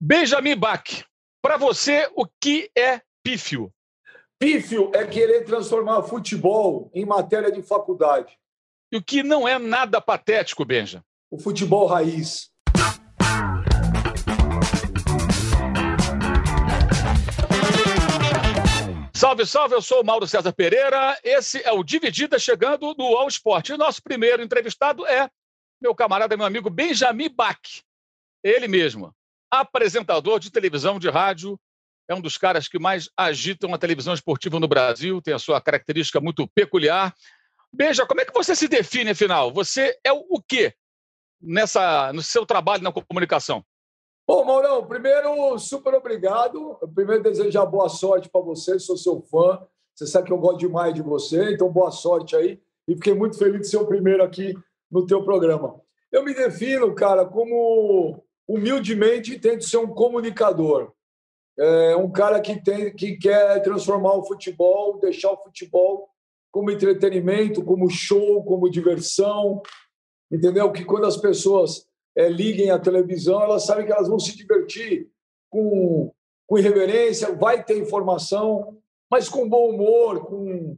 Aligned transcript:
Benjamin 0.00 0.56
Bach, 0.56 1.06
para 1.40 1.56
você, 1.56 2.06
o 2.14 2.26
que 2.38 2.70
é 2.76 3.00
pífio? 3.24 3.72
Pífio 4.38 4.90
é 4.94 5.06
querer 5.06 5.44
transformar 5.46 6.02
futebol 6.02 6.90
em 6.94 7.06
matéria 7.06 7.50
de 7.50 7.62
faculdade. 7.62 8.38
E 8.92 8.98
o 8.98 9.02
que 9.02 9.22
não 9.22 9.48
é 9.48 9.58
nada 9.58 9.98
patético, 9.98 10.66
Benja? 10.66 11.02
O 11.30 11.38
futebol 11.38 11.86
raiz. 11.86 12.50
Salve, 19.14 19.46
salve, 19.46 19.74
eu 19.74 19.80
sou 19.80 20.02
o 20.02 20.04
Mauro 20.04 20.26
César 20.26 20.52
Pereira. 20.52 21.18
Esse 21.24 21.62
é 21.62 21.72
o 21.72 21.82
Dividida 21.82 22.38
chegando 22.38 22.94
no 22.98 23.16
All 23.16 23.28
Sport. 23.28 23.70
E 23.70 23.78
nosso 23.78 24.02
primeiro 24.02 24.42
entrevistado 24.42 25.06
é 25.06 25.30
meu 25.80 25.94
camarada, 25.94 26.36
meu 26.36 26.44
amigo 26.44 26.68
Benjamin 26.68 27.30
Bach. 27.30 27.82
Ele 28.44 28.68
mesmo, 28.68 29.15
apresentador 29.50 30.38
de 30.38 30.50
televisão, 30.50 30.98
de 30.98 31.08
rádio, 31.08 31.58
é 32.08 32.14
um 32.14 32.20
dos 32.20 32.38
caras 32.38 32.68
que 32.68 32.78
mais 32.78 33.10
agitam 33.16 33.74
a 33.74 33.78
televisão 33.78 34.14
esportiva 34.14 34.60
no 34.60 34.68
Brasil, 34.68 35.20
tem 35.20 35.34
a 35.34 35.38
sua 35.38 35.60
característica 35.60 36.20
muito 36.20 36.46
peculiar. 36.54 37.14
Beija, 37.72 38.06
como 38.06 38.20
é 38.20 38.24
que 38.24 38.32
você 38.32 38.54
se 38.54 38.68
define, 38.68 39.10
afinal? 39.10 39.52
Você 39.52 39.98
é 40.04 40.12
o 40.12 40.40
quê 40.46 40.72
nessa, 41.40 42.12
no 42.12 42.22
seu 42.22 42.46
trabalho 42.46 42.82
na 42.82 42.92
comunicação? 42.92 43.64
Bom, 44.26 44.44
Maurão, 44.44 44.86
primeiro, 44.86 45.58
super 45.58 45.94
obrigado. 45.94 46.78
Primeiro, 46.94 47.22
desejar 47.22 47.66
boa 47.66 47.88
sorte 47.88 48.28
para 48.28 48.40
você, 48.40 48.78
sou 48.78 48.96
seu 48.96 49.20
fã. 49.20 49.60
Você 49.94 50.06
sabe 50.06 50.26
que 50.26 50.32
eu 50.32 50.38
gosto 50.38 50.58
demais 50.58 50.94
de 50.94 51.02
você, 51.02 51.52
então 51.52 51.70
boa 51.70 51.90
sorte 51.90 52.34
aí. 52.34 52.60
E 52.88 52.94
fiquei 52.94 53.14
muito 53.14 53.38
feliz 53.38 53.60
de 53.60 53.68
ser 53.68 53.78
o 53.78 53.86
primeiro 53.86 54.22
aqui 54.22 54.54
no 54.90 55.06
teu 55.06 55.24
programa. 55.24 55.80
Eu 56.10 56.24
me 56.24 56.34
defino, 56.34 56.94
cara, 56.94 57.24
como 57.24 58.24
humildemente 58.48 59.38
tento 59.38 59.64
ser 59.64 59.78
um 59.78 59.88
comunicador. 59.88 60.92
É 61.58 61.96
um 61.96 62.10
cara 62.10 62.40
que, 62.40 62.62
tem, 62.62 62.94
que 62.94 63.16
quer 63.16 63.62
transformar 63.62 64.14
o 64.14 64.24
futebol, 64.24 64.98
deixar 64.98 65.32
o 65.32 65.42
futebol 65.42 66.08
como 66.52 66.70
entretenimento, 66.70 67.64
como 67.64 67.88
show, 67.88 68.44
como 68.44 68.70
diversão. 68.70 69.62
Entendeu? 70.30 70.70
Que 70.70 70.84
quando 70.84 71.06
as 71.06 71.16
pessoas 71.16 71.86
é, 72.16 72.28
liguem 72.28 72.70
a 72.70 72.78
televisão, 72.78 73.42
elas 73.42 73.64
sabem 73.64 73.86
que 73.86 73.92
elas 73.92 74.08
vão 74.08 74.18
se 74.18 74.36
divertir 74.36 75.08
com, 75.50 76.12
com 76.46 76.58
irreverência, 76.58 77.34
vai 77.34 77.62
ter 77.62 77.78
informação, 77.78 78.78
mas 79.10 79.28
com 79.28 79.48
bom 79.48 79.70
humor, 79.70 80.26
com. 80.26 80.76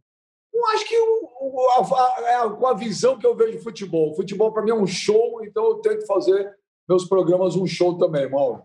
com 0.52 0.66
acho 0.70 0.86
que 0.86 0.96
o, 0.96 1.60
a, 1.70 2.42
a, 2.42 2.50
com 2.50 2.66
a 2.66 2.74
visão 2.74 3.18
que 3.18 3.26
eu 3.26 3.36
vejo 3.36 3.52
de 3.52 3.64
futebol. 3.64 4.14
Futebol, 4.14 4.52
para 4.52 4.62
mim, 4.62 4.70
é 4.70 4.74
um 4.74 4.86
show, 4.86 5.44
então 5.44 5.64
eu 5.64 5.74
tento 5.76 6.06
fazer 6.06 6.57
meus 6.88 7.04
programas 7.04 7.54
um 7.54 7.66
show 7.66 7.96
também, 7.98 8.28
Mauro. 8.28 8.62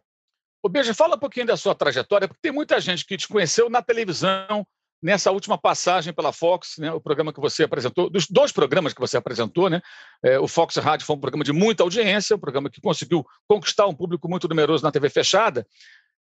O 0.64 0.70
Beijo, 0.70 0.94
fala 0.94 1.16
um 1.16 1.20
pouquinho 1.20 1.46
da 1.46 1.58
sua 1.58 1.76
trajetória, 1.76 2.28
porque 2.28 2.42
tem 2.42 2.52
muita 2.52 2.80
gente 2.80 3.06
que 3.06 3.18
te 3.18 3.28
conheceu 3.28 3.70
na 3.70 3.82
televisão, 3.82 4.66
nessa 5.02 5.30
última 5.30 5.58
passagem 5.58 6.14
pela 6.14 6.32
Fox, 6.32 6.78
né, 6.78 6.90
o 6.94 7.02
programa 7.02 7.34
que 7.34 7.42
você 7.42 7.64
apresentou, 7.64 8.10
dos 8.10 8.26
dois 8.28 8.54
programas 8.54 8.94
que 8.94 9.02
você 9.02 9.18
apresentou, 9.18 9.70
né, 9.70 9.82
é, 10.24 10.40
o 10.40 10.48
Fox 10.48 10.78
Rádio 10.78 11.06
foi 11.06 11.18
um 11.18 11.20
programa 11.20 11.44
de 11.44 11.52
muita 11.52 11.84
audiência, 11.84 12.38
um 12.38 12.40
programa 12.40 12.70
que 12.70 12.80
conseguiu 12.80 13.26
conquistar 13.46 13.86
um 13.86 13.94
público 13.94 14.30
muito 14.30 14.48
numeroso 14.48 14.82
na 14.82 14.92
TV 14.94 15.10
fechada, 15.10 15.68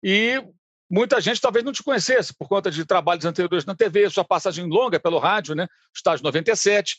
e 0.03 0.43
muita 0.91 1.21
gente 1.21 1.39
talvez 1.39 1.63
não 1.63 1.73
te 1.73 1.83
conhecesse 1.83 2.33
por 2.33 2.49
conta 2.49 2.71
de 2.71 2.83
trabalhos 2.87 3.27
anteriores 3.27 3.67
na 3.67 3.75
TV, 3.75 4.09
sua 4.09 4.25
passagem 4.25 4.67
longa 4.67 4.99
pelo 4.99 5.19
rádio, 5.19 5.55
né, 5.55 5.69
estágio 5.95 6.25
97. 6.25 6.97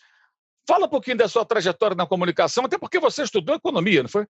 Fala 0.68 0.86
um 0.86 0.90
pouquinho 0.90 1.18
da 1.18 1.28
sua 1.28 1.44
trajetória 1.44 1.96
na 1.96 2.06
comunicação, 2.06 2.66
até 2.66 2.78
porque 2.78 3.00
você 3.00 3.24
estudou 3.24 3.56
economia, 3.56 4.04
não 4.04 4.10
foi? 4.10 4.28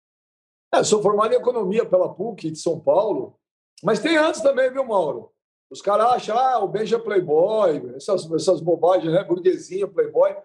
É, 0.74 0.84
sou 0.84 1.02
formado 1.02 1.34
em 1.34 1.38
economia 1.38 1.86
pela 1.86 2.14
PUC 2.14 2.50
de 2.52 2.60
São 2.60 2.80
Paulo, 2.80 3.36
mas 3.84 4.00
tem 4.00 4.16
antes 4.16 4.42
também, 4.42 4.72
viu, 4.72 4.86
Mauro? 4.86 5.32
Os 5.70 5.82
caras 5.82 6.08
acham, 6.08 6.38
ah, 6.38 6.60
o 6.60 6.68
Benja 6.68 6.98
é 6.98 7.00
playboy, 7.00 7.94
essas, 7.96 8.30
essas 8.32 8.62
bobagens, 8.62 9.12
né? 9.12 9.24
Burguesinha, 9.24 9.88
playboy. 9.88 10.36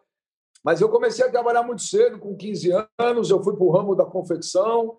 Mas 0.64 0.80
eu 0.80 0.88
comecei 0.88 1.24
a 1.24 1.30
trabalhar 1.30 1.62
muito 1.62 1.82
cedo, 1.82 2.18
com 2.18 2.36
15 2.36 2.70
anos, 2.98 3.30
eu 3.30 3.42
fui 3.42 3.54
para 3.54 3.64
o 3.64 3.70
ramo 3.70 3.94
da 3.94 4.04
confecção, 4.04 4.98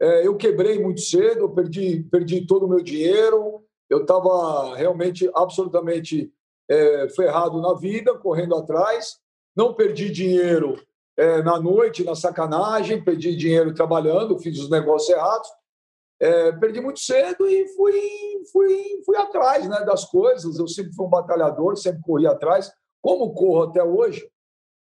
é, 0.00 0.26
eu 0.26 0.36
quebrei 0.36 0.78
muito 0.78 1.00
cedo, 1.00 1.40
eu 1.40 1.50
perdi, 1.50 2.02
perdi 2.10 2.46
todo 2.46 2.66
o 2.66 2.68
meu 2.68 2.82
dinheiro, 2.82 3.64
eu 3.88 4.02
estava 4.02 4.74
realmente, 4.74 5.30
absolutamente 5.34 6.32
é, 6.68 7.08
ferrado 7.10 7.60
na 7.60 7.74
vida, 7.74 8.16
correndo 8.18 8.56
atrás, 8.56 9.20
não 9.56 9.74
perdi 9.74 10.10
dinheiro 10.10 10.76
é, 11.16 11.42
na 11.42 11.60
noite, 11.60 12.04
na 12.04 12.14
sacanagem, 12.14 13.02
perdi 13.02 13.36
dinheiro 13.36 13.74
trabalhando, 13.74 14.38
fiz 14.38 14.58
os 14.58 14.70
negócios 14.70 15.10
errados, 15.10 15.48
é, 16.20 16.52
perdi 16.52 16.80
muito 16.80 17.00
cedo 17.00 17.46
e 17.46 17.68
fui, 17.74 18.00
fui, 18.52 19.02
fui 19.04 19.16
atrás 19.16 19.68
né, 19.68 19.84
das 19.84 20.04
coisas. 20.04 20.58
Eu 20.58 20.66
sempre 20.66 20.92
fui 20.92 21.06
um 21.06 21.10
batalhador, 21.10 21.76
sempre 21.76 22.02
corri 22.02 22.26
atrás, 22.26 22.72
como 23.02 23.34
corro 23.34 23.64
até 23.64 23.82
hoje. 23.82 24.28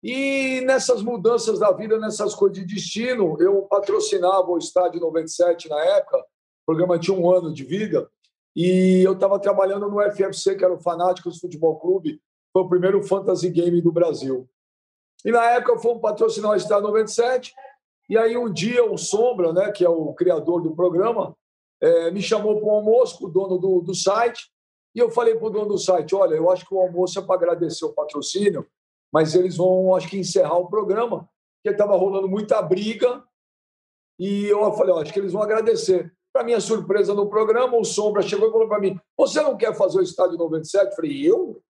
E 0.03 0.61
nessas 0.63 1.03
mudanças 1.03 1.59
da 1.59 1.73
vida, 1.73 1.99
nessas 1.99 2.35
coisas 2.35 2.59
de 2.59 2.65
destino, 2.65 3.37
eu 3.41 3.63
patrocinava 3.63 4.51
o 4.51 4.59
Estádio 4.59 5.01
97 5.01 5.69
na 5.69 5.81
época, 5.81 6.19
o 6.19 6.23
programa 6.67 6.99
tinha 6.99 7.17
um 7.17 7.31
ano 7.31 7.53
de 7.53 7.65
vida, 7.65 8.09
e 8.55 9.03
eu 9.05 9.13
estava 9.13 9.39
trabalhando 9.39 9.89
no 9.89 10.01
FFC, 10.13 10.55
que 10.55 10.65
era 10.65 10.73
o 10.73 10.81
Fanáticos 10.81 11.39
Futebol 11.39 11.79
Clube, 11.79 12.21
foi 12.53 12.63
o 12.63 12.69
primeiro 12.69 13.03
fantasy 13.03 13.51
game 13.51 13.83
do 13.83 13.93
Brasil. 13.93 14.49
E 15.25 15.31
na 15.31 15.45
época 15.53 15.79
fomos 15.79 16.01
patrocinar 16.01 16.53
o 16.53 16.57
Estádio 16.57 16.89
97, 16.89 17.55
e 18.09 18.17
aí 18.17 18.37
um 18.37 18.53
dia 18.53 18.85
o 18.85 18.97
Sombra, 18.97 19.53
né, 19.53 19.73
que 19.73 19.85
é 19.85 19.89
o 19.89 20.13
criador 20.15 20.63
do 20.63 20.75
programa, 20.75 21.37
é, 21.81 22.11
me 22.11 22.23
chamou 22.23 22.59
para 22.59 22.69
um 22.69 22.73
almoço 22.73 23.27
o 23.27 23.29
dono 23.29 23.59
do, 23.59 23.81
do 23.81 23.95
site, 23.95 24.51
e 24.95 24.99
eu 24.99 25.11
falei 25.11 25.35
para 25.35 25.47
o 25.47 25.51
dono 25.51 25.69
do 25.69 25.79
site, 25.79 26.15
olha, 26.15 26.35
eu 26.35 26.51
acho 26.51 26.67
que 26.67 26.75
o 26.75 26.81
almoço 26.81 27.19
é 27.19 27.23
para 27.23 27.35
agradecer 27.35 27.85
o 27.85 27.93
patrocínio, 27.93 28.67
mas 29.13 29.35
eles 29.35 29.57
vão, 29.57 29.95
acho 29.95 30.09
que, 30.09 30.19
encerrar 30.19 30.57
o 30.57 30.69
programa, 30.69 31.29
porque 31.57 31.71
estava 31.71 31.97
rolando 31.97 32.29
muita 32.29 32.63
briga, 32.63 33.23
e 34.19 34.47
eu 34.47 34.73
falei, 34.73 34.95
acho 34.95 35.13
que 35.13 35.19
eles 35.19 35.33
vão 35.33 35.43
agradecer. 35.43 36.13
Para 36.33 36.45
minha 36.45 36.61
surpresa 36.61 37.15
no 37.15 37.29
programa, 37.29 37.77
o 37.77 37.85
Sombra 37.85 38.23
chegou 38.23 38.49
e 38.49 38.53
falou 38.53 38.69
para 38.69 38.79
mim, 38.79 38.99
você 39.17 39.43
não 39.43 39.57
quer 39.57 39.75
fazer 39.75 39.99
o 39.99 40.03
Estádio 40.03 40.39
97? 40.39 40.87
Eu 40.87 40.97
falei, 40.97 41.31
eu? 41.31 41.63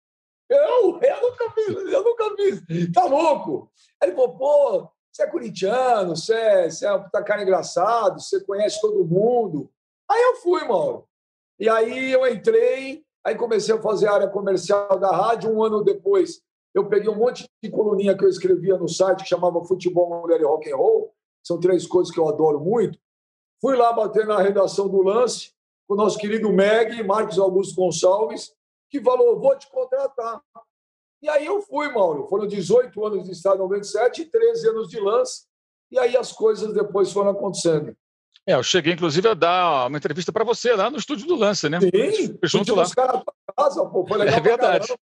Eu? 0.48 1.00
Eu 1.00 1.22
nunca 1.22 1.50
fiz, 1.50 1.92
eu 1.92 2.04
nunca 2.04 2.36
fiz. 2.36 2.92
Tá 2.92 3.04
louco? 3.04 3.70
Aí 4.00 4.08
ele 4.08 4.16
falou, 4.16 4.36
pô, 4.36 4.88
você 5.10 5.22
é 5.22 5.26
corintiano, 5.26 6.16
você 6.16 6.34
é, 6.34 6.70
você 6.70 6.86
é 6.86 6.98
tá 7.10 7.22
cara 7.22 7.42
engraçado, 7.42 8.20
você 8.20 8.42
conhece 8.44 8.80
todo 8.80 9.04
mundo. 9.04 9.70
Aí 10.10 10.20
eu 10.20 10.36
fui, 10.36 10.64
Mauro. 10.66 11.06
E 11.58 11.68
aí 11.68 12.12
eu 12.12 12.26
entrei, 12.26 13.04
aí 13.24 13.36
comecei 13.36 13.74
a 13.74 13.80
fazer 13.80 14.08
a 14.08 14.14
área 14.14 14.28
comercial 14.28 14.98
da 14.98 15.10
rádio. 15.10 15.50
Um 15.50 15.62
ano 15.62 15.82
depois, 15.82 16.42
eu 16.74 16.88
peguei 16.88 17.08
um 17.08 17.16
monte 17.16 17.48
de 17.62 17.70
coluninha 17.70 18.16
que 18.16 18.24
eu 18.24 18.28
escrevia 18.28 18.76
no 18.76 18.88
site 18.88 19.22
que 19.22 19.28
chamava 19.28 19.64
Futebol, 19.64 20.20
Mulher 20.20 20.40
e 20.40 20.44
Rock 20.44 20.70
and 20.70 20.76
Roll. 20.76 21.14
São 21.46 21.60
três 21.60 21.86
coisas 21.86 22.12
que 22.12 22.18
eu 22.18 22.28
adoro 22.28 22.58
muito. 22.58 22.98
Fui 23.60 23.76
lá 23.76 23.92
bater 23.92 24.26
na 24.26 24.40
redação 24.40 24.88
do 24.88 25.00
lance 25.00 25.52
com 25.86 25.94
o 25.94 25.96
nosso 25.96 26.18
querido 26.18 26.52
Meg, 26.52 27.02
Marcos 27.02 27.38
Augusto 27.38 27.76
Gonçalves, 27.76 28.52
que 28.94 29.02
falou: 29.02 29.40
vou 29.40 29.56
te 29.58 29.68
contratar. 29.68 30.40
E 31.20 31.28
aí 31.28 31.46
eu 31.46 31.60
fui, 31.62 31.88
Mauro. 31.92 32.26
Foram 32.28 32.46
18 32.46 33.04
anos 33.04 33.24
de 33.24 33.32
Estado 33.32 33.58
97 33.58 34.22
e 34.22 34.24
13 34.26 34.68
anos 34.68 34.88
de 34.88 35.00
lance. 35.00 35.44
E 35.90 35.98
aí 35.98 36.16
as 36.16 36.32
coisas 36.32 36.72
depois 36.72 37.12
foram 37.12 37.30
acontecendo. 37.30 37.96
É, 38.46 38.54
eu 38.54 38.62
cheguei, 38.62 38.92
inclusive, 38.92 39.26
a 39.26 39.34
dar 39.34 39.88
uma 39.88 39.96
entrevista 39.96 40.30
para 40.30 40.44
você 40.44 40.74
lá 40.74 40.90
no 40.90 40.98
estúdio 40.98 41.26
do 41.26 41.34
Lance, 41.34 41.66
né? 41.68 41.80
Sim, 41.80 42.38
junto 42.42 42.74
lá. 42.74 42.82
Os 42.82 42.92
caras 42.92 43.22
casa, 43.56 43.86
pô, 43.86 44.06
foi 44.06 44.18
legal 44.18 44.36
é 44.36 44.40
verdade. 44.40 44.94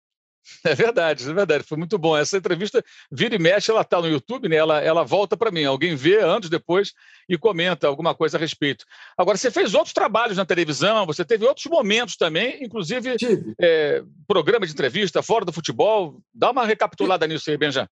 É 0.65 0.75
verdade, 0.75 1.29
é 1.29 1.33
verdade. 1.33 1.65
Foi 1.65 1.79
muito 1.79 1.99
bom. 1.99 2.17
Essa 2.17 2.37
entrevista, 2.37 2.85
vira 3.11 3.35
e 3.35 3.39
mexe, 3.39 3.71
ela 3.71 3.83
está 3.83 4.01
no 4.01 4.09
YouTube, 4.09 4.49
né? 4.49 4.57
Ela, 4.57 4.81
ela 4.81 5.05
volta 5.05 5.37
para 5.37 5.51
mim. 5.51 5.65
Alguém 5.65 5.95
vê 5.95 6.21
antes, 6.21 6.49
depois 6.49 6.93
e 7.29 7.39
comenta 7.39 7.87
alguma 7.87 8.15
coisa 8.15 8.37
a 8.37 8.41
respeito. 8.41 8.85
Agora, 9.17 9.39
você 9.39 9.51
fez 9.51 9.75
outros 9.75 9.95
trabalhos 9.95 10.37
na 10.37 10.45
televisão, 10.45 11.07
você 11.07 11.25
teve 11.25 11.47
outros 11.47 11.67
momentos 11.67 12.17
também, 12.17 12.63
inclusive 12.63 13.17
é, 13.61 14.03
programa 14.27 14.67
de 14.67 14.73
entrevista, 14.73 15.23
fora 15.23 15.45
do 15.45 15.53
futebol. 15.53 16.21
Dá 16.35 16.51
uma 16.51 16.67
recapitulada 16.67 17.27
nisso 17.27 17.51
aí, 17.51 17.57
Benja. 17.57 17.89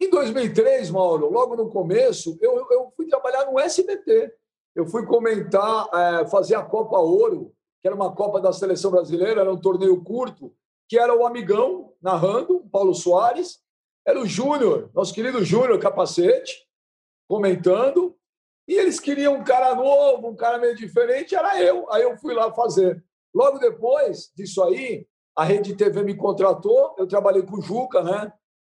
Em 0.00 0.10
2003, 0.10 0.90
Mauro, 0.90 1.30
logo 1.30 1.56
no 1.56 1.70
começo, 1.70 2.36
eu, 2.40 2.66
eu 2.70 2.92
fui 2.96 3.06
trabalhar 3.06 3.46
no 3.46 3.58
SBT. 3.58 4.32
Eu 4.74 4.86
fui 4.86 5.06
comentar, 5.06 5.88
é, 5.94 6.26
fazer 6.26 6.56
a 6.56 6.62
Copa 6.62 6.98
Ouro, 6.98 7.52
que 7.80 7.86
era 7.86 7.94
uma 7.94 8.12
Copa 8.12 8.40
da 8.40 8.52
Seleção 8.52 8.90
Brasileira, 8.90 9.42
era 9.42 9.52
um 9.52 9.60
torneio 9.60 10.02
curto 10.02 10.52
que 10.88 10.98
era 10.98 11.14
o 11.16 11.26
amigão 11.26 11.92
narrando, 12.00 12.66
Paulo 12.70 12.94
Soares, 12.94 13.60
era 14.06 14.20
o 14.20 14.26
Júnior, 14.26 14.90
nosso 14.94 15.14
querido 15.14 15.44
Júnior 15.44 15.78
Capacete, 15.78 16.66
comentando, 17.28 18.14
e 18.68 18.74
eles 18.74 19.00
queriam 19.00 19.34
um 19.34 19.44
cara 19.44 19.74
novo, 19.74 20.28
um 20.28 20.36
cara 20.36 20.58
meio 20.58 20.74
diferente, 20.74 21.34
era 21.34 21.60
eu. 21.62 21.90
Aí 21.90 22.02
eu 22.02 22.16
fui 22.16 22.34
lá 22.34 22.52
fazer. 22.52 23.02
Logo 23.34 23.58
depois 23.58 24.30
disso 24.34 24.62
aí, 24.62 25.06
a 25.36 25.44
Rede 25.44 25.74
TV 25.74 26.02
me 26.02 26.14
contratou, 26.14 26.94
eu 26.98 27.06
trabalhei 27.06 27.42
com 27.42 27.58
o 27.58 27.62
Juca, 27.62 28.02
né? 28.02 28.32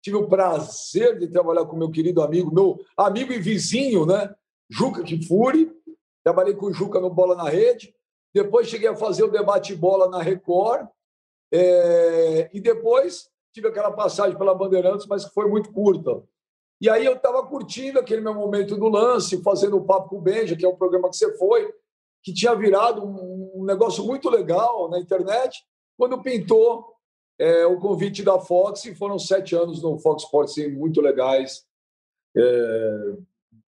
Tive 0.02 0.16
o 0.16 0.28
prazer 0.28 1.18
de 1.18 1.28
trabalhar 1.28 1.64
com 1.64 1.76
meu 1.76 1.90
querido 1.90 2.22
amigo, 2.22 2.54
meu 2.54 2.78
amigo 2.96 3.32
e 3.32 3.38
vizinho, 3.38 4.06
né? 4.06 4.34
Juca 4.70 5.02
Kifuri. 5.02 5.72
Trabalhei 6.22 6.54
com 6.54 6.66
o 6.66 6.72
Juca 6.72 7.00
no 7.00 7.10
Bola 7.10 7.34
na 7.34 7.48
Rede. 7.48 7.94
depois 8.32 8.68
cheguei 8.68 8.88
a 8.88 8.96
fazer 8.96 9.24
o 9.24 9.30
debate 9.30 9.74
bola 9.74 10.08
na 10.08 10.22
Record, 10.22 10.86
é, 11.56 12.50
e 12.52 12.60
depois 12.60 13.30
tive 13.52 13.68
aquela 13.68 13.92
passagem 13.92 14.36
pela 14.36 14.56
Bandeirantes, 14.56 15.06
mas 15.06 15.24
que 15.24 15.32
foi 15.32 15.48
muito 15.48 15.72
curta. 15.72 16.20
E 16.80 16.90
aí 16.90 17.04
eu 17.04 17.14
estava 17.14 17.46
curtindo 17.46 18.00
aquele 18.00 18.20
meu 18.20 18.34
momento 18.34 18.76
do 18.76 18.88
lance, 18.88 19.40
fazendo 19.40 19.76
o 19.76 19.84
Papo 19.84 20.08
com 20.08 20.16
o 20.16 20.20
Benja, 20.20 20.56
que 20.56 20.64
é 20.64 20.68
o 20.68 20.76
programa 20.76 21.08
que 21.08 21.16
você 21.16 21.32
foi, 21.38 21.72
que 22.24 22.34
tinha 22.34 22.56
virado 22.56 23.04
um 23.04 23.64
negócio 23.64 24.04
muito 24.04 24.28
legal 24.28 24.90
na 24.90 24.98
internet, 24.98 25.64
quando 25.96 26.20
pintou 26.20 26.92
é, 27.38 27.64
o 27.64 27.78
convite 27.78 28.24
da 28.24 28.40
Fox, 28.40 28.84
e 28.86 28.94
foram 28.96 29.16
sete 29.16 29.54
anos 29.54 29.80
no 29.80 29.96
Fox 30.00 30.24
Sports 30.24 30.56
muito 30.72 31.00
legais, 31.00 31.64
é, 32.36 33.16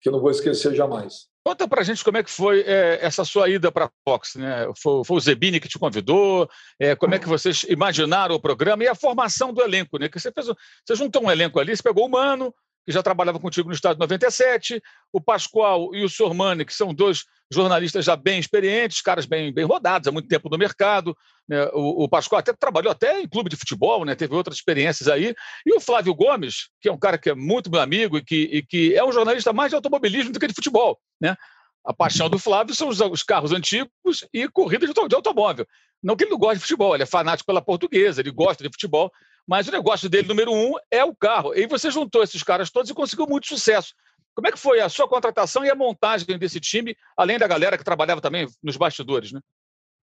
que 0.02 0.08
eu 0.08 0.12
não 0.12 0.20
vou 0.20 0.30
esquecer 0.30 0.74
jamais. 0.74 1.28
Conta 1.44 1.66
para 1.66 1.80
a 1.80 1.84
gente 1.84 2.04
como 2.04 2.18
é 2.18 2.22
que 2.22 2.30
foi 2.30 2.60
é, 2.60 2.98
essa 3.00 3.24
sua 3.24 3.48
ida 3.48 3.70
para 3.70 3.86
a 3.86 3.90
Fox, 4.04 4.34
né? 4.36 4.66
Foi, 4.76 5.04
foi, 5.04 5.16
o 5.16 5.20
Zebini 5.20 5.60
que 5.60 5.68
te 5.68 5.78
convidou, 5.78 6.48
é, 6.78 6.94
como 6.94 7.14
é 7.14 7.18
que 7.18 7.28
vocês 7.28 7.64
imaginaram 7.68 8.34
o 8.34 8.40
programa 8.40 8.84
e 8.84 8.88
a 8.88 8.94
formação 8.94 9.52
do 9.52 9.62
elenco, 9.62 9.98
né? 9.98 10.08
Que 10.08 10.20
você 10.20 10.30
fez, 10.30 10.46
você 10.46 10.94
juntou 10.94 11.24
um 11.24 11.30
elenco 11.30 11.58
ali, 11.58 11.76
você 11.76 11.82
pegou 11.82 12.06
o 12.06 12.10
Mano, 12.10 12.54
que 12.84 12.92
já 12.92 13.02
trabalhava 13.02 13.38
contigo 13.38 13.68
no 13.68 13.74
Estado 13.74 13.98
97, 13.98 14.82
o 15.12 15.20
Pascoal 15.20 15.94
e 15.94 16.04
o 16.04 16.08
Sormani, 16.08 16.64
que 16.64 16.74
são 16.74 16.92
dois 16.92 17.24
jornalistas 17.52 18.04
já 18.04 18.16
bem 18.16 18.38
experientes, 18.38 19.00
caras 19.00 19.26
bem, 19.26 19.52
bem 19.52 19.64
rodados, 19.64 20.08
há 20.08 20.12
muito 20.12 20.28
tempo 20.28 20.48
no 20.48 20.58
mercado. 20.58 21.16
Né? 21.48 21.64
O, 21.72 22.04
o, 22.04 22.08
Pascoal 22.08 22.40
até 22.40 22.52
trabalhou 22.52 22.90
até 22.90 23.20
em 23.20 23.28
clube 23.28 23.50
de 23.50 23.56
futebol, 23.56 24.04
né? 24.04 24.14
teve 24.14 24.34
outras 24.34 24.56
experiências 24.56 25.08
aí. 25.08 25.34
E 25.64 25.74
o 25.74 25.80
Flávio 25.80 26.14
Gomes, 26.14 26.70
que 26.80 26.88
é 26.88 26.92
um 26.92 26.98
cara 26.98 27.18
que 27.18 27.30
é 27.30 27.34
muito 27.34 27.70
meu 27.70 27.80
amigo 27.80 28.18
e 28.18 28.24
que, 28.24 28.42
e 28.44 28.62
que 28.62 28.94
é 28.94 29.04
um 29.04 29.12
jornalista 29.12 29.52
mais 29.52 29.70
de 29.70 29.76
automobilismo 29.76 30.32
do 30.32 30.40
que 30.40 30.48
de 30.48 30.54
futebol. 30.54 30.98
Né? 31.20 31.36
A 31.84 31.92
paixão 31.92 32.28
do 32.28 32.38
Flávio 32.38 32.74
são 32.74 32.88
os, 32.88 33.00
os 33.00 33.22
carros 33.22 33.52
antigos 33.52 34.26
e 34.32 34.48
corridas 34.48 34.88
de, 34.88 35.08
de 35.08 35.14
automóvel. 35.14 35.66
Não 36.02 36.16
que 36.16 36.24
ele 36.24 36.32
não 36.32 36.38
goste 36.38 36.56
de 36.56 36.62
futebol, 36.62 36.94
ele 36.94 37.04
é 37.04 37.06
fanático 37.06 37.46
pela 37.46 37.62
portuguesa, 37.62 38.20
ele 38.20 38.30
gosta 38.30 38.64
de 38.64 38.70
futebol, 38.70 39.10
mas 39.46 39.68
o 39.68 39.72
negócio 39.72 40.08
dele, 40.08 40.28
número 40.28 40.52
um, 40.52 40.74
é 40.90 41.04
o 41.04 41.14
carro. 41.14 41.54
E 41.54 41.66
você 41.66 41.90
juntou 41.90 42.22
esses 42.22 42.42
caras 42.42 42.70
todos 42.70 42.90
e 42.90 42.94
conseguiu 42.94 43.26
muito 43.26 43.46
sucesso. 43.46 43.94
Como 44.34 44.48
é 44.48 44.52
que 44.52 44.58
foi 44.58 44.80
a 44.80 44.88
sua 44.88 45.08
contratação 45.08 45.64
e 45.64 45.70
a 45.70 45.74
montagem 45.74 46.38
desse 46.38 46.58
time, 46.58 46.96
além 47.16 47.38
da 47.38 47.46
galera 47.46 47.76
que 47.76 47.84
trabalhava 47.84 48.20
também 48.20 48.46
nos 48.62 48.76
bastidores, 48.76 49.32
né? 49.32 49.40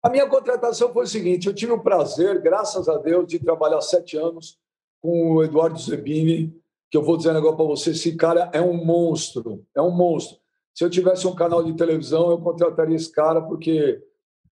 A 0.03 0.09
minha 0.09 0.27
contratação 0.27 0.93
foi 0.93 1.03
o 1.03 1.07
seguinte: 1.07 1.47
eu 1.47 1.53
tive 1.53 1.71
o 1.71 1.81
prazer, 1.81 2.41
graças 2.41 2.87
a 2.87 2.97
Deus, 2.97 3.27
de 3.27 3.39
trabalhar 3.39 3.81
sete 3.81 4.17
anos 4.17 4.57
com 5.01 5.35
o 5.35 5.43
Eduardo 5.43 5.79
Zebini, 5.79 6.55
que 6.89 6.97
eu 6.97 7.03
vou 7.03 7.17
dizer 7.17 7.31
um 7.31 7.33
negócio 7.33 7.57
para 7.57 7.65
você: 7.65 7.91
esse 7.91 8.15
cara 8.15 8.49
é 8.53 8.61
um 8.61 8.73
monstro, 8.73 9.65
é 9.75 9.81
um 9.81 9.91
monstro. 9.91 10.37
Se 10.75 10.83
eu 10.83 10.89
tivesse 10.89 11.27
um 11.27 11.35
canal 11.35 11.63
de 11.63 11.73
televisão, 11.73 12.29
eu 12.29 12.37
contrataria 12.37 12.95
esse 12.95 13.11
cara, 13.11 13.41
porque 13.41 14.01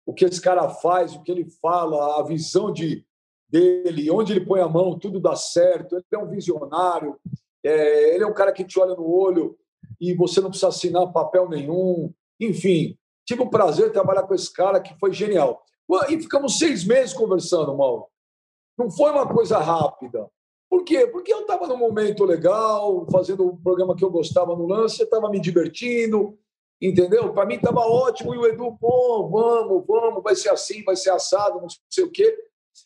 o 0.06 0.14
que 0.14 0.26
esse 0.26 0.42
cara 0.42 0.68
faz, 0.68 1.16
o 1.16 1.22
que 1.22 1.32
ele 1.32 1.48
fala, 1.62 2.20
a 2.20 2.24
visão 2.24 2.74
de, 2.74 3.06
dele, 3.50 4.12
onde 4.12 4.34
ele 4.34 4.46
põe 4.46 4.62
a 4.62 4.68
mão, 4.68 4.98
tudo 4.98 5.20
dá 5.20 5.36
certo. 5.36 5.96
Ele 5.96 6.06
é 6.14 6.18
um 6.18 6.30
visionário, 6.30 7.18
é, 7.64 8.16
ele 8.16 8.24
é 8.24 8.28
um 8.28 8.34
cara 8.34 8.52
que 8.52 8.64
te 8.64 8.80
olha 8.80 8.96
no 8.96 9.10
olho 9.10 9.58
e 10.00 10.14
você 10.14 10.40
não 10.40 10.50
precisa 10.50 10.70
assinar 10.70 11.12
papel 11.12 11.50
nenhum. 11.50 12.14
Enfim, 12.40 12.98
tive 13.26 13.42
o 13.42 13.50
prazer 13.50 13.88
de 13.88 13.94
trabalhar 13.94 14.24
com 14.24 14.34
esse 14.34 14.52
cara 14.52 14.80
que 14.80 14.98
foi 15.00 15.12
genial. 15.12 15.64
E 16.10 16.22
ficamos 16.22 16.60
seis 16.60 16.86
meses 16.86 17.14
conversando, 17.14 17.76
Mauro. 17.76 18.06
Não 18.78 18.92
foi 18.92 19.12
uma 19.12 19.28
coisa 19.28 19.58
rápida. 19.58 20.30
Por 20.70 20.84
quê? 20.84 21.08
Porque 21.08 21.34
eu 21.34 21.42
estava 21.42 21.66
num 21.66 21.78
momento 21.78 22.24
legal, 22.24 23.08
fazendo 23.12 23.46
um 23.46 23.58
programa 23.58 23.96
que 23.96 24.06
eu 24.06 24.12
gostava 24.12 24.56
no 24.56 24.68
lance, 24.68 25.02
estava 25.02 25.28
me 25.30 25.40
divertindo, 25.40 26.38
entendeu? 26.80 27.34
Para 27.34 27.48
mim 27.48 27.56
estava 27.56 27.80
ótimo. 27.80 28.36
E 28.36 28.38
o 28.38 28.46
Edu, 28.46 28.78
pô, 28.80 29.28
vamos, 29.28 29.84
vamos, 29.88 30.24
vai 30.24 30.36
ser 30.36 30.50
assim, 30.50 30.84
vai 30.84 30.96
ser 30.96 31.10
assado, 31.10 31.60
não 31.60 31.68
sei 31.90 32.04
o 32.04 32.12
quê. 32.12 32.38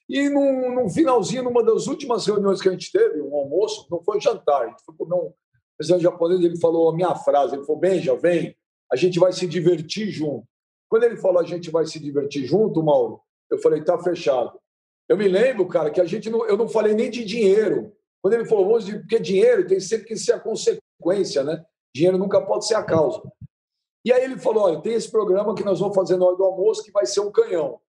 E 0.10 0.30
no, 0.30 0.90
finalzinho, 0.90 1.44
numa 1.44 1.64
das 1.64 1.88
últimas 1.88 2.26
reuniões 2.26 2.62
que 2.62 2.70
a 2.70 2.72
gente 2.72 2.92
teve, 2.92 3.22
um 3.22 3.34
almoço, 3.36 3.88
não 3.90 4.02
foi 4.04 4.20
jantar, 4.20 4.64
a 4.64 4.68
gente 4.68 4.84
foi 4.86 4.96
comer 4.96 5.16
um 5.16 5.34
presidente 5.78 6.04
japonês, 6.04 6.42
ele 6.42 6.60
falou 6.60 6.90
a 6.90 6.96
minha 6.96 7.16
frase, 7.16 7.56
ele 7.56 7.66
falou, 7.66 7.82
Benja, 7.82 8.16
vem, 8.16 8.56
a 8.92 8.96
gente 8.96 9.20
vai 9.20 9.34
se 9.34 9.48
divertir 9.48 10.10
junto. 10.10 10.46
Quando 10.90 11.04
ele 11.04 11.18
falou 11.18 11.42
a 11.42 11.46
gente 11.46 11.72
vai 11.72 11.86
se 11.86 12.00
divertir 12.00 12.46
junto, 12.46 12.84
Mauro, 12.84 13.22
eu 13.50 13.58
falei, 13.58 13.84
tá 13.84 13.98
fechado. 13.98 14.60
Eu 15.10 15.18
me 15.18 15.28
lembro, 15.28 15.68
cara, 15.68 15.90
que 15.90 16.00
a 16.00 16.06
gente 16.06 16.30
não, 16.30 16.46
eu 16.46 16.56
não 16.56 16.68
falei 16.68 16.94
nem 16.94 17.10
de 17.10 17.26
dinheiro. 17.26 17.92
Quando 18.22 18.36
ele 18.36 18.46
falou, 18.46 18.68
vamos, 18.68 18.90
porque 18.90 19.20
dinheiro 19.20 19.68
tem 19.68 19.80
sempre 19.80 20.08
que 20.08 20.16
ser 20.16 20.34
a 20.34 20.40
consequência, 20.40 21.44
né? 21.44 21.64
Dinheiro 21.94 22.18
nunca 22.18 22.42
pode 22.42 22.66
ser 22.68 22.76
a 22.76 22.84
causa. 22.84 23.22
E 24.06 24.12
aí 24.12 24.24
ele 24.24 24.38
falou, 24.38 24.64
olha, 24.64 24.82
tem 24.82 24.94
esse 24.94 25.10
programa 25.10 25.56
que 25.56 25.64
nós 25.64 25.80
vamos 25.80 25.96
fazer 25.96 26.18
na 26.18 26.26
hora 26.26 26.38
do 26.38 26.44
almoço 26.44 26.84
que 26.84 26.92
vai 26.92 27.06
ser 27.06 27.22
um 27.22 27.32
canhão 27.32 27.80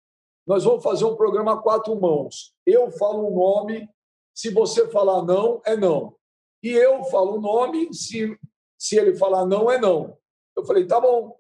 nós 0.47 0.65
vamos 0.65 0.83
fazer 0.83 1.05
um 1.05 1.17
programa 1.17 1.55
a 1.55 1.59
quatro 1.59 1.99
mãos. 1.99 2.55
Eu 2.67 2.91
falo 2.91 3.27
um 3.27 3.35
nome, 3.35 3.89
se 4.35 4.51
você 4.51 4.89
falar 4.89 5.23
não, 5.23 5.63
é 5.65 5.77
não. 5.77 6.15
E 6.63 6.71
eu 6.71 7.05
falo 7.05 7.37
o 7.37 7.41
nome, 7.41 7.93
se, 7.93 8.39
se 8.79 8.97
ele 8.97 9.17
falar 9.17 9.47
não, 9.47 9.71
é 9.71 9.79
não. 9.79 10.17
Eu 10.57 10.65
falei, 10.65 10.87
tá 10.87 11.01
bom. 11.01 11.37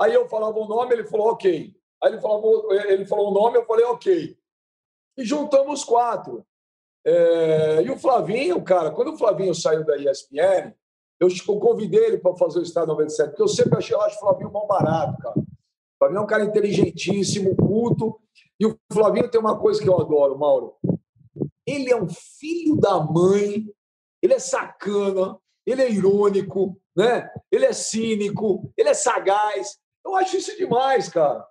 Aí 0.00 0.14
eu 0.14 0.28
falava 0.28 0.58
o 0.58 0.66
nome, 0.66 0.94
ele 0.94 1.04
falou 1.04 1.28
ok. 1.28 1.74
Aí 2.02 2.12
ele 2.12 2.20
falou, 2.20 2.72
ele 2.72 3.06
falou 3.06 3.30
o 3.30 3.34
nome, 3.34 3.58
eu 3.58 3.66
falei 3.66 3.84
ok. 3.84 4.36
E 5.16 5.24
juntamos 5.24 5.84
quatro. 5.84 6.44
É, 7.04 7.82
e 7.82 7.90
o 7.90 7.98
Flavinho, 7.98 8.62
cara, 8.62 8.90
quando 8.90 9.12
o 9.12 9.16
Flavinho 9.16 9.54
saiu 9.54 9.84
da 9.84 9.96
ESPN, 9.96 10.74
eu 11.20 11.28
convidei 11.60 12.04
ele 12.04 12.18
para 12.18 12.36
fazer 12.36 12.58
o 12.58 12.62
Estado 12.62 12.88
97, 12.88 13.30
porque 13.30 13.42
eu 13.42 13.48
sempre 13.48 13.78
achei, 13.78 13.94
eu 13.94 14.00
acho 14.00 14.16
o 14.16 14.20
Flavinho 14.20 14.52
mal 14.52 14.66
barato, 14.66 15.16
cara. 15.18 15.34
Flavinho 16.02 16.18
é 16.18 16.22
um 16.22 16.26
cara 16.26 16.44
inteligentíssimo, 16.44 17.54
culto, 17.54 18.18
e 18.58 18.66
o 18.66 18.76
Flavinho 18.92 19.30
tem 19.30 19.40
uma 19.40 19.56
coisa 19.56 19.80
que 19.80 19.88
eu 19.88 20.00
adoro, 20.00 20.36
Mauro. 20.36 20.74
Ele 21.64 21.92
é 21.92 21.96
um 21.96 22.08
filho 22.08 22.74
da 22.76 22.98
mãe, 22.98 23.72
ele 24.20 24.34
é 24.34 24.38
sacana, 24.40 25.38
ele 25.64 25.80
é 25.80 25.88
irônico, 25.88 26.76
né? 26.96 27.30
ele 27.52 27.66
é 27.66 27.72
cínico, 27.72 28.72
ele 28.76 28.88
é 28.88 28.94
sagaz. 28.94 29.78
Eu 30.04 30.16
acho 30.16 30.36
isso 30.36 30.56
demais, 30.56 31.08
cara. 31.08 31.46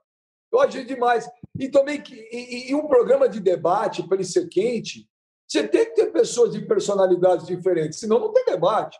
Eu 0.52 0.60
acho 0.60 0.80
isso 0.80 0.88
demais. 0.88 1.30
E 1.58 1.70
também 1.70 2.02
que 2.02 2.14
e, 2.14 2.72
e 2.72 2.76
um 2.76 2.88
programa 2.88 3.30
de 3.30 3.40
debate, 3.40 4.04
para 4.04 4.18
ele 4.18 4.26
ser 4.26 4.50
quente, 4.50 5.10
você 5.48 5.66
tem 5.66 5.86
que 5.86 5.96
ter 5.96 6.12
pessoas 6.12 6.52
de 6.52 6.66
personalidades 6.66 7.48
diferentes, 7.48 8.00
senão 8.00 8.20
não 8.20 8.34
tem 8.34 8.44
debate. 8.44 9.00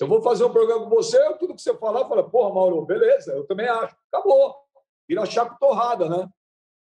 Eu 0.00 0.08
vou 0.08 0.22
fazer 0.22 0.44
um 0.44 0.52
programa 0.52 0.84
com 0.84 0.90
você, 0.90 1.18
tudo 1.34 1.54
que 1.54 1.60
você 1.60 1.76
falar, 1.76 2.08
fala, 2.08 2.28
porra, 2.30 2.54
Mauro, 2.54 2.86
beleza, 2.86 3.32
eu 3.32 3.46
também 3.46 3.68
acho. 3.68 3.94
Acabou. 4.10 4.59
Vira 5.10 5.26
chapa 5.26 5.56
torrada, 5.58 6.08
né? 6.08 6.28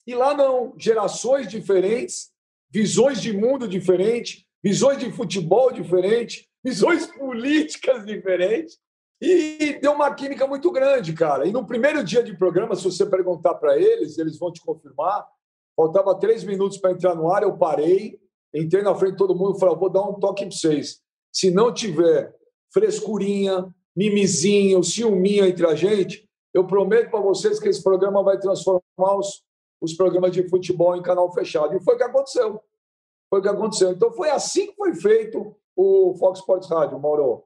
E 0.08 0.16
lá 0.16 0.34
não, 0.34 0.74
gerações 0.78 1.50
diferentes, 1.50 2.31
visões 2.72 3.22
de 3.22 3.34
mundo 3.34 3.68
diferentes, 3.68 4.45
visões 4.64 5.00
de 5.00 5.12
futebol 5.12 5.69
diferentes, 5.69 6.48
visões 6.64 7.07
políticas 7.12 8.06
diferentes. 8.06 8.78
E 9.22 9.78
deu 9.81 9.92
uma 9.92 10.16
química 10.16 10.48
muito 10.48 10.72
grande, 10.72 11.12
cara. 11.12 11.45
E 11.45 11.52
no 11.52 11.68
primeiro 11.68 12.06
dia 12.06 12.24
de 12.24 12.38
programa, 12.38 12.74
se 12.74 12.86
você 12.86 13.06
perguntar 13.06 13.56
para 13.56 13.78
eles, 13.78 14.18
eles 14.18 14.40
vão 14.40 14.50
te 14.50 14.62
confirmar. 14.62 15.28
Faltava 15.76 16.18
três 16.18 16.42
minutos 16.42 16.78
para 16.78 16.92
entrar 16.92 17.16
no 17.16 17.30
ar, 17.30 17.44
eu 17.44 17.57
parei, 17.57 18.18
entrei 18.54 18.81
na 18.81 18.95
frente 18.95 19.12
de 19.14 19.18
todo 19.18 19.36
mundo 19.36 19.57
e 19.57 19.60
falei: 19.60 19.76
vou 19.76 19.90
dar 19.90 20.04
um 20.04 20.14
toque 20.14 20.45
para 20.45 20.56
vocês. 20.56 21.02
Se 21.34 21.52
não 21.52 21.74
tiver 21.74 22.34
frescurinha, 22.74 23.68
mimizinho, 23.94 24.81
ciúminho 24.86 25.45
entre 25.45 25.68
a 25.68 25.76
gente, 25.76 26.25
eu 26.56 26.66
prometo 26.66 27.12
para 27.12 27.19
vocês 27.19 27.59
que 27.59 27.68
esse 27.68 27.83
programa 27.83 28.24
vai 28.24 28.40
transformar 28.40 29.18
os, 29.18 29.44
os 29.81 29.94
programas 29.94 30.31
de 30.31 30.47
futebol 30.47 30.95
em 30.95 31.04
canal 31.04 31.30
fechado. 31.33 31.76
E 31.76 31.83
foi 31.83 31.95
o 31.95 31.97
que 31.97 32.04
aconteceu. 32.04 32.64
Foi 33.30 33.40
o 33.40 33.42
que 33.42 33.50
aconteceu. 33.50 33.92
Então 33.92 34.09
foi 34.14 34.30
assim 34.30 34.68
que 34.68 34.76
foi 34.78 34.95
feito 34.95 35.54
o 35.76 36.16
Fox 36.18 36.40
Sports 36.40 36.69
Rádio, 36.69 36.97
Mauro. 36.97 37.44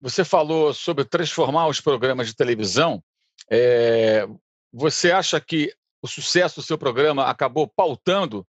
Você 0.00 0.24
falou 0.24 0.74
sobre 0.74 1.04
transformar 1.04 1.68
os 1.68 1.80
programas 1.80 2.26
de 2.26 2.34
televisão. 2.34 3.00
É... 3.48 4.26
Você 4.72 5.12
acha 5.12 5.40
que 5.40 5.72
o 6.02 6.08
sucesso 6.08 6.56
do 6.56 6.66
seu 6.66 6.76
programa 6.76 7.26
acabou 7.26 7.68
pautando 7.68 8.44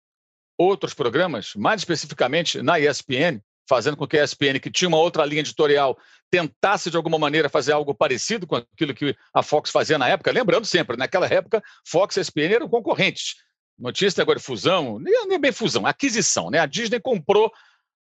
outros 0.57 0.95
programas, 0.95 1.53
mais 1.55 1.81
especificamente 1.81 2.59
na 2.59 2.79
ESPN, 2.79 3.39
fazendo 3.69 3.95
com 3.95 4.07
que 4.07 4.17
a 4.17 4.23
ESPN, 4.23 4.59
que 4.59 4.71
tinha 4.71 4.87
uma 4.87 4.97
outra 4.97 5.23
linha 5.25 5.41
editorial, 5.41 5.95
tentasse 6.35 6.91
de 6.91 6.97
alguma 6.97 7.17
maneira 7.17 7.47
fazer 7.47 7.71
algo 7.71 7.93
parecido 7.93 8.45
com 8.45 8.55
aquilo 8.57 8.93
que 8.93 9.15
a 9.33 9.41
Fox 9.41 9.71
fazia 9.71 9.97
na 9.97 10.07
época. 10.09 10.31
Lembrando 10.31 10.65
sempre, 10.65 10.97
naquela 10.97 11.27
época, 11.27 11.63
Fox 11.87 12.17
e 12.17 12.21
ESPN 12.21 12.53
eram 12.53 12.69
concorrentes. 12.69 13.35
Notícia 13.77 14.21
agora 14.21 14.39
de 14.39 14.45
fusão, 14.45 14.99
nem 14.99 15.33
é 15.33 15.39
bem 15.39 15.51
fusão, 15.51 15.85
aquisição, 15.85 16.49
né? 16.49 16.59
A 16.59 16.65
Disney 16.65 16.99
comprou 16.99 17.51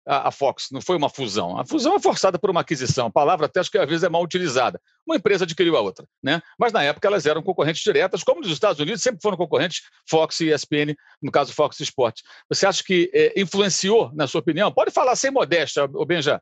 a, 0.07 0.29
a, 0.29 0.31
Fox, 0.31 0.69
não 0.71 0.81
foi 0.81 0.97
uma 0.97 1.09
fusão. 1.09 1.59
A 1.59 1.64
fusão 1.64 1.95
é 1.95 2.00
forçada 2.00 2.38
por 2.38 2.50
uma 2.50 2.61
aquisição, 2.61 3.07
a 3.07 3.11
palavra 3.11 3.47
até 3.47 3.61
acho 3.61 3.71
que 3.71 3.79
às 3.79 3.88
vezes 3.88 4.03
é 4.03 4.09
mal 4.09 4.23
utilizada. 4.23 4.81
Uma 5.07 5.17
empresa 5.17 5.45
adquiriu 5.45 5.76
a 5.76 5.81
outra, 5.81 6.07
né? 6.23 6.43
Mas 6.59 6.73
na 6.73 6.83
época 6.83 7.09
elas 7.09 7.26
eram 7.26 7.43
concorrentes 7.43 7.83
diretas, 7.83 8.23
como 8.23 8.41
nos 8.41 8.50
Estados 8.50 8.81
Unidos 8.81 9.03
sempre 9.03 9.21
foram 9.23 9.37
concorrentes 9.37 9.83
Fox 10.09 10.41
e 10.41 10.53
ESPN, 10.53 10.95
no 11.23 11.33
caso 11.33 11.53
Fox 11.53 11.81
Sports. 11.81 12.23
Você 12.49 12.67
acha 12.67 12.83
que 12.85 13.11
é, 13.14 13.41
influenciou, 13.41 14.11
na 14.14 14.26
sua 14.26 14.41
opinião? 14.41 14.71
Pode 14.73 14.91
falar 14.91 15.17
sem 15.17 15.31
modéstia, 15.31 15.85
o 15.85 16.05
Benja. 16.05 16.41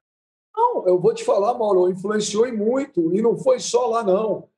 Não, 0.55 0.87
eu 0.87 1.01
vou 1.01 1.15
te 1.15 1.25
falar, 1.25 1.55
Mauro, 1.55 1.89
influenciou 1.89 2.47
e 2.47 2.53
muito, 2.53 3.15
e 3.15 3.23
não 3.23 3.37
foi 3.37 3.59
só 3.59 3.87
lá, 3.87 4.03
não. 4.03 4.49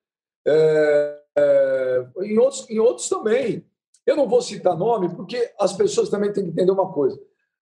É, 0.47 1.23
é, 1.37 2.07
em, 2.23 2.39
outros, 2.39 2.69
em 2.69 2.79
outros 2.79 3.09
também. 3.09 3.65
Eu 4.07 4.17
não 4.17 4.29
vou 4.29 4.43
citar 4.43 4.77
nome, 4.77 5.15
porque 5.15 5.53
as 5.59 5.73
pessoas 5.73 6.09
também 6.11 6.33
têm 6.33 6.45
que 6.45 6.51
entender 6.51 6.71
uma 6.71 6.93
coisa. 6.93 7.19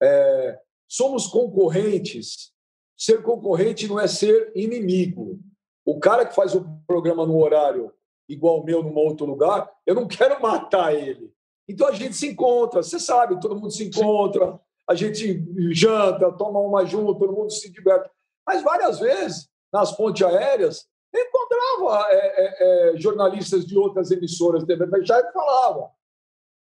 É, 0.02 0.60
somos 0.88 1.28
concorrentes. 1.28 2.52
Ser 2.96 3.24
concorrente 3.24 3.88
não 3.88 4.00
é 4.00 4.08
ser 4.08 4.52
inimigo. 4.56 5.40
O 5.86 6.00
cara 6.00 6.26
que 6.26 6.36
faz 6.36 6.54
o 6.54 6.66
programa 6.86 7.26
no 7.26 7.42
horário 7.42 7.92
igual 8.28 8.60
o 8.60 8.64
meu 8.64 8.84
num 8.84 8.96
outro 8.96 9.26
lugar, 9.26 9.72
eu 9.86 9.96
não 9.96 10.08
quero 10.08 10.40
matar 10.42 10.94
ele. 10.94 11.32
Então 11.68 11.88
a 11.88 11.92
gente 11.92 12.16
se 12.16 12.28
encontra, 12.28 12.82
você 12.84 13.00
sabe, 13.00 13.40
todo 13.40 13.56
mundo 13.56 13.72
se 13.72 13.86
encontra, 13.86 14.60
a 14.88 14.96
gente 14.96 15.44
janta, 15.74 16.32
toma 16.32 16.60
uma 16.60 16.86
junto, 16.86 17.20
todo 17.20 17.34
mundo 17.34 17.52
se 17.52 17.70
diverte. 17.70 18.10
Mas 18.48 18.64
várias 18.64 19.00
vezes, 19.00 19.50
nas 19.72 19.92
pontes 19.92 20.26
aéreas, 20.26 20.88
encontrava 21.14 22.08
é, 22.10 22.16
é, 22.16 22.94
é, 22.96 22.98
jornalistas 22.98 23.66
de 23.66 23.78
outras 23.78 24.10
emissoras 24.10 24.64
de 24.64 24.68
TV 24.68 24.86
e 24.86 25.34
falavam. 25.34 25.90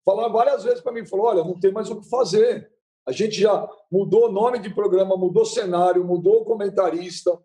Várias 0.05 0.63
vezes 0.63 0.81
para 0.81 0.91
mim, 0.91 1.05
falou, 1.05 1.27
olha, 1.27 1.43
não 1.43 1.59
tem 1.59 1.71
mais 1.71 1.89
o 1.89 1.99
que 1.99 2.09
fazer. 2.09 2.69
A 3.07 3.11
gente 3.11 3.39
já 3.39 3.69
mudou 3.91 4.27
o 4.27 4.31
nome 4.31 4.59
de 4.59 4.73
programa, 4.73 5.15
mudou 5.15 5.45
cenário, 5.45 6.03
mudou 6.03 6.41
o 6.41 6.45
comentarista, 6.45 7.37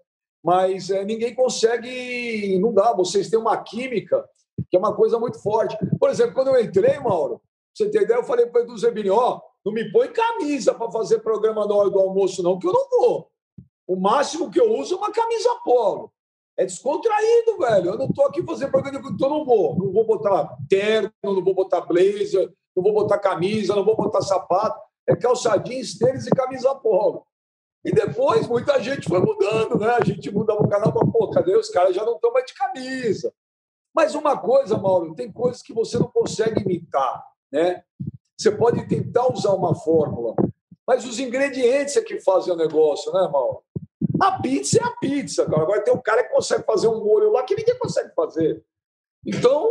mas 0.42 0.90
é, 0.90 1.04
ninguém 1.04 1.34
consegue, 1.34 2.58
não 2.58 2.72
dá. 2.72 2.92
Vocês 2.92 3.30
têm 3.30 3.38
uma 3.38 3.56
química 3.62 4.28
que 4.70 4.76
é 4.76 4.78
uma 4.78 4.94
coisa 4.94 5.18
muito 5.18 5.40
forte. 5.40 5.76
Por 5.98 6.10
exemplo, 6.10 6.34
quando 6.34 6.48
eu 6.48 6.60
entrei, 6.60 6.98
Mauro, 6.98 7.40
você 7.74 7.88
tem 7.90 8.02
ideia, 8.02 8.18
eu 8.18 8.24
falei 8.24 8.46
para 8.46 8.60
o 8.60 8.64
Edu 8.64 8.76
Zebini, 8.76 9.10
ó, 9.10 9.40
não 9.64 9.72
me 9.72 9.90
põe 9.92 10.08
camisa 10.08 10.74
para 10.74 10.90
fazer 10.90 11.20
programa 11.20 11.66
na 11.66 11.74
hora 11.74 11.90
do 11.90 11.98
almoço, 11.98 12.42
não, 12.42 12.58
que 12.58 12.66
eu 12.66 12.72
não 12.72 12.88
vou. 12.88 13.30
O 13.86 13.96
máximo 13.96 14.50
que 14.50 14.60
eu 14.60 14.72
uso 14.72 14.94
é 14.94 14.98
uma 14.98 15.12
camisa 15.12 15.48
polo. 15.64 16.12
É 16.56 16.64
descontraído, 16.64 17.58
velho. 17.58 17.90
Eu 17.90 17.98
não 17.98 18.06
estou 18.06 18.26
aqui 18.26 18.42
fazendo 18.42 18.70
programa, 18.70 19.10
então 19.10 19.28
não 19.28 19.44
vou. 19.44 19.76
Não 19.76 19.92
vou 19.92 20.06
botar 20.06 20.56
terno, 20.68 21.10
não 21.22 21.42
vou 21.42 21.54
botar 21.54 21.80
blazer, 21.80 22.52
não 22.76 22.82
vou 22.82 22.92
botar 22.92 23.18
camisa, 23.18 23.74
não 23.74 23.84
vou 23.84 23.96
botar 23.96 24.20
sapato. 24.22 24.80
É 25.08 25.16
calçadinhos, 25.16 25.98
tênis 25.98 26.26
e 26.26 26.30
camisa 26.30 26.74
polo. 26.74 27.26
E 27.84 27.90
depois 27.90 28.46
muita 28.46 28.80
gente 28.80 29.08
foi 29.08 29.18
mudando, 29.18 29.76
né? 29.78 29.88
A 29.88 30.04
gente 30.04 30.30
mudava 30.30 30.62
o 30.62 30.68
canal 30.68 30.92
para, 30.92 31.06
pô, 31.06 31.28
cadê 31.30 31.56
os 31.56 31.68
caras 31.68 31.94
já 31.94 32.04
não 32.04 32.14
estão 32.14 32.32
mais 32.32 32.46
de 32.46 32.54
camisa? 32.54 33.34
Mas 33.94 34.14
uma 34.14 34.38
coisa, 34.38 34.78
Mauro, 34.78 35.14
tem 35.14 35.30
coisas 35.30 35.62
que 35.62 35.74
você 35.74 35.98
não 35.98 36.08
consegue 36.08 36.62
imitar, 36.62 37.24
né? 37.50 37.82
Você 38.38 38.50
pode 38.50 38.86
tentar 38.88 39.30
usar 39.32 39.52
uma 39.52 39.74
fórmula, 39.74 40.34
mas 40.86 41.04
os 41.04 41.18
ingredientes 41.18 41.96
é 41.96 42.02
que 42.02 42.20
fazem 42.20 42.52
o 42.52 42.56
negócio, 42.56 43.12
né, 43.12 43.28
Mauro? 43.28 43.62
A 44.22 44.40
pizza 44.40 44.78
é 44.78 44.84
a 44.84 44.92
pizza, 44.92 45.44
cara. 45.46 45.62
Agora 45.62 45.82
tem 45.82 45.92
um 45.92 46.00
cara 46.00 46.22
que 46.22 46.32
consegue 46.32 46.62
fazer 46.62 46.86
um 46.86 47.02
molho 47.04 47.32
lá 47.32 47.42
que 47.42 47.56
ninguém 47.56 47.76
consegue 47.76 48.14
fazer. 48.14 48.62
Então, 49.26 49.66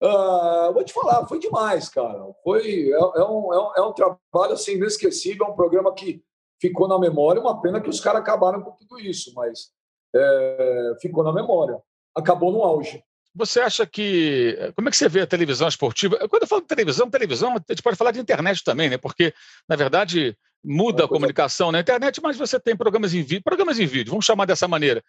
uh, 0.00 0.72
vou 0.72 0.84
te 0.84 0.92
falar, 0.92 1.26
foi 1.26 1.40
demais, 1.40 1.88
cara. 1.88 2.32
Foi, 2.44 2.90
é, 2.90 2.92
é, 2.92 3.24
um, 3.24 3.52
é, 3.52 3.58
um, 3.58 3.72
é 3.78 3.82
um 3.82 3.92
trabalho 3.92 4.52
assim, 4.52 4.74
inesquecível, 4.74 5.46
é 5.46 5.50
um 5.50 5.56
programa 5.56 5.92
que 5.92 6.22
ficou 6.60 6.86
na 6.86 6.96
memória. 6.96 7.40
Uma 7.40 7.60
pena 7.60 7.80
que 7.80 7.90
os 7.90 7.98
caras 7.98 8.20
acabaram 8.20 8.62
com 8.62 8.70
tudo 8.70 9.00
isso, 9.00 9.32
mas 9.34 9.72
é, 10.14 10.96
ficou 11.00 11.24
na 11.24 11.32
memória. 11.32 11.76
Acabou 12.14 12.52
no 12.52 12.62
auge. 12.62 13.02
Você 13.34 13.58
acha 13.58 13.84
que. 13.84 14.56
Como 14.76 14.86
é 14.86 14.90
que 14.92 14.96
você 14.96 15.08
vê 15.08 15.22
a 15.22 15.26
televisão 15.26 15.66
esportiva? 15.66 16.28
Quando 16.28 16.42
eu 16.42 16.48
falo 16.48 16.60
de 16.60 16.68
televisão, 16.68 17.10
televisão, 17.10 17.56
a 17.56 17.72
gente 17.72 17.82
pode 17.82 17.96
falar 17.96 18.12
de 18.12 18.20
internet 18.20 18.62
também, 18.62 18.90
né? 18.90 18.98
Porque, 18.98 19.34
na 19.68 19.74
verdade, 19.74 20.36
muda 20.64 21.04
a 21.04 21.08
comunicação 21.08 21.72
na 21.72 21.80
internet, 21.80 22.20
mas 22.22 22.36
você 22.36 22.58
tem 22.58 22.76
programas 22.76 23.12
em 23.14 23.22
vídeo, 23.22 23.42
programas 23.42 23.78
em 23.78 23.86
vídeo, 23.86 24.10
vamos 24.10 24.24
chamar 24.24 24.46
dessa 24.46 24.68
maneira. 24.68 25.02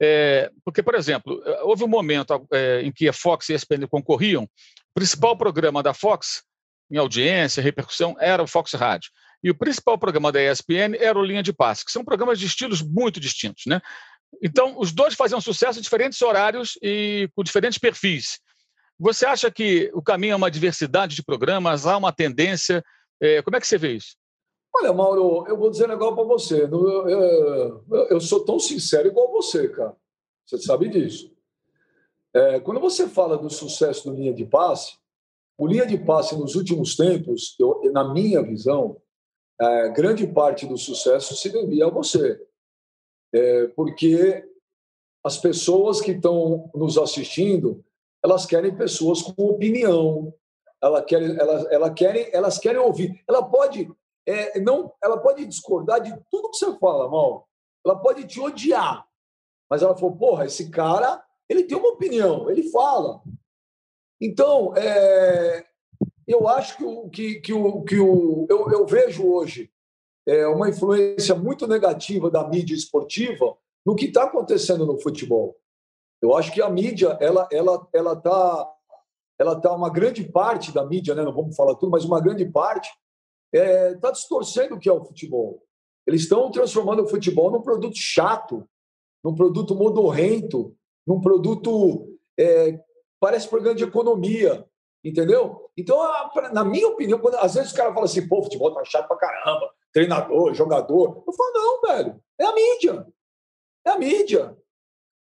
É, 0.00 0.50
porque, 0.64 0.82
por 0.82 0.94
exemplo, 0.94 1.40
houve 1.62 1.84
um 1.84 1.88
momento 1.88 2.46
é, 2.52 2.82
em 2.82 2.92
que 2.92 3.08
a 3.08 3.12
Fox 3.12 3.48
e 3.48 3.52
a 3.52 3.56
ESPN 3.56 3.86
concorriam, 3.88 4.44
o 4.44 4.48
principal 4.94 5.36
programa 5.36 5.82
da 5.82 5.94
Fox, 5.94 6.42
em 6.90 6.96
audiência, 6.96 7.62
repercussão, 7.62 8.16
era 8.18 8.42
o 8.42 8.46
Fox 8.46 8.72
Rádio. 8.72 9.10
E 9.42 9.50
o 9.50 9.54
principal 9.54 9.98
programa 9.98 10.32
da 10.32 10.42
ESPN 10.42 10.96
era 10.98 11.18
o 11.18 11.24
Linha 11.24 11.42
de 11.42 11.52
Passe, 11.52 11.84
que 11.84 11.92
são 11.92 12.04
programas 12.04 12.38
de 12.38 12.46
estilos 12.46 12.82
muito 12.82 13.20
distintos. 13.20 13.64
Né? 13.66 13.80
Então, 14.42 14.78
os 14.78 14.92
dois 14.92 15.14
faziam 15.14 15.40
sucesso 15.40 15.78
em 15.78 15.82
diferentes 15.82 16.20
horários 16.20 16.78
e 16.82 17.28
com 17.34 17.42
diferentes 17.42 17.78
perfis. 17.78 18.40
Você 18.98 19.26
acha 19.26 19.50
que 19.50 19.90
o 19.94 20.02
caminho 20.02 20.32
é 20.32 20.36
uma 20.36 20.50
diversidade 20.50 21.14
de 21.14 21.22
programas, 21.22 21.86
há 21.86 21.96
uma 21.96 22.12
tendência? 22.12 22.82
É, 23.20 23.42
como 23.42 23.56
é 23.56 23.60
que 23.60 23.66
você 23.66 23.76
vê 23.76 23.94
isso? 23.94 24.16
Olha, 24.78 24.92
Mauro, 24.92 25.46
eu 25.48 25.56
vou 25.56 25.70
dizer 25.70 25.86
um 25.86 25.88
negócio 25.88 26.14
para 26.14 26.24
você. 26.24 26.64
Eu, 26.64 27.08
eu, 27.08 27.84
eu, 28.10 28.20
sou 28.20 28.44
tão 28.44 28.58
sincero 28.58 29.08
igual 29.08 29.32
você, 29.32 29.70
cara. 29.70 29.96
Você 30.44 30.58
sabe 30.58 30.90
disso. 30.90 31.34
É, 32.34 32.60
quando 32.60 32.78
você 32.78 33.08
fala 33.08 33.38
do 33.38 33.48
sucesso 33.48 34.10
do 34.10 34.14
linha 34.14 34.34
de 34.34 34.44
passe, 34.44 34.98
o 35.56 35.66
linha 35.66 35.86
de 35.86 35.96
passe 35.96 36.36
nos 36.36 36.54
últimos 36.54 36.94
tempos, 36.94 37.56
eu, 37.58 37.90
na 37.90 38.12
minha 38.12 38.42
visão, 38.42 39.00
é, 39.58 39.88
grande 39.88 40.26
parte 40.26 40.66
do 40.66 40.76
sucesso 40.76 41.34
se 41.34 41.48
devia 41.48 41.86
a 41.86 41.90
você. 41.90 42.38
É, 43.32 43.68
porque 43.68 44.46
as 45.24 45.38
pessoas 45.38 46.02
que 46.02 46.10
estão 46.10 46.70
nos 46.74 46.98
assistindo, 46.98 47.82
elas 48.22 48.44
querem 48.44 48.76
pessoas 48.76 49.22
com 49.22 49.46
opinião, 49.46 50.34
ela 50.82 51.02
quer, 51.02 51.22
elas, 51.22 51.66
ela 51.70 51.90
querem, 51.90 52.28
elas 52.30 52.58
querem 52.58 52.80
ouvir. 52.80 53.24
Ela 53.26 53.42
pode 53.42 53.90
é, 54.26 54.58
não, 54.60 54.92
ela 55.02 55.18
pode 55.18 55.46
discordar 55.46 56.00
de 56.00 56.10
tudo 56.30 56.50
que 56.50 56.56
você 56.56 56.76
fala, 56.78 57.08
mal. 57.08 57.48
Ela 57.84 57.96
pode 57.96 58.26
te 58.26 58.40
odiar, 58.40 59.06
mas 59.70 59.82
ela 59.82 59.96
falou: 59.96 60.16
porra, 60.16 60.46
esse 60.46 60.68
cara, 60.70 61.22
ele 61.48 61.62
tem 61.62 61.78
uma 61.78 61.90
opinião, 61.90 62.50
ele 62.50 62.70
fala. 62.70 63.22
Então, 64.20 64.74
é, 64.76 65.64
eu 66.26 66.48
acho 66.48 66.76
que 66.76 66.84
o 66.84 67.08
que, 67.08 67.40
que, 67.40 67.52
o, 67.52 67.82
que 67.82 67.98
o, 68.00 68.46
eu, 68.50 68.70
eu 68.70 68.86
vejo 68.86 69.30
hoje 69.30 69.70
é 70.26 70.46
uma 70.48 70.68
influência 70.68 71.34
muito 71.36 71.68
negativa 71.68 72.28
da 72.28 72.48
mídia 72.48 72.74
esportiva 72.74 73.56
no 73.84 73.94
que 73.94 74.06
está 74.06 74.24
acontecendo 74.24 74.84
no 74.84 75.00
futebol. 75.00 75.56
Eu 76.20 76.36
acho 76.36 76.52
que 76.52 76.60
a 76.60 76.68
mídia, 76.68 77.16
ela, 77.20 77.46
ela, 77.52 77.86
ela 77.92 78.12
está, 78.14 78.74
ela 79.38 79.60
tá 79.60 79.72
uma 79.72 79.90
grande 79.90 80.24
parte 80.24 80.72
da 80.72 80.84
mídia, 80.84 81.14
né? 81.14 81.22
Não 81.22 81.32
vamos 81.32 81.54
falar 81.54 81.76
tudo, 81.76 81.90
mas 81.90 82.04
uma 82.04 82.20
grande 82.20 82.44
parte 82.44 82.90
está 83.52 83.64
é, 83.64 83.94
tá 83.94 84.10
distorcendo 84.10 84.74
o 84.74 84.78
que 84.78 84.88
é 84.88 84.92
o 84.92 85.04
futebol. 85.04 85.62
Eles 86.06 86.22
estão 86.22 86.50
transformando 86.50 87.02
o 87.02 87.08
futebol 87.08 87.50
num 87.50 87.62
produto 87.62 87.96
chato, 87.96 88.68
num 89.24 89.34
produto 89.34 89.74
modorrento, 89.74 90.76
num 91.06 91.20
produto 91.20 92.16
é, 92.38 92.80
parece 93.18 93.48
programa 93.48 93.74
de 93.74 93.84
economia, 93.84 94.64
entendeu? 95.04 95.68
Então, 95.76 95.98
na 96.52 96.64
minha 96.64 96.88
opinião, 96.88 97.18
quando, 97.18 97.36
às 97.36 97.54
vezes 97.54 97.70
os 97.70 97.76
caras 97.76 97.92
falam 97.92 98.08
assim, 98.08 98.26
pô, 98.28 98.42
futebol 98.42 98.72
tá 98.72 98.84
chato 98.84 99.08
pra 99.08 99.16
caramba, 99.16 99.70
treinador, 99.92 100.54
jogador. 100.54 101.24
Eu 101.26 101.32
falo, 101.32 101.52
não, 101.52 101.80
velho, 101.82 102.22
é 102.38 102.44
a 102.44 102.54
mídia. 102.54 103.06
É 103.84 103.90
a 103.90 103.98
mídia. 103.98 104.56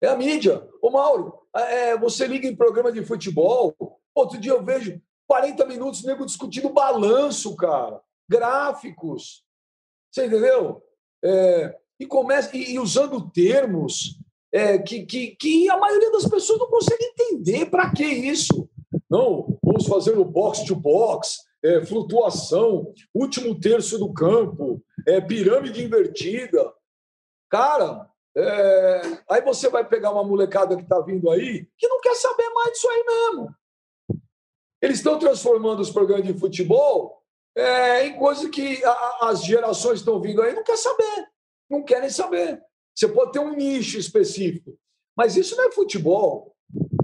É 0.02 0.08
a 0.08 0.16
mídia. 0.16 0.68
Ô, 0.82 0.90
Mauro, 0.90 1.48
é, 1.56 1.96
você 1.98 2.26
liga 2.26 2.48
em 2.48 2.56
programa 2.56 2.92
de 2.92 3.06
futebol, 3.06 3.76
outro 4.16 4.40
dia 4.40 4.54
eu 4.54 4.64
vejo 4.64 5.00
40 5.28 5.66
minutos 5.68 6.04
nego 6.04 6.26
discutindo 6.26 6.70
balanço, 6.70 7.56
cara 7.56 8.02
gráficos. 8.32 9.44
Você 10.10 10.26
entendeu? 10.26 10.82
É, 11.24 11.78
e, 12.00 12.06
começa, 12.06 12.56
e, 12.56 12.74
e, 12.74 12.80
usando 12.80 13.30
termos 13.30 14.18
é, 14.54 14.78
que, 14.78 15.06
que, 15.06 15.36
que 15.36 15.70
a 15.70 15.78
maioria 15.78 16.12
das 16.12 16.28
pessoas 16.28 16.60
não 16.60 16.70
consegue 16.70 17.04
entender. 17.04 17.66
Para 17.66 17.92
que 17.92 18.06
isso? 18.06 18.70
Não, 19.10 19.60
vamos 19.62 19.86
fazer 19.86 20.18
o 20.18 20.24
box 20.24 20.64
to 20.64 20.76
box, 20.76 21.40
é, 21.64 21.86
flutuação, 21.86 22.94
último 23.14 23.60
terço 23.60 24.00
do 24.00 24.14
campo, 24.14 24.82
é, 25.06 25.20
pirâmide 25.20 25.84
invertida. 25.84 26.74
Cara, 27.50 28.10
é, 28.36 29.02
aí 29.30 29.42
você 29.42 29.70
vai 29.70 29.86
pegar 29.88 30.12
uma 30.12 30.24
molecada 30.24 30.78
que 30.78 30.84
está 30.84 31.02
vindo 31.02 31.30
aí 31.30 31.68
que 31.78 31.88
não 31.88 32.00
quer 32.00 32.16
saber 32.16 32.50
mais 32.50 32.72
disso 32.72 32.90
aí 32.90 33.04
mesmo. 33.06 33.56
Eles 34.82 34.98
estão 34.98 35.20
transformando 35.20 35.82
os 35.82 35.92
programas 35.92 36.26
de 36.26 36.34
futebol 36.34 37.21
é, 37.56 38.06
em 38.06 38.18
coisas 38.18 38.50
que 38.50 38.84
a, 38.84 39.18
as 39.30 39.44
gerações 39.44 40.00
estão 40.00 40.20
vindo 40.22 40.42
aí 40.42 40.54
não 40.54 40.64
quer 40.64 40.78
saber, 40.78 41.28
não 41.70 41.84
querem 41.84 42.10
saber. 42.10 42.62
Você 42.96 43.08
pode 43.08 43.32
ter 43.32 43.40
um 43.40 43.54
nicho 43.54 43.98
específico, 43.98 44.78
mas 45.16 45.36
isso 45.36 45.56
não 45.56 45.68
é 45.68 45.72
futebol. 45.72 46.56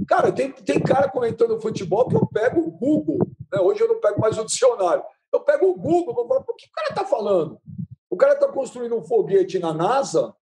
Cara, 0.07 0.31
tem, 0.31 0.51
tem 0.51 0.81
cara 0.81 1.09
comentando 1.09 1.59
futebol 1.59 2.07
que 2.07 2.15
eu 2.15 2.25
pego 2.27 2.61
o 2.61 2.71
Google. 2.71 3.19
Né? 3.51 3.59
Hoje 3.59 3.81
eu 3.81 3.87
não 3.87 3.99
pego 3.99 4.21
mais 4.21 4.37
o 4.37 4.45
dicionário. 4.45 5.03
Eu 5.33 5.41
pego 5.41 5.67
o 5.67 5.75
Google 5.75 6.13
vou 6.13 6.27
falar, 6.27 6.41
o 6.41 6.55
que 6.55 6.67
o 6.67 6.71
cara 6.71 6.89
está 6.89 7.05
falando? 7.05 7.59
O 8.09 8.15
cara 8.15 8.33
está 8.33 8.47
construindo 8.47 8.95
um 8.95 9.03
foguete 9.03 9.59
na 9.59 9.73
NASA? 9.73 10.33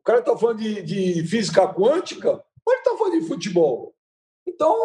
O 0.00 0.04
cara 0.04 0.20
está 0.20 0.36
falando 0.36 0.58
de, 0.58 0.82
de, 0.82 1.26
física 1.26 1.66
quântica? 1.66 2.30
Ou 2.64 2.72
ele 2.72 2.78
está 2.78 2.96
falando 2.96 3.20
de 3.20 3.26
futebol? 3.26 3.94
Então, 4.46 4.76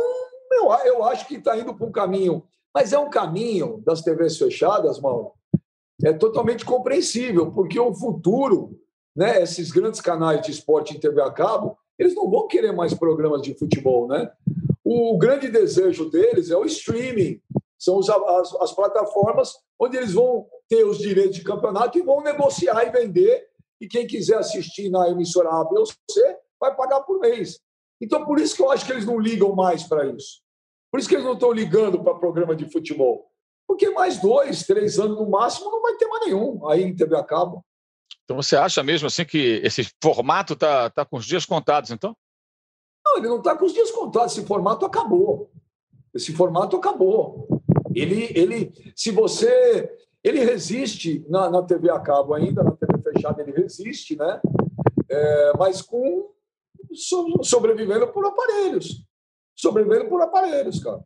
eu, 0.51 0.71
eu 0.85 1.03
acho 1.03 1.27
que 1.27 1.35
está 1.35 1.55
indo 1.55 1.75
para 1.75 1.85
um 1.85 1.91
caminho 1.91 2.47
mas 2.73 2.93
é 2.93 2.99
um 2.99 3.09
caminho 3.09 3.81
das 3.85 4.01
TVs 4.01 4.37
fechadas, 4.37 4.99
Mauro, 4.99 5.33
é 6.03 6.13
totalmente 6.13 6.65
compreensível, 6.65 7.51
porque 7.51 7.79
o 7.79 7.93
futuro, 7.93 8.79
né, 9.15 9.41
esses 9.41 9.71
grandes 9.71 10.01
canais 10.01 10.41
de 10.41 10.51
esporte 10.51 10.95
em 10.95 10.99
TV 10.99 11.21
a 11.21 11.31
cabo, 11.31 11.77
eles 11.97 12.15
não 12.15 12.29
vão 12.29 12.47
querer 12.47 12.71
mais 12.71 12.93
programas 12.93 13.41
de 13.41 13.53
futebol, 13.53 14.07
né? 14.07 14.31
O, 14.83 15.17
grande 15.17 15.47
desejo 15.47 16.09
deles 16.09 16.49
é 16.49 16.57
o 16.57 16.65
streaming, 16.65 17.39
são 17.77 17.99
as, 17.99 18.55
as 18.55 18.71
plataformas 18.71 19.53
onde 19.79 19.97
eles 19.97 20.13
vão 20.13 20.47
ter 20.67 20.83
os 20.83 20.97
direitos 20.97 21.35
de 21.35 21.43
campeonato 21.43 21.97
e 21.97 22.01
vão 22.01 22.21
negociar 22.21 22.83
e 22.85 22.89
vender. 22.89 23.47
E 23.79 23.87
quem 23.87 24.05
quiser 24.05 24.37
assistir 24.37 24.89
na 24.89 25.09
emissora 25.09 25.49
A, 25.49 25.67
ou 25.69 25.85
C 25.85 26.37
vai 26.59 26.75
pagar 26.75 27.01
por 27.01 27.19
mês. 27.19 27.59
Então, 27.99 28.25
por 28.25 28.39
isso 28.39 28.55
que 28.55 28.61
eu 28.61 28.71
acho 28.71 28.85
que 28.85 28.91
eles 28.91 29.05
não 29.05 29.19
ligam 29.19 29.55
mais 29.55 29.83
para 29.83 30.05
isso. 30.07 30.41
Por 30.91 30.99
isso 30.99 31.07
que 31.07 31.15
eles 31.15 31.25
não 31.25 31.33
estão 31.33 31.51
ligando 31.51 32.03
para 32.03 32.15
programa 32.15 32.55
de 32.55 32.69
futebol. 32.69 33.31
Porque 33.65 33.89
mais 33.91 34.19
dois, 34.19 34.63
três 34.63 34.99
anos 34.99 35.17
no 35.17 35.29
máximo 35.29 35.71
não 35.71 35.81
vai 35.81 35.95
ter 35.95 36.05
mais 36.07 36.25
nenhum 36.25 36.67
aí 36.67 36.83
em 36.83 36.95
TV 36.95 37.15
a 37.15 37.23
cabo. 37.23 37.63
Então 38.25 38.35
você 38.35 38.55
acha 38.57 38.83
mesmo 38.83 39.07
assim 39.07 39.23
que 39.23 39.61
esse 39.63 39.89
formato 40.01 40.53
está 40.53 40.89
tá 40.89 41.05
com 41.05 41.17
os 41.17 41.25
dias 41.25 41.45
contados, 41.45 41.91
então? 41.91 42.15
Não, 43.05 43.17
ele 43.17 43.29
não 43.29 43.37
está 43.37 43.57
com 43.57 43.65
os 43.65 43.73
dias 43.73 43.89
contados. 43.91 44.37
Esse 44.37 44.45
formato 44.45 44.85
acabou. 44.85 45.49
Esse 46.13 46.33
formato 46.33 46.75
acabou. 46.75 47.47
Ele, 47.95 48.31
ele, 48.35 48.93
se 48.95 49.11
você, 49.11 49.89
ele 50.23 50.39
resiste 50.43 51.25
na, 51.29 51.49
na 51.49 51.63
TV 51.63 51.89
a 51.89 51.99
cabo 51.99 52.33
ainda, 52.33 52.63
na 52.63 52.71
TV 52.71 53.01
fechada 53.01 53.41
ele 53.41 53.51
resiste, 53.51 54.17
né? 54.17 54.41
É, 55.09 55.53
mas 55.57 55.81
com 55.81 56.29
sobrevivendo 57.41 58.07
por 58.07 58.25
aparelhos, 58.25 59.05
sobrevivendo 59.61 60.09
por 60.09 60.21
aparelhos, 60.21 60.83
cara. 60.83 60.99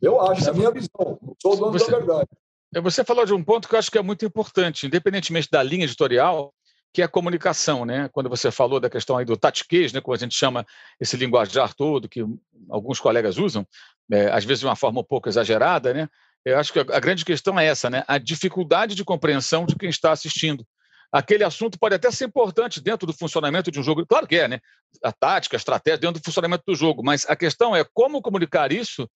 Eu 0.00 0.20
acho, 0.20 0.46
é 0.46 0.50
a 0.50 0.52
minha 0.52 0.70
visão. 0.70 1.18
Sou 1.40 1.54
o 1.54 1.56
dono 1.56 1.72
você, 1.72 1.90
da 1.90 1.98
verdade. 1.98 2.28
É, 2.74 2.80
você 2.80 3.02
falou 3.02 3.24
de 3.24 3.32
um 3.32 3.42
ponto 3.42 3.68
que 3.68 3.74
eu 3.74 3.78
acho 3.78 3.90
que 3.90 3.98
é 3.98 4.02
muito 4.02 4.24
importante, 4.24 4.86
independentemente 4.86 5.48
da 5.50 5.62
linha 5.62 5.84
editorial, 5.84 6.52
que 6.92 7.00
é 7.00 7.04
a 7.06 7.08
comunicação, 7.08 7.86
né? 7.86 8.10
Quando 8.12 8.28
você 8.28 8.50
falou 8.50 8.78
da 8.78 8.90
questão 8.90 9.16
aí 9.16 9.24
do 9.24 9.36
tatiquês, 9.36 9.92
né, 9.92 10.00
como 10.00 10.14
a 10.14 10.18
gente 10.18 10.34
chama 10.34 10.66
esse 11.00 11.16
linguajar 11.16 11.72
todo 11.74 12.08
que 12.08 12.22
alguns 12.68 13.00
colegas 13.00 13.38
usam, 13.38 13.66
é, 14.10 14.30
às 14.30 14.44
vezes 14.44 14.60
de 14.60 14.66
uma 14.66 14.76
forma 14.76 15.00
um 15.00 15.04
pouco 15.04 15.28
exagerada, 15.28 15.94
né? 15.94 16.08
Eu 16.44 16.58
acho 16.58 16.72
que 16.72 16.80
a 16.80 17.00
grande 17.00 17.24
questão 17.24 17.58
é 17.58 17.66
essa, 17.66 17.88
né? 17.88 18.04
A 18.06 18.18
dificuldade 18.18 18.94
de 18.94 19.04
compreensão 19.04 19.64
de 19.64 19.76
quem 19.76 19.88
está 19.88 20.12
assistindo. 20.12 20.66
Aquele 21.12 21.44
assunto 21.44 21.78
pode 21.78 21.94
até 21.94 22.10
ser 22.10 22.24
importante 22.24 22.80
dentro 22.80 23.06
do 23.06 23.12
funcionamento 23.12 23.70
de 23.70 23.78
um 23.78 23.82
jogo, 23.82 24.06
claro 24.06 24.26
que 24.26 24.36
é, 24.36 24.48
né? 24.48 24.60
A 25.04 25.12
tática, 25.12 25.54
a 25.54 25.58
estratégia 25.58 25.98
dentro 25.98 26.20
do 26.20 26.24
funcionamento 26.24 26.64
do 26.66 26.74
jogo, 26.74 27.02
mas 27.04 27.26
a 27.28 27.36
questão 27.36 27.76
é 27.76 27.84
como 27.92 28.22
comunicar 28.22 28.72
isso 28.72 29.06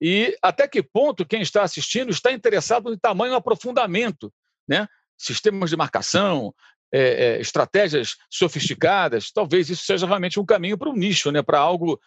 e 0.00 0.36
até 0.42 0.68
que 0.68 0.82
ponto 0.82 1.24
quem 1.24 1.40
está 1.40 1.62
assistindo 1.62 2.10
está 2.10 2.30
interessado 2.30 2.90
no 2.90 2.98
tamanho 2.98 3.34
aprofundamento, 3.34 4.30
né? 4.68 4.86
Sistemas 5.16 5.70
de 5.70 5.76
marcação, 5.76 6.54
é, 6.92 7.00
é, 7.00 7.40
estratégias 7.40 8.16
sofisticadas, 8.30 9.32
talvez 9.32 9.70
isso 9.70 9.84
seja 9.84 10.06
realmente 10.06 10.38
um 10.38 10.44
caminho 10.44 10.78
para 10.78 10.90
um 10.90 10.94
nicho, 10.94 11.32
né, 11.32 11.42
para 11.42 11.58
algo 11.58 11.98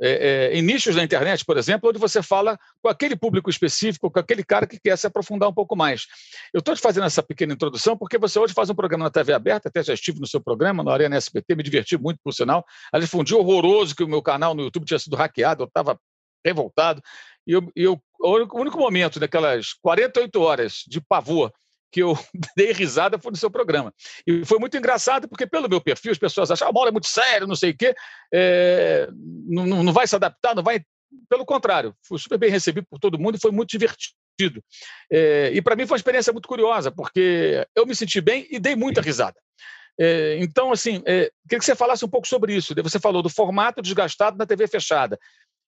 é, 0.00 0.50
é, 0.52 0.58
em 0.58 0.62
nichos 0.62 0.94
da 0.94 1.02
internet, 1.02 1.44
por 1.44 1.56
exemplo, 1.56 1.88
onde 1.88 1.98
você 1.98 2.22
fala 2.22 2.58
com 2.82 2.88
aquele 2.88 3.16
público 3.16 3.50
específico, 3.50 4.10
com 4.10 4.18
aquele 4.18 4.44
cara 4.44 4.66
que 4.66 4.78
quer 4.78 4.96
se 4.96 5.06
aprofundar 5.06 5.48
um 5.48 5.54
pouco 5.54 5.76
mais. 5.76 6.06
Eu 6.52 6.60
estou 6.60 6.74
te 6.74 6.80
fazendo 6.80 7.06
essa 7.06 7.22
pequena 7.22 7.52
introdução 7.52 7.96
porque 7.96 8.18
você 8.18 8.38
hoje 8.38 8.54
faz 8.54 8.70
um 8.70 8.74
programa 8.74 9.04
na 9.04 9.10
TV 9.10 9.32
aberta, 9.32 9.68
até 9.68 9.82
já 9.82 9.94
estive 9.94 10.20
no 10.20 10.26
seu 10.26 10.40
programa, 10.40 10.82
na 10.82 10.92
Arena 10.92 11.16
SBT, 11.16 11.54
me 11.54 11.62
diverti 11.62 11.96
muito, 11.96 12.20
por 12.22 12.32
sinal. 12.32 12.64
Aliás, 12.92 13.10
foi 13.10 13.20
um 13.20 13.24
dia 13.24 13.36
horroroso 13.36 13.94
que 13.94 14.04
o 14.04 14.08
meu 14.08 14.22
canal 14.22 14.54
no 14.54 14.62
YouTube 14.62 14.86
tinha 14.86 14.98
sido 14.98 15.16
hackeado, 15.16 15.62
eu 15.62 15.66
estava 15.66 15.98
revoltado. 16.44 17.02
E 17.46 17.52
eu, 17.52 17.70
eu, 17.74 18.00
o 18.20 18.60
único 18.60 18.78
momento 18.78 19.18
daquelas 19.18 19.72
48 19.72 20.40
horas 20.40 20.84
de 20.86 21.00
pavor 21.00 21.52
que 21.90 22.02
eu 22.02 22.18
dei 22.56 22.72
risada 22.72 23.18
foi 23.18 23.30
no 23.30 23.36
seu 23.36 23.50
programa. 23.50 23.92
E 24.26 24.44
foi 24.44 24.58
muito 24.58 24.76
engraçado, 24.76 25.28
porque 25.28 25.46
pelo 25.46 25.68
meu 25.68 25.80
perfil 25.80 26.12
as 26.12 26.18
pessoas 26.18 26.50
acham, 26.50 26.68
ah, 26.68 26.72
Mauro 26.72 26.88
é 26.88 26.92
muito 26.92 27.08
sério, 27.08 27.46
não 27.46 27.56
sei 27.56 27.70
o 27.70 27.76
quê, 27.76 27.94
é, 28.32 29.08
não, 29.12 29.82
não 29.82 29.92
vai 29.92 30.06
se 30.06 30.16
adaptar, 30.16 30.54
não 30.54 30.62
vai... 30.62 30.80
Pelo 31.28 31.46
contrário, 31.46 31.94
fui 32.06 32.18
super 32.18 32.38
bem 32.38 32.50
recebido 32.50 32.86
por 32.88 32.98
todo 32.98 33.18
mundo 33.18 33.36
e 33.36 33.40
foi 33.40 33.50
muito 33.50 33.70
divertido. 33.70 34.62
É, 35.10 35.50
e 35.54 35.62
para 35.62 35.74
mim 35.74 35.86
foi 35.86 35.94
uma 35.94 35.98
experiência 35.98 36.32
muito 36.32 36.48
curiosa, 36.48 36.90
porque 36.92 37.66
eu 37.74 37.86
me 37.86 37.94
senti 37.94 38.20
bem 38.20 38.46
e 38.50 38.58
dei 38.58 38.76
muita 38.76 39.00
risada. 39.00 39.36
É, 40.00 40.38
então, 40.38 40.70
assim, 40.70 41.02
é, 41.06 41.30
queria 41.48 41.58
que 41.58 41.64
você 41.64 41.74
falasse 41.74 42.04
um 42.04 42.08
pouco 42.08 42.28
sobre 42.28 42.54
isso. 42.54 42.74
Você 42.82 43.00
falou 43.00 43.22
do 43.22 43.28
formato 43.28 43.82
desgastado 43.82 44.38
na 44.38 44.46
TV 44.46 44.68
fechada. 44.68 45.18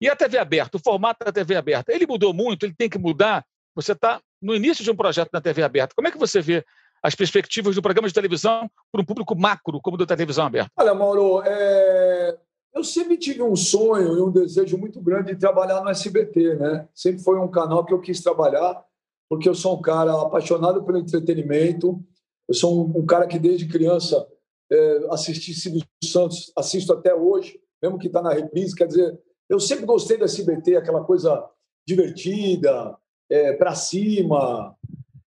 E 0.02 0.10
a 0.10 0.16
TV 0.16 0.38
aberta, 0.38 0.78
o 0.78 0.82
formato 0.84 1.24
da 1.26 1.32
TV 1.32 1.56
aberta, 1.56 1.92
ele 1.92 2.06
mudou 2.06 2.34
muito, 2.34 2.66
ele 2.66 2.76
tem 2.76 2.90
que 2.90 3.00
mudar. 3.00 3.44
Você 3.74 3.94
está 3.94 4.22
no 4.42 4.56
início 4.56 4.84
de 4.84 4.92
um 4.92 4.96
projeto 4.96 5.30
na 5.32 5.42
TV 5.42 5.64
aberta. 5.64 5.94
Como 5.96 6.08
é 6.08 6.12
que 6.12 6.18
você 6.18 6.42
vê 6.42 6.64
as 7.02 7.16
perspectivas 7.16 7.76
do 7.76 7.82
programa 7.82 8.08
de 8.08 8.14
televisão 8.14 8.70
para 8.92 9.02
um 9.02 9.06
público 9.06 9.38
macro 9.38 9.80
como 9.82 9.96
o 9.96 9.98
da 9.98 10.06
televisão 10.06 10.46
aberta? 10.46 10.72
Olha, 10.78 10.94
Mauro, 10.94 11.42
é... 11.46 12.38
eu 12.74 12.84
sempre 12.84 13.18
tive 13.18 13.42
um 13.42 13.56
sonho 13.56 14.18
e 14.18 14.22
um 14.22 14.32
desejo 14.32 14.78
muito 14.78 15.00
grande 15.02 15.34
de 15.34 15.40
trabalhar 15.40 15.82
no 15.82 15.90
SBT, 15.90 16.56
né? 16.56 16.88
Sempre 16.94 17.24
foi 17.24 17.40
um 17.40 17.48
canal 17.48 17.86
que 17.86 17.94
eu 17.94 18.02
quis 18.02 18.22
trabalhar, 18.22 18.84
porque 19.30 19.48
eu 19.48 19.56
sou 19.56 19.78
um 19.78 19.82
cara 19.82 20.22
apaixonado 20.22 20.84
pelo 20.84 20.98
entretenimento, 20.98 22.04
eu 22.48 22.56
sou 22.56 22.86
um, 22.86 23.00
um 23.00 23.06
cara 23.06 23.28
que 23.28 23.38
desde 23.38 23.68
criança 23.68 24.26
é, 24.72 25.08
assisti 25.12 25.54
Silvio 25.54 25.84
Santos, 26.04 26.52
assisto 26.58 26.94
até 26.94 27.14
hoje, 27.14 27.60
mesmo 27.82 28.00
que 28.00 28.08
está 28.08 28.22
na 28.22 28.34
reprise, 28.34 28.76
quer 28.76 28.88
dizer, 28.88 29.20
eu 29.50 29.60
sempre 29.60 29.86
gostei 29.86 30.18
do 30.18 30.26
SBT, 30.26 30.76
aquela 30.76 31.04
coisa 31.04 31.46
divertida, 31.86 32.98
é, 33.30 33.54
para 33.54 33.76
cima. 33.76 34.76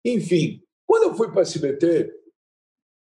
Enfim, 0.05 0.63
quando 0.87 1.05
eu 1.05 1.15
fui 1.15 1.31
para 1.31 1.43
SBT, 1.43 2.13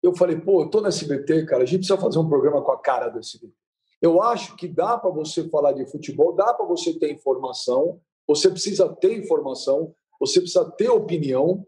eu 0.03 0.15
falei, 0.15 0.41
pô, 0.41 0.63
eu 0.63 0.67
estou 0.67 0.81
no 0.81 0.89
SBT, 0.89 1.47
cara, 1.47 1.63
a 1.63 1.67
gente 1.67 1.81
precisa 1.81 2.01
fazer 2.01 2.19
um 2.19 2.29
programa 2.29 2.63
com 2.63 2.73
a 2.73 2.81
cara 2.81 3.09
do 3.09 3.19
SBT. 3.19 3.53
Eu 4.01 4.23
acho 4.23 4.57
que 4.57 4.69
dá 4.69 4.99
para 4.99 5.11
você 5.11 5.49
falar 5.49 5.73
de 5.73 5.87
futebol, 5.91 6.35
dá 6.35 6.53
para 6.53 6.67
você 6.67 6.97
ter 6.99 7.13
informação, 7.13 8.01
você 8.27 8.51
precisa 8.51 8.89
ter 8.89 9.19
informação, 9.19 9.95
você 10.21 10.41
precisa 10.41 10.71
ter 10.73 10.89
opinião, 10.89 11.67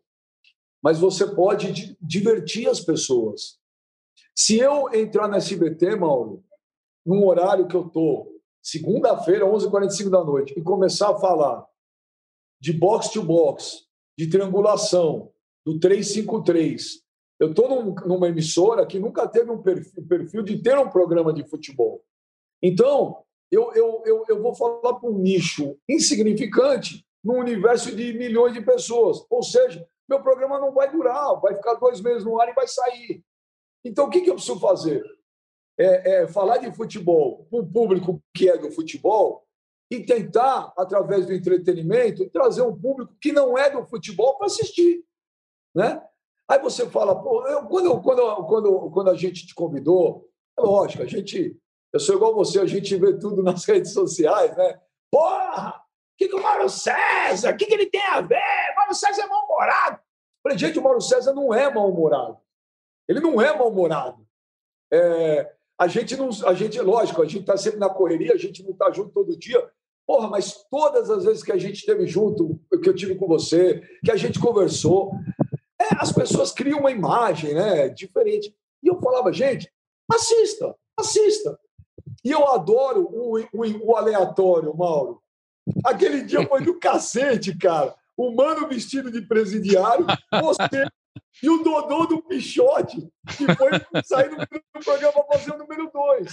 mas 0.82 0.98
você 0.98 1.26
pode 1.26 1.96
divertir 2.00 2.68
as 2.68 2.80
pessoas. 2.80 3.58
Se 4.34 4.58
eu 4.58 4.92
entrar 4.94 5.26
no 5.28 5.36
SBT, 5.36 5.96
Mauro, 5.96 6.44
num 7.04 7.26
horário 7.26 7.66
que 7.66 7.74
eu 7.74 7.86
estou, 7.86 8.28
segunda-feira, 8.62 9.46
11h45 9.46 10.10
da 10.10 10.22
noite, 10.22 10.54
e 10.56 10.62
começar 10.62 11.10
a 11.10 11.18
falar 11.18 11.66
de 12.60 12.72
box 12.72 13.10
to 13.10 13.22
box, 13.22 13.86
de 14.18 14.28
triangulação, 14.28 15.32
do 15.64 15.78
353. 15.78 17.02
Eu 17.38 17.50
estou 17.50 17.68
num, 17.68 17.94
numa 18.06 18.28
emissora 18.28 18.86
que 18.86 18.98
nunca 18.98 19.28
teve 19.28 19.50
um 19.50 19.62
perfil, 19.62 20.06
perfil, 20.08 20.42
de 20.42 20.60
ter 20.60 20.76
um 20.78 20.90
programa 20.90 21.32
de 21.32 21.44
futebol. 21.44 22.02
Então, 22.62 23.22
eu, 23.50 23.72
eu, 23.74 24.02
eu, 24.04 24.24
eu 24.28 24.42
vou 24.42 24.54
falar 24.54 24.94
para 24.94 25.08
um 25.08 25.18
nicho 25.18 25.76
insignificante 25.88 27.06
num 27.22 27.38
universo 27.38 27.94
de 27.94 28.12
milhões 28.12 28.54
de 28.54 28.60
pessoas. 28.60 29.24
Ou 29.30 29.42
seja, 29.42 29.86
meu 30.08 30.22
programa 30.22 30.58
não 30.58 30.72
vai 30.72 30.90
durar, 30.90 31.40
vai 31.40 31.54
ficar 31.54 31.74
dois 31.74 32.00
meses 32.00 32.24
no 32.24 32.40
ar 32.40 32.48
e 32.48 32.54
vai 32.54 32.66
sair. 32.66 33.22
Então, 33.84 34.06
o 34.06 34.10
que, 34.10 34.20
que 34.20 34.30
eu 34.30 34.34
preciso 34.34 34.58
fazer? 34.58 35.04
É, 35.78 36.22
é 36.22 36.26
falar 36.26 36.58
de 36.58 36.74
futebol 36.74 37.46
para 37.48 37.60
o 37.60 37.66
público 37.66 38.20
que 38.34 38.48
é 38.48 38.58
do 38.58 38.70
futebol 38.72 39.46
e 39.90 40.04
tentar, 40.04 40.72
através 40.76 41.26
do 41.26 41.32
entretenimento, 41.32 42.28
trazer 42.30 42.62
um 42.62 42.78
público 42.78 43.14
que 43.20 43.32
não 43.32 43.56
é 43.56 43.70
do 43.70 43.86
futebol 43.86 44.36
para 44.36 44.46
assistir. 44.46 45.02
Né? 45.74 46.02
Aí 46.48 46.58
você 46.58 46.88
fala, 46.88 47.20
pô, 47.20 47.46
eu, 47.46 47.66
quando, 47.66 48.00
quando, 48.02 48.44
quando, 48.44 48.90
quando 48.90 49.10
a 49.10 49.14
gente 49.14 49.46
te 49.46 49.54
convidou, 49.54 50.28
é 50.58 50.62
lógico, 50.62 51.02
a 51.02 51.06
gente, 51.06 51.56
eu 51.92 52.00
sou 52.00 52.16
igual 52.16 52.34
você, 52.34 52.60
a 52.60 52.66
gente 52.66 52.94
vê 52.96 53.18
tudo 53.18 53.42
nas 53.44 53.64
redes 53.64 53.92
sociais, 53.92 54.56
né? 54.56 54.80
Porra, 55.10 55.70
o 55.76 56.18
que, 56.18 56.28
que 56.28 56.34
o 56.34 56.42
Mauro 56.42 56.68
César, 56.68 57.52
o 57.52 57.56
que, 57.56 57.64
que 57.64 57.74
ele 57.74 57.86
tem 57.86 58.02
a 58.02 58.20
ver? 58.20 58.36
O 58.72 58.76
Mauro 58.76 58.94
César 58.94 59.22
é 59.22 59.26
mal-humorado. 59.26 60.00
Falei, 60.42 60.58
gente, 60.58 60.78
o 60.78 60.82
Mauro 60.82 61.00
César 61.00 61.32
não 61.32 61.54
é 61.54 61.72
mal-humorado. 61.72 62.38
Ele 63.08 63.20
não 63.20 63.40
é 63.40 63.56
mal-humorado. 63.56 64.26
É, 64.92 65.54
a 65.78 65.86
gente 65.86 66.16
não, 66.16 66.28
a 66.46 66.54
gente, 66.54 66.80
lógico, 66.80 67.22
a 67.22 67.24
gente 67.24 67.40
está 67.40 67.56
sempre 67.56 67.78
na 67.78 67.88
correria, 67.88 68.34
a 68.34 68.38
gente 68.38 68.62
não 68.62 68.72
está 68.72 68.90
junto 68.90 69.10
todo 69.10 69.38
dia, 69.38 69.70
Porra, 70.08 70.26
mas 70.26 70.64
todas 70.70 71.10
as 71.10 71.24
vezes 71.24 71.42
que 71.42 71.52
a 71.52 71.58
gente 71.58 71.80
esteve 71.80 72.06
junto, 72.06 72.58
que 72.82 72.88
eu 72.88 72.94
tive 72.94 73.14
com 73.14 73.26
você, 73.26 73.82
que 74.02 74.10
a 74.10 74.16
gente 74.16 74.40
conversou, 74.40 75.12
é, 75.78 75.84
as 75.98 76.10
pessoas 76.10 76.50
criam 76.50 76.80
uma 76.80 76.90
imagem 76.90 77.52
né, 77.52 77.90
diferente. 77.90 78.56
E 78.82 78.88
eu 78.88 78.98
falava, 79.02 79.30
gente, 79.34 79.70
assista, 80.10 80.74
assista. 80.98 81.60
E 82.24 82.30
eu 82.30 82.48
adoro 82.48 83.02
o, 83.02 83.38
o, 83.38 83.86
o 83.86 83.96
aleatório, 83.96 84.74
Mauro. 84.74 85.22
Aquele 85.84 86.22
dia 86.22 86.48
foi 86.48 86.62
do 86.64 86.78
cacete, 86.78 87.54
cara. 87.58 87.94
O 88.16 88.34
mano 88.34 88.66
vestido 88.66 89.10
de 89.10 89.20
presidiário, 89.20 90.06
você 90.40 90.86
e 91.42 91.50
o 91.50 91.62
Dodô 91.62 92.06
do 92.06 92.22
Pichote, 92.22 93.06
que 93.36 93.54
foi 93.54 93.72
sair 94.04 94.30
do 94.30 94.82
programa 94.82 95.12
para 95.12 95.38
fazer 95.38 95.52
o 95.52 95.58
número 95.58 95.90
dois. 95.92 96.32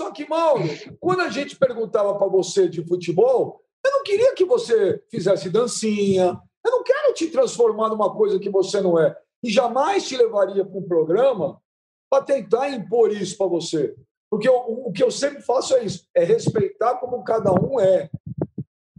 Só 0.00 0.10
que, 0.10 0.26
Mauro, 0.26 0.62
quando 0.98 1.20
a 1.20 1.28
gente 1.28 1.58
perguntava 1.58 2.16
para 2.16 2.26
você 2.26 2.66
de 2.66 2.82
futebol, 2.82 3.60
eu 3.84 3.92
não 3.92 4.02
queria 4.02 4.34
que 4.34 4.46
você 4.46 4.98
fizesse 5.10 5.50
dancinha. 5.50 6.40
Eu 6.64 6.70
não 6.70 6.82
quero 6.82 7.12
te 7.12 7.26
transformar 7.26 7.90
numa 7.90 8.10
coisa 8.10 8.38
que 8.38 8.48
você 8.48 8.80
não 8.80 8.98
é. 8.98 9.14
E 9.42 9.50
jamais 9.50 10.08
te 10.08 10.16
levaria 10.16 10.64
para 10.64 10.78
um 10.78 10.88
programa 10.88 11.60
para 12.08 12.24
tentar 12.24 12.70
impor 12.70 13.12
isso 13.12 13.36
para 13.36 13.46
você. 13.46 13.94
Porque 14.30 14.48
o, 14.48 14.88
o 14.88 14.90
que 14.90 15.02
eu 15.04 15.10
sempre 15.10 15.42
faço 15.42 15.76
é 15.76 15.84
isso: 15.84 16.08
é 16.14 16.24
respeitar 16.24 16.94
como 16.94 17.22
cada 17.22 17.52
um 17.52 17.78
é. 17.78 18.08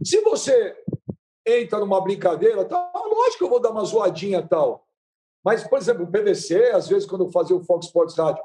Se 0.04 0.20
você 0.20 0.76
entra 1.44 1.80
numa 1.80 2.00
brincadeira, 2.00 2.64
tá, 2.64 2.92
lógico 2.94 3.38
que 3.38 3.44
eu 3.44 3.50
vou 3.50 3.60
dar 3.60 3.70
uma 3.70 3.84
zoadinha 3.84 4.40
tal. 4.40 4.86
Mas, 5.44 5.66
por 5.66 5.78
exemplo, 5.80 6.04
o 6.04 6.12
PVC, 6.12 6.70
às 6.70 6.86
vezes, 6.86 7.08
quando 7.08 7.24
eu 7.24 7.32
fazia 7.32 7.56
o 7.56 7.64
Fox 7.64 7.86
Sports 7.86 8.16
Rádio, 8.16 8.44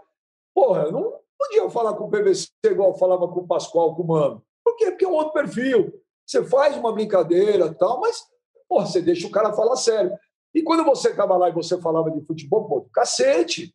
porra, 0.56 0.86
eu 0.86 0.92
não 0.92 1.27
podia 1.38 1.70
falar 1.70 1.94
com 1.94 2.06
o 2.06 2.10
PVC 2.10 2.50
igual 2.66 2.90
eu 2.90 2.98
falava 2.98 3.28
com 3.28 3.42
o 3.42 3.48
Pascoal, 3.48 3.96
com 3.96 4.04
o 4.04 4.08
Mano. 4.08 4.44
Por 4.64 4.76
quê? 4.76 4.92
Porque 4.92 5.06
é 5.06 5.08
um 5.08 5.14
outro 5.14 5.34
perfil. 5.34 5.94
Você 6.26 6.44
faz 6.44 6.76
uma 6.76 6.92
brincadeira 6.92 7.74
tal, 7.74 8.02
mas, 8.02 8.22
porra, 8.68 8.86
você 8.86 9.02
deixa 9.02 9.28
o 9.28 9.32
cara 9.32 9.54
falar 9.54 9.76
sério. 9.78 10.12
E 10.54 10.62
quando 10.62 10.84
você 10.84 11.10
estava 11.10 11.38
lá 11.38 11.50
e 11.50 11.54
você 11.54 11.80
falava 11.80 12.12
de 12.12 12.26
futebol, 12.26 12.68
pô, 12.68 12.90
cacete. 12.92 13.74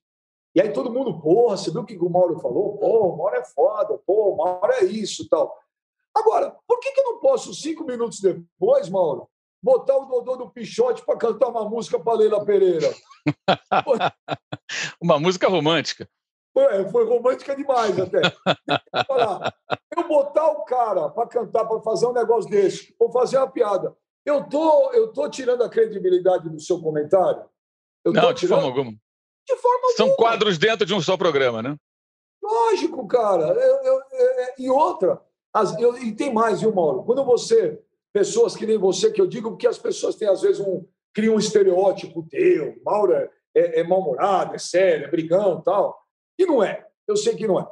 E 0.54 0.60
aí 0.60 0.70
todo 0.72 0.92
mundo, 0.92 1.18
porra, 1.20 1.56
você 1.56 1.70
viu 1.70 1.80
o 1.80 1.86
que 1.86 1.96
o 1.96 2.10
Mauro 2.10 2.38
falou? 2.40 2.76
Pô, 2.76 3.08
o 3.08 3.16
Mauro 3.16 3.36
é 3.36 3.44
foda, 3.44 3.98
pô, 4.06 4.32
o 4.32 4.36
Mauro 4.36 4.72
é 4.72 4.84
isso 4.84 5.26
tal. 5.28 5.56
Agora, 6.14 6.54
por 6.66 6.78
que, 6.78 6.92
que 6.92 7.00
eu 7.00 7.04
não 7.04 7.20
posso, 7.20 7.54
cinco 7.54 7.84
minutos 7.84 8.20
depois, 8.20 8.88
Mauro, 8.88 9.28
botar 9.62 9.96
o 9.96 10.04
Dodô 10.04 10.36
do 10.36 10.50
Pichote 10.50 11.04
para 11.06 11.16
cantar 11.16 11.48
uma 11.48 11.66
música 11.66 11.98
para 11.98 12.18
Leila 12.18 12.44
Pereira? 12.44 12.92
uma 15.00 15.18
música 15.18 15.48
romântica. 15.48 16.06
Foi, 16.52 16.88
foi 16.90 17.06
romântica 17.06 17.56
demais 17.56 17.98
até. 17.98 18.20
eu 19.96 20.08
botar 20.08 20.46
o 20.52 20.64
cara 20.64 21.08
para 21.08 21.26
cantar, 21.26 21.64
para 21.64 21.80
fazer 21.80 22.06
um 22.06 22.12
negócio 22.12 22.50
desse, 22.50 22.94
ou 22.98 23.10
fazer 23.10 23.38
uma 23.38 23.50
piada, 23.50 23.96
eu 24.24 24.44
tô, 24.48 24.92
eu 24.92 25.12
tô 25.12 25.28
tirando 25.28 25.62
a 25.62 25.68
credibilidade 25.68 26.48
do 26.48 26.60
seu 26.60 26.80
comentário? 26.80 27.44
Eu 28.04 28.12
não, 28.12 28.32
de 28.32 28.40
tirando... 28.40 28.60
forma 28.60 28.68
alguma. 28.68 28.92
De 29.46 29.56
forma 29.56 29.88
São 29.96 30.10
alguma. 30.10 30.28
quadros 30.28 30.58
dentro 30.58 30.86
de 30.86 30.94
um 30.94 31.00
só 31.00 31.16
programa, 31.16 31.62
né? 31.62 31.76
Lógico, 32.42 33.06
cara. 33.06 33.44
Eu, 33.44 33.76
eu, 33.82 33.94
eu, 33.94 34.54
e 34.58 34.70
outra, 34.70 35.22
as, 35.52 35.72
e 36.02 36.12
tem 36.12 36.32
mais, 36.32 36.60
viu, 36.60 36.72
Mauro? 36.72 37.04
Quando 37.04 37.24
você, 37.24 37.80
pessoas 38.12 38.54
que 38.54 38.66
nem 38.66 38.78
você, 38.78 39.10
que 39.10 39.20
eu 39.20 39.26
digo 39.26 39.50
porque 39.50 39.66
as 39.66 39.78
pessoas 39.78 40.16
têm, 40.16 40.28
às 40.28 40.42
vezes, 40.42 40.60
um, 40.60 40.84
criam 41.12 41.34
um 41.34 41.38
estereótipo 41.38 42.26
teu, 42.28 42.80
Mauro 42.84 43.12
é, 43.12 43.30
é, 43.54 43.80
é 43.80 43.84
mal-humorado, 43.84 44.54
é 44.54 44.58
sério, 44.58 45.06
é 45.06 45.10
brigão 45.10 45.60
tal. 45.60 46.01
E 46.42 46.46
não 46.46 46.62
é. 46.62 46.86
Eu 47.06 47.16
sei 47.16 47.36
que 47.36 47.46
não 47.46 47.60
é. 47.60 47.68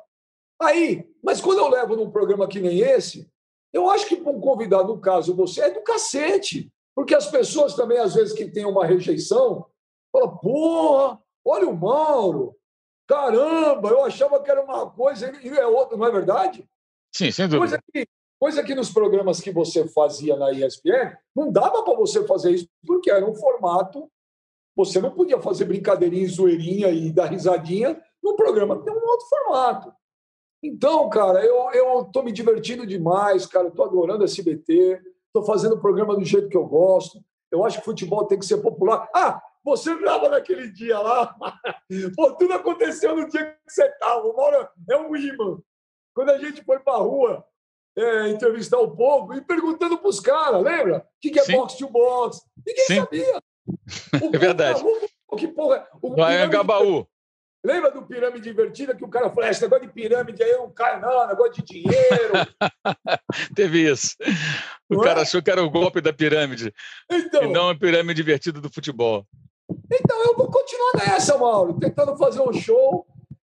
Aí, 0.60 1.08
mas 1.22 1.40
quando 1.40 1.58
eu 1.58 1.68
levo 1.68 1.96
num 1.96 2.10
programa 2.10 2.46
que 2.46 2.60
nem 2.60 2.80
esse, 2.80 3.28
eu 3.72 3.90
acho 3.90 4.06
que 4.06 4.16
para 4.16 4.30
um 4.30 4.40
convidado, 4.40 4.88
no 4.88 5.00
caso 5.00 5.34
você, 5.34 5.62
é 5.62 5.70
do 5.70 5.82
cacete. 5.82 6.72
Porque 6.94 7.14
as 7.14 7.26
pessoas 7.26 7.74
também, 7.74 7.98
às 7.98 8.14
vezes, 8.14 8.32
que 8.32 8.50
têm 8.50 8.64
uma 8.64 8.86
rejeição, 8.86 9.66
falam, 10.12 10.36
porra, 10.36 11.20
olha 11.44 11.68
o 11.68 11.76
Mauro, 11.76 12.56
caramba, 13.08 13.88
eu 13.88 14.04
achava 14.04 14.40
que 14.42 14.50
era 14.50 14.62
uma 14.62 14.88
coisa 14.90 15.32
e 15.42 15.48
é 15.48 15.66
outra, 15.66 15.96
não 15.96 16.06
é 16.06 16.10
verdade? 16.10 16.68
Sim, 17.12 17.30
sem 17.30 17.48
dúvida. 17.48 17.58
Coisa 17.58 17.82
que, 17.92 18.08
coisa 18.38 18.62
que 18.62 18.74
nos 18.74 18.92
programas 18.92 19.40
que 19.40 19.50
você 19.50 19.88
fazia 19.88 20.36
na 20.36 20.52
ESPN, 20.52 21.16
não 21.34 21.50
dava 21.50 21.82
para 21.82 21.94
você 21.94 22.24
fazer 22.26 22.52
isso, 22.52 22.68
porque 22.86 23.10
era 23.10 23.24
um 23.24 23.34
formato, 23.34 24.10
você 24.76 25.00
não 25.00 25.10
podia 25.10 25.40
fazer 25.40 25.64
brincadeirinha, 25.64 26.28
zoeirinha 26.28 26.88
e 26.90 27.10
dar 27.12 27.26
risadinha 27.26 28.00
num 28.22 28.36
programa 28.36 28.82
tem 28.82 28.92
um 28.92 29.06
outro 29.06 29.26
formato. 29.28 29.92
Então, 30.62 31.08
cara, 31.08 31.44
eu 31.44 32.02
estou 32.02 32.22
me 32.22 32.32
divertindo 32.32 32.86
demais, 32.86 33.46
cara. 33.46 33.68
Estou 33.68 33.86
adorando 33.86 34.24
SBT, 34.24 35.00
estou 35.26 35.42
fazendo 35.44 35.74
o 35.76 35.80
programa 35.80 36.14
do 36.14 36.24
jeito 36.24 36.48
que 36.48 36.56
eu 36.56 36.66
gosto. 36.66 37.18
Eu 37.50 37.64
acho 37.64 37.78
que 37.78 37.84
futebol 37.84 38.26
tem 38.26 38.38
que 38.38 38.44
ser 38.44 38.58
popular. 38.58 39.08
Ah, 39.14 39.42
você 39.64 39.92
estava 39.92 40.28
naquele 40.28 40.70
dia 40.70 40.98
lá. 40.98 41.34
Pô, 42.16 42.32
tudo 42.32 42.52
aconteceu 42.52 43.16
no 43.16 43.28
dia 43.28 43.46
que 43.66 43.72
você 43.72 43.84
estava. 43.84 44.70
É 44.88 44.96
um 44.96 45.16
imã. 45.16 45.58
Quando 46.14 46.30
a 46.30 46.38
gente 46.38 46.62
foi 46.62 46.78
para 46.78 46.94
a 46.94 46.98
rua 46.98 47.44
é, 47.96 48.28
entrevistar 48.28 48.78
o 48.78 48.94
povo 48.94 49.34
e 49.34 49.40
perguntando 49.40 49.98
para 49.98 50.08
os 50.08 50.20
caras, 50.20 50.62
lembra? 50.62 50.98
O 50.98 51.02
que, 51.20 51.30
que 51.30 51.40
é 51.40 51.44
Sim. 51.44 51.52
box 51.52 51.74
to 51.76 51.88
box? 51.88 52.42
Ninguém 52.66 52.84
Sim. 52.84 52.96
sabia. 52.96 53.42
O 54.22 54.30
é 54.34 54.38
verdade. 54.38 54.82
O 55.28 55.36
que 55.36 55.48
porra? 55.48 55.88
O 56.02 56.14
Vai 56.14 56.48
Gabaú. 56.48 57.06
Lembra 57.62 57.90
do 57.90 58.06
pirâmide 58.06 58.48
invertida 58.48 58.96
que 58.96 59.04
o 59.04 59.08
cara 59.08 59.28
falou: 59.28 59.48
esse 59.48 59.60
negócio 59.62 59.86
de 59.86 59.92
pirâmide 59.92 60.42
aí 60.42 60.52
não 60.52 60.70
cai, 60.70 60.98
não, 60.98 61.26
negócio 61.28 61.54
de 61.54 61.62
dinheiro. 61.62 62.32
Teve 63.54 63.90
isso. 63.90 64.16
O 64.88 64.94
não 64.94 65.02
cara 65.02 65.20
é? 65.20 65.22
achou 65.22 65.42
que 65.42 65.50
era 65.50 65.62
o 65.62 65.70
golpe 65.70 66.00
da 66.00 66.12
pirâmide. 66.12 66.72
Então, 67.10 67.44
e 67.44 67.52
não 67.52 67.68
a 67.68 67.78
pirâmide 67.78 68.22
invertida 68.22 68.60
do 68.60 68.72
futebol. 68.72 69.26
Então, 69.92 70.24
eu 70.24 70.36
vou 70.36 70.50
continuar 70.50 71.06
nessa, 71.06 71.36
Mauro, 71.36 71.78
tentando 71.78 72.16
fazer 72.16 72.40
um 72.40 72.52
show 72.52 73.06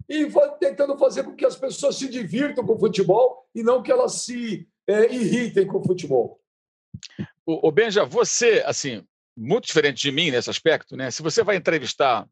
e 0.09 0.27
tentando 0.59 0.99
fazer 0.99 1.23
com 1.23 1.37
que 1.37 1.46
as 1.46 1.55
pessoas 1.55 1.96
se 1.96 2.09
divirtam 2.09 2.66
com 2.66 2.75
o 2.75 2.81
futebol 2.81 3.46
e 3.55 3.62
não 3.62 3.81
que 3.81 3.92
elas 3.92 4.23
se 4.23 4.68
é, 4.88 5.12
irritem 5.14 5.68
com 5.68 5.79
o 5.79 5.85
futebol. 5.85 6.40
O, 7.46 7.68
o 7.68 7.70
Benja, 7.73 8.05
você, 8.05 8.62
assim, 8.66 9.05
muito 9.37 9.66
diferente 9.66 10.03
de 10.03 10.11
mim 10.11 10.33
nesse 10.33 10.51
aspecto, 10.51 10.96
né? 10.96 11.12
Se 11.12 11.23
você 11.23 11.44
vai 11.44 11.57
entrevistar 11.57 12.29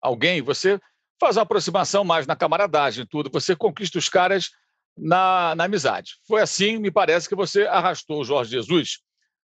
alguém, 0.00 0.40
você 0.40 0.80
faz 1.20 1.36
uma 1.36 1.42
aproximação 1.42 2.04
mais 2.04 2.26
na 2.26 2.36
camaradagem 2.36 3.04
e 3.04 3.06
tudo, 3.06 3.30
você 3.30 3.56
conquista 3.56 3.98
os 3.98 4.08
caras 4.08 4.50
na, 4.96 5.54
na 5.54 5.64
amizade. 5.64 6.12
Foi 6.26 6.40
assim, 6.40 6.78
me 6.78 6.90
parece, 6.90 7.28
que 7.28 7.34
você 7.34 7.62
arrastou 7.66 8.20
o 8.20 8.24
Jorge 8.24 8.50
Jesus 8.50 8.98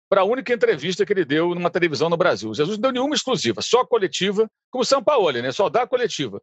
para 0.09 0.22
a 0.22 0.24
única 0.24 0.52
entrevista 0.52 1.04
que 1.04 1.12
ele 1.12 1.24
deu 1.24 1.54
numa 1.54 1.70
televisão 1.70 2.09
no 2.09 2.16
Brasil. 2.16 2.54
Jesus 2.54 2.78
não 2.78 2.83
deu 2.83 2.92
nenhuma 2.92 3.14
exclusiva, 3.14 3.61
só 3.61 3.85
coletiva, 3.85 4.48
como 4.70 4.83
o 4.83 4.87
São 4.87 5.02
Paulo, 5.02 5.31
né? 5.33 5.52
só 5.52 5.68
dá 5.68 5.87
coletiva. 5.87 6.40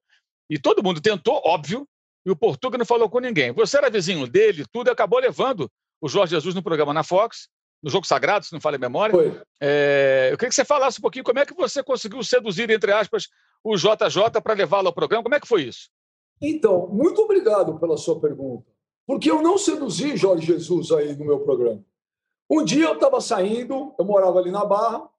E 0.49 0.59
todo 0.59 0.83
mundo 0.83 1.01
tentou, 1.01 1.41
óbvio, 1.43 1.87
e 2.25 2.31
o 2.31 2.35
Portuga 2.35 2.77
não 2.77 2.85
falou 2.85 3.09
com 3.09 3.19
ninguém. 3.19 3.51
Você 3.51 3.77
era 3.77 3.89
vizinho 3.89 4.27
dele, 4.27 4.65
tudo, 4.71 4.89
e 4.89 4.91
acabou 4.91 5.19
levando 5.19 5.69
o 5.99 6.07
Jorge 6.07 6.35
Jesus 6.35 6.53
no 6.53 6.61
programa 6.61 6.93
na 6.93 7.03
Fox, 7.03 7.47
no 7.81 7.89
Jogo 7.89 8.05
Sagrado, 8.05 8.45
se 8.45 8.53
não 8.53 8.61
falha 8.61 8.75
a 8.75 8.79
memória. 8.79 9.43
É, 9.61 10.29
eu 10.31 10.37
queria 10.37 10.49
que 10.49 10.55
você 10.55 10.65
falasse 10.65 10.99
um 10.99 11.01
pouquinho 11.01 11.23
como 11.23 11.39
é 11.39 11.45
que 11.45 11.53
você 11.53 11.83
conseguiu 11.83 12.23
seduzir, 12.23 12.69
entre 12.69 12.91
aspas, 12.91 13.27
o 13.65 13.75
JJ 13.75 14.39
para 14.43 14.53
levá-lo 14.53 14.87
ao 14.87 14.93
programa. 14.93 15.23
Como 15.23 15.33
é 15.33 15.39
que 15.39 15.47
foi 15.47 15.63
isso? 15.63 15.89
Então, 16.39 16.87
muito 16.87 17.23
obrigado 17.23 17.79
pela 17.79 17.97
sua 17.97 18.21
pergunta. 18.21 18.63
Porque 19.07 19.29
eu 19.29 19.41
não 19.41 19.57
seduzi 19.57 20.15
Jorge 20.15 20.45
Jesus 20.45 20.91
aí 20.91 21.15
no 21.15 21.25
meu 21.25 21.39
programa. 21.39 21.83
Um 22.47 22.63
dia 22.63 22.85
eu 22.85 22.93
estava 22.93 23.19
saindo, 23.19 23.95
eu 23.97 24.05
morava 24.05 24.37
ali 24.37 24.51
na 24.51 24.63
Barra, 24.63 25.09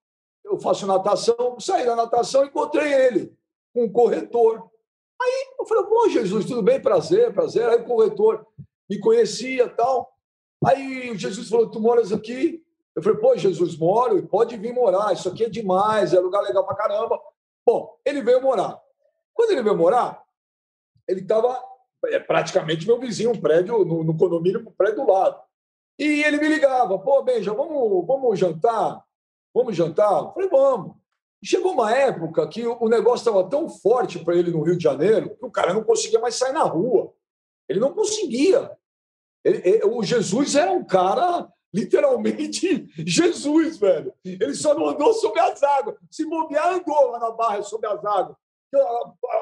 eu 0.45 0.61
faço 0.61 0.87
natação, 0.87 1.59
saí 1.59 1.85
da 1.85 1.97
natação 1.97 2.45
encontrei 2.45 2.93
ele, 2.93 3.35
um 3.75 3.91
corretor. 3.91 4.71
Aí 5.21 5.55
eu 5.59 5.67
falei, 5.67 5.85
pô, 5.85 6.09
Jesus, 6.09 6.45
tudo 6.45 6.63
bem? 6.63 6.81
Prazer, 6.81 7.35
prazer. 7.35 7.69
Aí 7.69 7.81
o 7.81 7.85
corretor 7.85 8.47
me 8.89 9.01
conhecia 9.01 9.69
tal. 9.69 10.09
Aí 10.65 11.11
o 11.11 11.19
Jesus 11.19 11.49
falou, 11.49 11.69
tu 11.69 11.81
moras 11.81 12.13
aqui? 12.13 12.63
Eu 12.95 13.03
falei, 13.03 13.19
pô, 13.19 13.37
Jesus, 13.37 13.77
moro, 13.77 14.25
pode 14.29 14.57
vir 14.57 14.73
morar, 14.73 15.13
isso 15.13 15.29
aqui 15.29 15.45
é 15.45 15.49
demais, 15.49 16.15
é 16.15 16.21
lugar 16.21 16.43
legal 16.43 16.65
pra 16.65 16.77
caramba. 16.77 17.21
Bom, 17.67 17.99
ele 18.05 18.23
veio 18.23 18.41
morar. 18.41 18.81
Quando 19.35 19.51
ele 19.51 19.63
veio 19.63 19.77
morar, 19.77 20.23
ele 21.09 21.21
estava 21.21 21.61
é, 22.07 22.19
praticamente 22.21 22.87
meu 22.87 23.01
vizinho, 23.01 23.33
um 23.33 23.41
prédio, 23.41 23.85
no, 23.85 24.05
no 24.05 24.17
condomínio, 24.17 24.61
um 24.61 24.73
prédio 24.73 25.05
do 25.05 25.13
lado. 25.13 25.41
E 25.99 26.23
ele 26.23 26.39
me 26.39 26.49
ligava, 26.49 26.99
pô, 26.99 27.23
Benja, 27.23 27.53
vamos, 27.53 28.07
vamos 28.07 28.39
jantar? 28.39 29.03
Vamos 29.53 29.75
jantar? 29.75 30.23
Eu 30.23 30.33
falei, 30.33 30.49
vamos. 30.49 30.97
Chegou 31.43 31.73
uma 31.73 31.95
época 31.95 32.47
que 32.49 32.67
o 32.67 32.89
negócio 32.89 33.29
estava 33.29 33.49
tão 33.49 33.69
forte 33.69 34.19
para 34.19 34.35
ele 34.35 34.51
no 34.51 34.63
Rio 34.63 34.77
de 34.77 34.83
Janeiro 34.83 35.37
que 35.37 35.45
o 35.45 35.51
cara 35.51 35.73
não 35.73 35.85
conseguia 35.85 36.19
mais 36.19 36.35
sair 36.35 36.53
na 36.53 36.63
rua. 36.63 37.13
Ele 37.69 37.81
não 37.81 37.93
conseguia. 37.93 38.77
Ele, 39.45 39.63
ele, 39.65 39.85
o 39.85 40.03
Jesus 40.03 40.55
era 40.55 40.73
um 40.73 40.85
cara, 40.85 41.49
literalmente, 41.73 42.87
Jesus, 42.99 43.79
velho. 43.79 44.13
Ele 44.25 44.55
só 44.55 44.75
não 44.75 44.89
andou 44.89 45.13
sobre 45.15 45.41
as 45.41 45.63
águas. 45.63 45.97
Se 46.11 46.25
bobear, 46.27 46.75
andou 46.75 47.11
lá 47.11 47.19
na 47.19 47.31
barra 47.31 47.63
sobre 47.63 47.89
as 47.89 48.05
águas. 48.05 48.37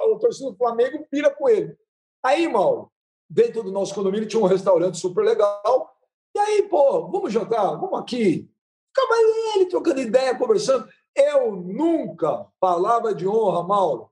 O 0.07 0.19
torcedor 0.19 0.53
do 0.53 0.59
Flamengo 0.59 1.07
pira 1.11 1.31
com 1.31 1.49
ele. 1.49 1.77
Aí, 2.23 2.47
Mauro, 2.49 2.91
dentro 3.29 3.63
do 3.63 3.73
nosso 3.73 3.95
condomínio 3.95 4.29
tinha 4.29 4.43
um 4.43 4.47
restaurante 4.47 4.99
super 4.99 5.25
legal. 5.25 5.95
E 6.35 6.39
aí, 6.39 6.63
pô, 6.69 7.09
vamos 7.09 7.33
jantar? 7.33 7.77
Vamos 7.79 7.99
aqui. 7.99 8.49
Ficava 8.95 9.15
ele 9.55 9.67
trocando 9.67 10.01
ideia, 10.01 10.39
conversando. 10.39 10.89
Eu 11.17 11.57
nunca, 11.57 12.47
palavra 12.61 13.15
de 13.15 13.27
honra, 13.27 13.63
Mauro, 13.63 14.11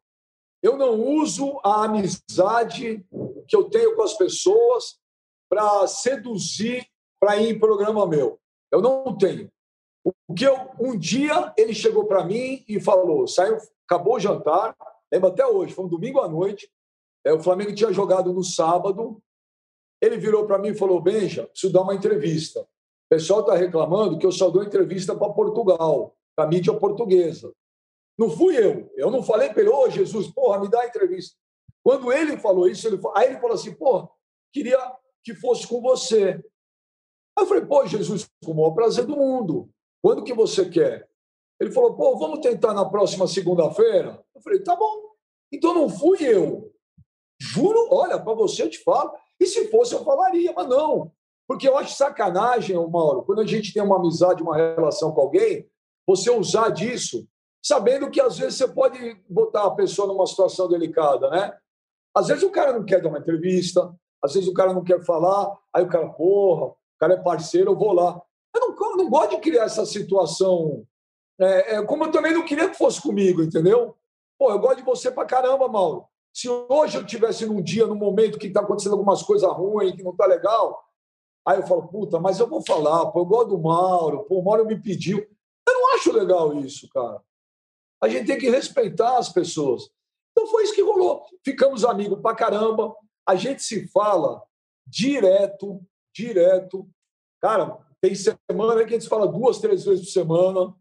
eu 0.63 0.77
não 0.77 1.01
uso 1.01 1.61
a 1.65 1.85
amizade 1.85 3.05
que 3.49 3.57
eu 3.57 3.69
tenho 3.69 3.97
com 3.97 4.03
as 4.03 4.15
pessoas 4.15 5.01
para 5.49 5.87
seduzir 5.87 6.87
para 7.23 7.37
ir 7.37 7.51
em 7.51 7.59
programa 7.59 8.05
meu. 8.05 8.41
Eu 8.73 8.83
não 8.83 9.17
tenho. 9.17 9.49
O 10.05 10.35
que 10.35 10.45
eu, 10.45 10.57
um 10.81 10.99
dia 10.99 11.55
ele 11.57 11.73
chegou 11.73 12.05
para 12.07 12.25
mim 12.25 12.65
e 12.69 12.81
falou: 12.81 13.29
saiu, 13.29 13.59
acabou 13.89 14.17
o 14.17 14.21
jantar, 14.21 14.77
lembro 15.13 15.29
até 15.29 15.47
hoje, 15.47 15.73
foi 15.73 15.85
um 15.85 15.89
domingo 15.89 16.19
à 16.19 16.29
noite. 16.29 16.69
É, 17.25 17.33
o 17.33 17.41
Flamengo 17.41 17.73
tinha 17.73 17.93
jogado 17.93 18.33
no 18.33 18.43
sábado. 18.43 19.23
Ele 20.01 20.17
virou 20.17 20.45
para 20.47 20.59
mim 20.59 20.71
e 20.71 20.75
falou: 20.75 21.01
Benja, 21.01 21.47
preciso 21.47 21.73
dar 21.73 21.83
uma 21.83 21.95
entrevista. 21.95 22.63
O 22.63 23.09
pessoal 23.09 23.41
está 23.41 23.55
reclamando 23.55 24.19
que 24.19 24.27
eu 24.27 24.33
só 24.33 24.51
dou 24.51 24.65
entrevista 24.65 25.15
para 25.15 25.33
Portugal 25.33 26.17
da 26.37 26.45
mídia 26.45 26.75
portuguesa. 26.75 27.53
Não 28.19 28.31
fui 28.31 28.57
eu. 28.57 28.91
Eu 28.97 29.13
não 29.13 29.23
falei 29.23 29.51
para 29.51 29.61
ele, 29.61 29.71
ô 29.71 29.85
oh, 29.85 29.91
Jesus, 29.91 30.27
porra, 30.29 30.59
me 30.59 30.69
dá 30.69 30.81
a 30.81 30.87
entrevista. 30.89 31.37
Quando 31.85 32.13
ele 32.13 32.37
falou 32.37 32.69
isso, 32.69 32.89
ele, 32.89 33.01
aí 33.15 33.29
ele 33.29 33.41
falou 33.41 33.55
assim, 33.55 33.75
porra, 33.75 34.09
queria 34.53 34.79
que 35.23 35.35
fosse 35.35 35.69
com 35.69 35.81
você. 35.81 36.43
Aí 37.37 37.45
eu 37.45 37.47
falei, 37.47 37.65
pô, 37.65 37.87
Jesus, 37.87 38.29
com 38.45 38.53
o 38.53 38.55
maior 38.55 38.73
prazer 38.73 39.05
do 39.07 39.17
mundo. 39.17 39.69
Quando 40.03 40.25
que 40.25 40.35
você 40.35 40.69
quer? 40.69 41.09
Ele 41.61 41.71
falou, 41.71 41.95
pô, 41.95 42.17
vamos 42.19 42.41
tentar 42.41 42.75
na 42.75 42.85
próxima 42.85 43.27
segunda-feira? 43.27 44.23
Eu 44.35 44.41
falei, 44.43 44.63
tá 44.63 44.75
bom. 44.75 45.13
Então 45.53 45.75
não 45.75 45.89
fui 45.89 46.19
eu. 46.23 46.73
Juro, 47.41 47.89
olha, 47.91 48.19
para 48.19 48.35
você 48.35 48.65
eu 48.65 48.71
te 48.71 48.83
falo. 48.83 49.13
E 49.39 49.47
se 49.47 49.69
fosse, 49.69 49.95
eu 49.95 50.05
falaria, 50.05 50.53
mas 50.55 50.69
não. 50.69 51.13
Porque 51.47 51.69
eu 51.69 51.77
acho 51.77 51.97
sacanagem, 51.97 52.77
Mauro, 52.89 53.25
quando 53.25 53.41
a 53.41 53.47
gente 53.47 53.73
tem 53.73 53.83
uma 53.83 53.97
amizade, 53.97 54.43
uma 54.43 54.57
relação 54.57 55.13
com 55.13 55.21
alguém, 55.21 55.69
você 56.07 56.31
usar 56.31 56.71
disso, 56.71 57.27
sabendo 57.63 58.11
que 58.11 58.21
às 58.21 58.39
vezes 58.39 58.57
você 58.57 58.69
pode 58.69 59.23
botar 59.29 59.65
a 59.65 59.71
pessoa 59.71 60.09
numa 60.09 60.27
situação 60.27 60.69
delicada, 60.69 61.31
né? 61.31 61.57
Às 62.15 62.29
vezes 62.29 62.43
o 62.43 62.51
cara 62.51 62.73
não 62.73 62.85
quer 62.85 63.01
dar 63.01 63.09
uma 63.09 63.19
entrevista, 63.19 63.95
às 64.23 64.35
vezes 64.35 64.49
o 64.49 64.55
cara 64.55 64.73
não 64.73 64.85
quer 64.85 65.03
falar, 65.05 65.57
aí 65.73 65.83
o 65.83 65.89
cara, 65.89 66.09
porra, 66.09 66.75
cara 67.03 67.15
é 67.15 67.17
parceiro, 67.17 67.73
eu 67.73 67.77
vou 67.77 67.93
lá. 67.93 68.23
Eu 68.55 68.61
não, 68.61 68.91
eu 68.91 68.97
não 68.97 69.11
gosto 69.11 69.31
de 69.31 69.41
criar 69.41 69.65
essa 69.65 69.85
situação. 69.85 70.87
É, 71.41 71.75
é, 71.75 71.83
como 71.85 72.05
eu 72.05 72.13
também 72.13 72.33
não 72.33 72.45
queria 72.45 72.71
que 72.71 72.79
fosse 72.79 73.03
comigo, 73.03 73.43
entendeu? 73.43 73.97
Pô, 74.39 74.53
eu 74.53 74.59
gosto 74.61 74.77
de 74.77 74.85
você 74.85 75.11
pra 75.11 75.25
caramba, 75.25 75.67
Mauro. 75.67 76.07
Se 76.33 76.49
hoje 76.49 76.99
eu 76.99 77.05
tivesse 77.05 77.45
num 77.45 77.61
dia, 77.61 77.89
num 77.89 77.97
momento 77.97 78.39
que 78.39 78.47
está 78.47 78.61
acontecendo 78.61 78.93
algumas 78.93 79.21
coisas 79.21 79.51
ruins, 79.51 79.97
que 79.97 80.03
não 80.05 80.13
está 80.13 80.27
legal, 80.27 80.81
aí 81.45 81.59
eu 81.59 81.67
falo, 81.67 81.89
puta, 81.89 82.21
mas 82.21 82.39
eu 82.39 82.47
vou 82.47 82.63
falar, 82.65 83.07
pô, 83.07 83.21
eu 83.21 83.27
gosto 83.27 83.49
do 83.49 83.59
Mauro, 83.59 84.25
pô, 84.25 84.39
o 84.39 84.45
Mauro 84.45 84.65
me 84.65 84.81
pediu. 84.81 85.19
Eu 85.19 85.75
não 85.75 85.95
acho 85.95 86.13
legal 86.13 86.55
isso, 86.61 86.89
cara. 86.91 87.21
A 88.01 88.09
gente 88.09 88.29
tem 88.29 88.39
que 88.39 88.49
respeitar 88.49 89.19
as 89.19 89.29
pessoas. 89.29 89.91
Então 90.31 90.47
foi 90.47 90.63
isso 90.63 90.75
que 90.75 90.83
rolou. 90.83 91.25
Ficamos 91.45 91.85
amigos 91.85 92.21
pra 92.21 92.35
caramba. 92.35 92.95
A 93.27 93.35
gente 93.35 93.63
se 93.63 93.89
fala 93.89 94.41
direto, 94.87 95.81
direto. 96.15 96.89
Cara, 97.41 97.79
tem 98.01 98.15
semana 98.15 98.85
que 98.85 98.95
a 98.95 98.99
gente 98.99 99.09
fala 99.09 99.27
duas, 99.27 99.59
três 99.59 99.85
vezes 99.85 100.05
por 100.07 100.11
semana. 100.11 100.75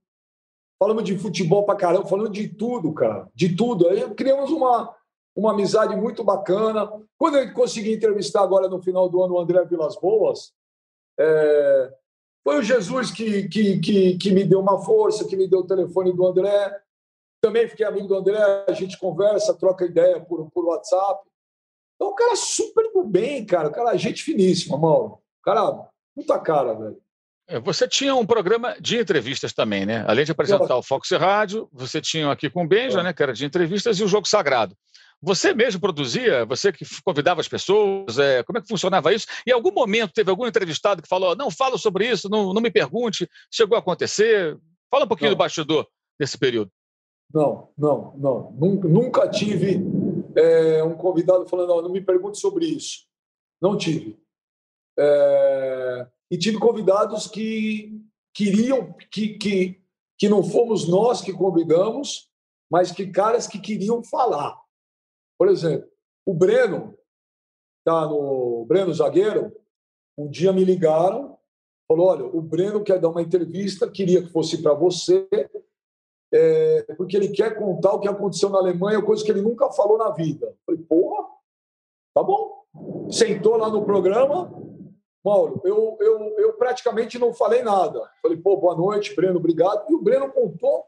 Falamos 0.80 1.04
de 1.04 1.18
futebol 1.18 1.64
pra 1.64 1.76
caramba, 1.76 2.08
falando 2.08 2.30
de 2.32 2.48
tudo, 2.48 2.92
cara. 2.94 3.30
De 3.36 3.56
tudo. 3.56 3.88
Aí 3.88 4.10
criamos 4.16 4.50
uma, 4.50 4.96
uma 5.36 5.52
amizade 5.52 5.96
muito 5.96 6.24
bacana. 6.24 6.92
Quando 7.18 7.38
eu 7.38 7.54
consegui 7.54 7.94
entrevistar 7.94 8.42
agora 8.42 8.68
no 8.68 8.82
final 8.82 9.08
do 9.08 9.22
ano 9.24 9.36
o 9.36 9.40
André 9.40 9.64
Vilas 9.66 9.96
Boas, 9.96 10.54
é... 11.20 11.94
foi 12.44 12.58
o 12.58 12.64
Jesus 12.64 13.12
que, 13.12 13.48
que, 13.48 13.80
que, 13.80 14.18
que 14.18 14.32
me 14.32 14.44
deu 14.44 14.60
uma 14.60 14.84
força, 14.84 15.28
que 15.28 15.38
me 15.38 15.48
deu 15.48 15.60
o 15.60 15.68
telefone 15.68 16.12
do 16.12 16.26
André. 16.26 16.82
Também 17.44 17.68
fiquei 17.68 17.86
amigo 17.86 18.08
do 18.08 18.16
André, 18.16 18.66
a 18.68 18.74
gente 18.74 19.00
conversa, 19.00 19.54
troca 19.54 19.86
ideia 19.86 20.20
por, 20.20 20.50
por 20.52 20.66
WhatsApp. 20.66 21.31
Então, 22.02 22.10
o 22.10 22.16
cara 22.16 22.36
super 22.36 22.92
do 22.92 23.04
bem, 23.04 23.46
cara. 23.46 23.68
O 23.68 23.72
cara, 23.72 23.96
gente 23.96 24.24
finíssima, 24.24 24.76
mano. 24.76 25.20
O 25.40 25.44
cara, 25.44 25.88
puta 26.16 26.40
cara, 26.40 26.74
velho. 26.74 26.98
É, 27.48 27.60
você 27.60 27.88
tinha 27.88 28.16
um 28.16 28.26
programa 28.26 28.76
de 28.80 28.98
entrevistas 28.98 29.54
também, 29.54 29.86
né? 29.86 30.04
Além 30.08 30.26
de 30.26 30.32
apresentar 30.32 30.76
o 30.76 30.82
Fox 30.82 31.12
Rádio, 31.12 31.70
você 31.72 32.02
tinha 32.02 32.32
aqui 32.32 32.50
com 32.50 32.64
o 32.64 32.68
Benja, 32.68 33.02
é. 33.02 33.04
né? 33.04 33.14
Que 33.14 33.22
era 33.22 33.34
de 33.34 33.46
entrevistas, 33.46 34.00
e 34.00 34.04
o 34.04 34.08
Jogo 34.08 34.28
Sagrado. 34.28 34.76
Você 35.22 35.54
mesmo 35.54 35.80
produzia? 35.80 36.44
Você 36.46 36.72
que 36.72 36.84
convidava 37.04 37.40
as 37.40 37.48
pessoas? 37.48 38.18
É, 38.18 38.42
como 38.42 38.58
é 38.58 38.62
que 38.64 38.68
funcionava 38.68 39.14
isso? 39.14 39.28
E 39.46 39.52
em 39.52 39.54
algum 39.54 39.72
momento 39.72 40.12
teve 40.12 40.32
algum 40.32 40.48
entrevistado 40.48 41.04
que 41.04 41.08
falou: 41.08 41.36
não 41.36 41.52
fala 41.52 41.78
sobre 41.78 42.10
isso, 42.10 42.28
não, 42.28 42.52
não 42.52 42.64
me 42.64 42.72
pergunte, 42.72 43.30
chegou 43.52 43.76
a 43.76 43.80
acontecer? 43.80 44.58
Fala 44.90 45.06
um 45.06 45.08
pouquinho 45.08 45.30
não. 45.30 45.36
do 45.36 45.40
bastidor 45.40 45.86
desse 46.20 46.36
período. 46.36 46.72
Não, 47.32 47.70
não, 47.78 48.14
não. 48.18 48.52
Nunca 48.58 49.28
tive 49.30 49.78
é, 50.36 50.84
um 50.84 50.96
convidado 50.96 51.48
falando, 51.48 51.70
não, 51.70 51.82
não 51.84 51.92
me 51.92 52.02
pergunte 52.02 52.40
sobre 52.40 52.66
isso. 52.66 53.06
Não 53.62 53.78
tive. 53.78 54.20
É, 54.98 56.08
e 56.30 56.38
tive 56.38 56.60
convidados 56.60 57.28
que 57.28 58.02
queriam, 58.34 58.94
que, 59.12 59.38
que, 59.38 59.82
que 60.18 60.30
não 60.30 60.44
fomos 60.44 60.88
nós 60.88 61.22
que 61.22 61.34
convidamos, 61.34 62.30
mas 62.70 62.92
que 62.92 63.08
caras 63.08 63.48
que 63.48 63.60
queriam 63.60 64.04
falar. 64.04 64.60
Por 65.38 65.50
exemplo, 65.50 65.90
o 66.26 66.34
Breno, 66.34 66.98
tá 67.84 68.08
no 68.08 68.66
Breno 68.66 68.94
Zagueiro, 68.94 69.52
um 70.18 70.30
dia 70.30 70.54
me 70.54 70.64
ligaram, 70.64 71.38
falou: 71.88 72.08
olha, 72.08 72.26
o 72.26 72.42
Breno 72.42 72.84
quer 72.84 73.00
dar 73.00 73.10
uma 73.10 73.22
entrevista, 73.22 73.90
queria 73.90 74.22
que 74.22 74.32
fosse 74.32 74.62
para 74.62 74.74
você, 74.74 75.28
é, 76.34 76.84
porque 76.96 77.18
ele 77.18 77.30
quer 77.30 77.58
contar 77.58 77.94
o 77.94 78.00
que 78.00 78.08
aconteceu 78.08 78.50
na 78.50 78.60
Alemanha, 78.60 79.02
coisa 79.02 79.24
que 79.24 79.32
ele 79.32 79.42
nunca 79.42 79.72
falou 79.72 79.98
na 79.98 80.10
vida. 80.12 80.56
falei, 80.66 80.82
porra, 80.84 81.28
tá 82.14 82.24
bom. 82.24 82.62
Sentou 83.12 83.58
lá 83.58 83.70
no 83.70 83.84
programa, 83.84 84.50
Mauro, 85.24 85.62
eu, 85.64 85.98
eu, 86.00 86.40
eu 86.40 86.54
praticamente 86.54 87.20
não 87.20 87.34
falei 87.34 87.62
nada. 87.62 88.10
Falei, 88.22 88.38
pô, 88.38 88.58
boa 88.58 88.76
noite, 88.76 89.16
Breno, 89.16 89.38
obrigado. 89.38 89.86
E 89.90 89.94
o 89.94 90.02
Breno 90.02 90.32
contou 90.32 90.86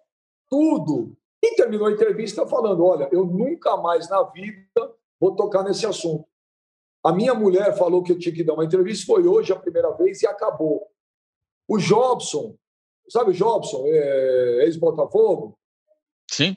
tudo. 0.49 1.15
E 1.41 1.55
terminou 1.55 1.87
a 1.87 1.91
entrevista 1.91 2.47
falando: 2.47 2.85
olha, 2.85 3.09
eu 3.11 3.25
nunca 3.25 3.75
mais 3.75 4.09
na 4.09 4.23
vida 4.23 4.95
vou 5.19 5.35
tocar 5.35 5.63
nesse 5.63 5.85
assunto. 5.85 6.25
A 7.03 7.11
minha 7.11 7.33
mulher 7.33 7.75
falou 7.77 8.01
que 8.01 8.13
eu 8.13 8.17
tinha 8.17 8.33
que 8.33 8.43
dar 8.43 8.53
uma 8.53 8.63
entrevista, 8.63 9.05
foi 9.05 9.27
hoje 9.27 9.51
a 9.51 9.59
primeira 9.59 9.91
vez 9.91 10.21
e 10.21 10.27
acabou. 10.27 10.87
O 11.67 11.77
Jobson, 11.77 12.55
Sabe 13.09 13.31
o 13.31 13.33
Jobson, 13.33 13.83
é, 13.87 14.65
ex-Botafogo? 14.65 15.57
Sim. 16.29 16.55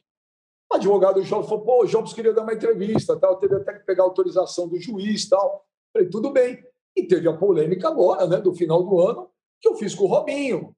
O 0.70 0.76
advogado 0.76 1.14
do 1.14 1.22
Jobson 1.22 1.48
falou, 1.48 1.64
pô, 1.64 1.84
o 1.84 1.86
Jobson 1.86 2.14
queria 2.14 2.32
dar 2.32 2.42
uma 2.42 2.54
entrevista, 2.54 3.18
tal, 3.18 3.36
teve 3.36 3.56
até 3.56 3.74
que 3.74 3.86
pegar 3.86 4.04
autorização 4.04 4.68
do 4.68 4.80
juiz 4.80 5.28
tal. 5.28 5.64
Falei, 5.92 6.08
tudo 6.08 6.30
bem. 6.30 6.64
E 6.96 7.04
teve 7.04 7.28
a 7.28 7.36
polêmica 7.36 7.88
agora, 7.88 8.26
né, 8.26 8.38
do 8.38 8.54
final 8.54 8.82
do 8.82 9.00
ano, 9.00 9.30
que 9.60 9.68
eu 9.68 9.76
fiz 9.76 9.94
com 9.94 10.04
o 10.04 10.08
Robinho. 10.08 10.74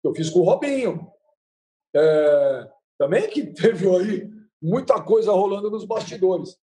Que 0.00 0.08
eu 0.08 0.14
fiz 0.14 0.30
com 0.30 0.40
o 0.40 0.44
Robinho. 0.44 1.10
É, 1.94 2.70
também 2.98 3.28
que 3.28 3.46
teve 3.52 3.88
aí 3.88 4.30
muita 4.62 5.02
coisa 5.02 5.32
rolando 5.32 5.70
nos 5.70 5.84
bastidores. 5.84 6.56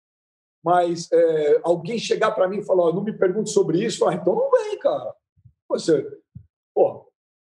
Mas 0.64 1.12
é, 1.12 1.62
alguém 1.64 1.98
chegar 1.98 2.32
para 2.32 2.48
mim 2.48 2.60
e 2.60 2.66
falar, 2.66 2.94
não 2.94 3.04
me 3.04 3.14
pergunte 3.14 3.50
sobre 3.52 3.84
isso, 3.84 4.08
ah, 4.08 4.14
então 4.14 4.36
não 4.36 4.50
vem, 4.50 4.78
cara. 4.80 5.14
Você, 5.70 6.06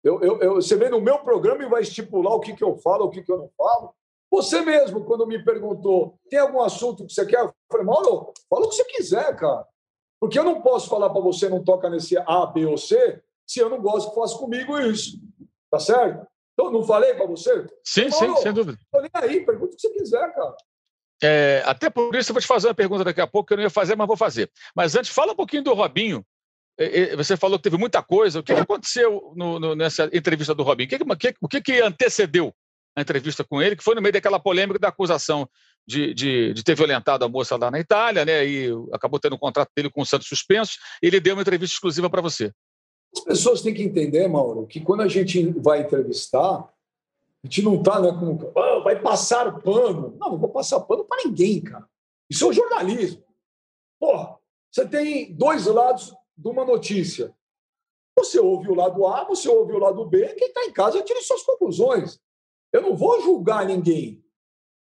eu, 0.08 0.22
eu, 0.22 0.40
eu, 0.40 0.54
você 0.54 0.74
vem 0.74 0.88
no 0.88 1.00
meu 1.00 1.18
programa 1.18 1.62
e 1.62 1.68
vai 1.68 1.82
estipular 1.82 2.32
o 2.32 2.40
que, 2.40 2.54
que 2.54 2.64
eu 2.64 2.76
falo, 2.78 3.04
o 3.04 3.10
que, 3.10 3.22
que 3.22 3.30
eu 3.30 3.36
não 3.36 3.50
falo. 3.56 3.94
Você 4.30 4.62
mesmo, 4.62 5.04
quando 5.04 5.26
me 5.26 5.42
perguntou, 5.44 6.18
tem 6.30 6.38
algum 6.38 6.62
assunto 6.62 7.06
que 7.06 7.12
você 7.12 7.26
quer? 7.26 7.40
Eu 7.40 7.52
falei, 7.70 7.86
Mauro, 7.86 8.32
fala 8.48 8.64
o 8.64 8.68
que 8.68 8.76
você 8.76 8.84
quiser, 8.84 9.36
cara. 9.36 9.66
Porque 10.18 10.38
eu 10.38 10.44
não 10.44 10.62
posso 10.62 10.88
falar 10.88 11.10
para 11.10 11.20
você 11.20 11.48
não 11.48 11.62
toca 11.62 11.90
nesse 11.90 12.16
A, 12.18 12.46
B 12.46 12.64
ou 12.64 12.76
C 12.76 13.22
se 13.46 13.60
eu 13.60 13.68
não 13.68 13.80
gosto 13.80 14.10
que 14.10 14.16
faça 14.16 14.36
comigo 14.38 14.78
isso. 14.78 15.18
Tá 15.70 15.78
certo? 15.78 16.26
Então, 16.52 16.70
não 16.70 16.82
falei 16.82 17.14
para 17.14 17.26
você? 17.26 17.66
Sim, 17.84 18.08
Mauro, 18.08 18.36
sim, 18.36 18.42
sem 18.42 18.52
dúvida. 18.52 18.78
Nem 18.94 19.10
aí, 19.14 19.44
pergunta 19.44 19.74
o 19.74 19.76
que 19.76 19.80
você 19.80 19.90
quiser, 19.90 20.34
cara. 20.34 20.56
É, 21.22 21.62
até 21.66 21.90
por 21.90 22.14
isso 22.14 22.30
eu 22.30 22.34
vou 22.34 22.40
te 22.40 22.46
fazer 22.46 22.68
uma 22.68 22.74
pergunta 22.74 23.04
daqui 23.04 23.20
a 23.20 23.26
pouco 23.26 23.48
que 23.48 23.52
eu 23.54 23.56
não 23.56 23.64
ia 23.64 23.70
fazer, 23.70 23.96
mas 23.96 24.06
vou 24.06 24.16
fazer. 24.16 24.50
Mas 24.74 24.94
antes, 24.96 25.10
fala 25.10 25.32
um 25.32 25.36
pouquinho 25.36 25.62
do 25.62 25.74
Robinho, 25.74 26.24
você 27.16 27.36
falou 27.36 27.58
que 27.58 27.64
teve 27.64 27.76
muita 27.76 28.02
coisa. 28.02 28.40
O 28.40 28.42
que 28.42 28.52
aconteceu 28.52 29.32
no, 29.34 29.58
no, 29.58 29.74
nessa 29.74 30.08
entrevista 30.12 30.54
do 30.54 30.62
Robinho? 30.62 30.88
O 30.88 31.16
que, 31.16 31.34
o 31.40 31.48
que, 31.48 31.60
que 31.60 31.80
antecedeu 31.80 32.54
a 32.96 33.02
entrevista 33.02 33.44
com 33.44 33.62
ele, 33.62 33.76
que 33.76 33.84
foi 33.84 33.94
no 33.94 34.02
meio 34.02 34.12
daquela 34.12 34.40
polêmica 34.40 34.78
da 34.78 34.88
acusação 34.88 35.48
de, 35.86 36.12
de, 36.12 36.52
de, 36.52 36.64
ter 36.64 36.74
violentado 36.74 37.24
a 37.24 37.28
moça 37.28 37.56
lá 37.56 37.70
na 37.70 37.78
Itália, 37.78 38.24
né? 38.24 38.44
E 38.44 38.70
acabou 38.92 39.18
tendo 39.18 39.36
um 39.36 39.38
contrato 39.38 39.70
dele 39.74 39.90
com 39.90 40.02
o 40.02 40.06
Santos 40.06 40.28
suspenso. 40.28 40.72
Ele 41.00 41.20
deu 41.20 41.34
uma 41.34 41.42
entrevista 41.42 41.74
exclusiva 41.74 42.10
para 42.10 42.20
você. 42.20 42.52
As 43.16 43.24
pessoas 43.24 43.62
têm 43.62 43.72
que 43.72 43.82
entender, 43.82 44.28
Mauro, 44.28 44.66
que 44.66 44.80
quando 44.80 45.00
a 45.00 45.08
gente 45.08 45.42
vai 45.60 45.80
entrevistar, 45.80 46.58
a 46.58 47.46
gente 47.46 47.62
não 47.62 47.76
está 47.76 48.00
né, 48.00 48.10
com. 48.10 48.52
Ah, 48.58 48.80
vai 48.80 49.00
passar 49.00 49.58
pano. 49.60 50.16
Não, 50.18 50.30
não 50.32 50.38
vou 50.38 50.50
passar 50.50 50.80
pano 50.80 51.04
para 51.04 51.24
ninguém, 51.24 51.60
cara. 51.60 51.86
Isso 52.28 52.44
é 52.44 52.48
o 52.48 52.52
jornalismo. 52.52 53.24
Porra, 53.98 54.36
você 54.70 54.86
tem 54.86 55.32
dois 55.34 55.66
lados 55.66 56.12
de 56.38 56.48
uma 56.48 56.64
notícia. 56.64 57.34
Você 58.16 58.38
ouve 58.38 58.70
o 58.70 58.74
lado 58.74 59.04
A, 59.06 59.24
você 59.24 59.48
ouve 59.48 59.72
o 59.72 59.78
lado 59.78 60.04
B, 60.06 60.34
quem 60.34 60.48
está 60.48 60.64
em 60.64 60.72
casa 60.72 61.02
tire 61.02 61.20
suas 61.22 61.42
conclusões. 61.42 62.18
Eu 62.72 62.82
não 62.82 62.96
vou 62.96 63.20
julgar 63.20 63.66
ninguém. 63.66 64.24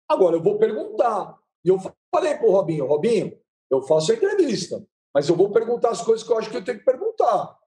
Agora, 0.07 0.35
eu 0.35 0.43
vou 0.43 0.57
perguntar. 0.57 1.37
E 1.65 1.69
eu 1.69 1.77
falei 2.13 2.35
para 2.35 2.47
o 2.47 2.51
Robinho, 2.51 2.85
Robinho, 2.85 3.37
eu 3.69 3.81
faço 3.81 4.11
a 4.11 4.15
entrevista, 4.15 4.85
mas 5.13 5.27
eu 5.27 5.35
vou 5.35 5.51
perguntar 5.51 5.89
as 5.89 6.01
coisas 6.01 6.25
que 6.25 6.31
eu 6.31 6.37
acho 6.37 6.49
que 6.49 6.57
eu 6.57 6.63
tenho 6.63 6.79
que 6.79 6.85
perguntar. 6.85 7.57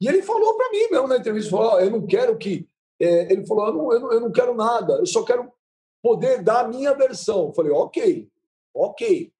E 0.00 0.08
ele 0.08 0.22
falou 0.22 0.56
para 0.56 0.70
mim 0.70 0.88
mesmo 0.90 1.08
na 1.08 1.16
entrevista, 1.16 1.50
falou, 1.50 1.80
eu 1.80 1.90
não 1.90 2.06
quero 2.06 2.36
que... 2.36 2.68
É, 3.00 3.32
ele 3.32 3.46
falou, 3.46 3.66
eu 3.66 3.72
não, 3.72 3.92
eu, 3.92 4.00
não, 4.00 4.12
eu 4.12 4.20
não 4.20 4.32
quero 4.32 4.54
nada, 4.54 4.94
eu 4.94 5.06
só 5.06 5.24
quero 5.24 5.50
poder 6.02 6.42
dar 6.42 6.64
a 6.64 6.68
minha 6.68 6.94
versão. 6.94 7.46
Eu 7.48 7.54
falei, 7.54 7.72
ok, 7.72 8.28
ok. 8.74 9.32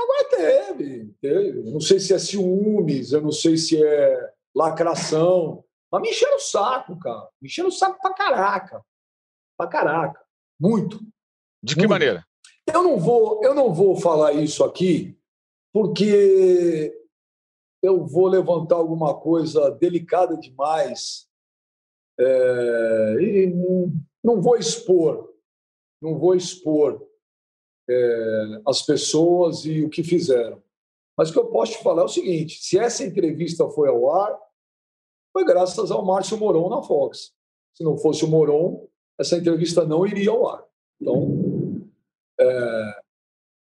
Agora 0.00 0.28
teve, 0.30 1.14
teve. 1.20 1.70
Não 1.70 1.80
sei 1.80 2.00
se 2.00 2.14
é 2.14 2.18
ciúmes, 2.18 3.12
eu 3.12 3.20
não 3.20 3.32
sei 3.32 3.56
se 3.56 3.82
é 3.82 4.32
lacração. 4.54 5.64
Mas 5.90 6.02
me 6.02 6.10
encheram 6.10 6.36
o 6.36 6.40
saco, 6.40 6.98
cara. 6.98 7.28
Me 7.40 7.48
encheram 7.48 7.68
o 7.68 7.72
saco 7.72 7.98
pra 8.00 8.14
caraca. 8.14 8.84
Pra 9.58 9.66
caraca. 9.66 10.20
Muito. 10.58 11.00
De 11.62 11.74
que 11.74 11.80
Muito. 11.80 11.90
maneira? 11.90 12.24
Eu 12.66 12.82
não 12.82 12.98
vou, 12.98 13.42
eu 13.42 13.54
não 13.54 13.74
vou 13.74 13.96
falar 13.96 14.32
isso 14.32 14.64
aqui, 14.64 15.18
porque 15.72 16.96
eu 17.82 18.06
vou 18.06 18.28
levantar 18.28 18.76
alguma 18.76 19.18
coisa 19.18 19.70
delicada 19.70 20.36
demais 20.36 21.28
é, 22.18 23.16
e 23.20 23.46
não 24.22 24.40
vou 24.40 24.56
expor, 24.56 25.34
não 26.00 26.18
vou 26.18 26.34
expor 26.34 27.09
é, 27.90 28.60
as 28.66 28.82
pessoas 28.82 29.64
e 29.64 29.82
o 29.82 29.90
que 29.90 30.02
fizeram. 30.02 30.62
Mas 31.16 31.30
o 31.30 31.32
que 31.32 31.38
eu 31.38 31.46
posso 31.46 31.72
te 31.72 31.82
falar 31.82 32.02
é 32.02 32.04
o 32.04 32.08
seguinte: 32.08 32.62
se 32.62 32.78
essa 32.78 33.04
entrevista 33.04 33.68
foi 33.68 33.88
ao 33.88 34.10
ar, 34.10 34.38
foi 35.32 35.44
graças 35.44 35.90
ao 35.90 36.04
Márcio 36.04 36.38
Moron 36.38 36.68
na 36.68 36.82
Fox. 36.82 37.32
Se 37.74 37.84
não 37.84 37.96
fosse 37.98 38.24
o 38.24 38.28
Moron, 38.28 38.86
essa 39.18 39.36
entrevista 39.36 39.84
não 39.84 40.06
iria 40.06 40.30
ao 40.30 40.48
ar. 40.48 40.64
Então, 41.00 41.38
é... 42.38 43.00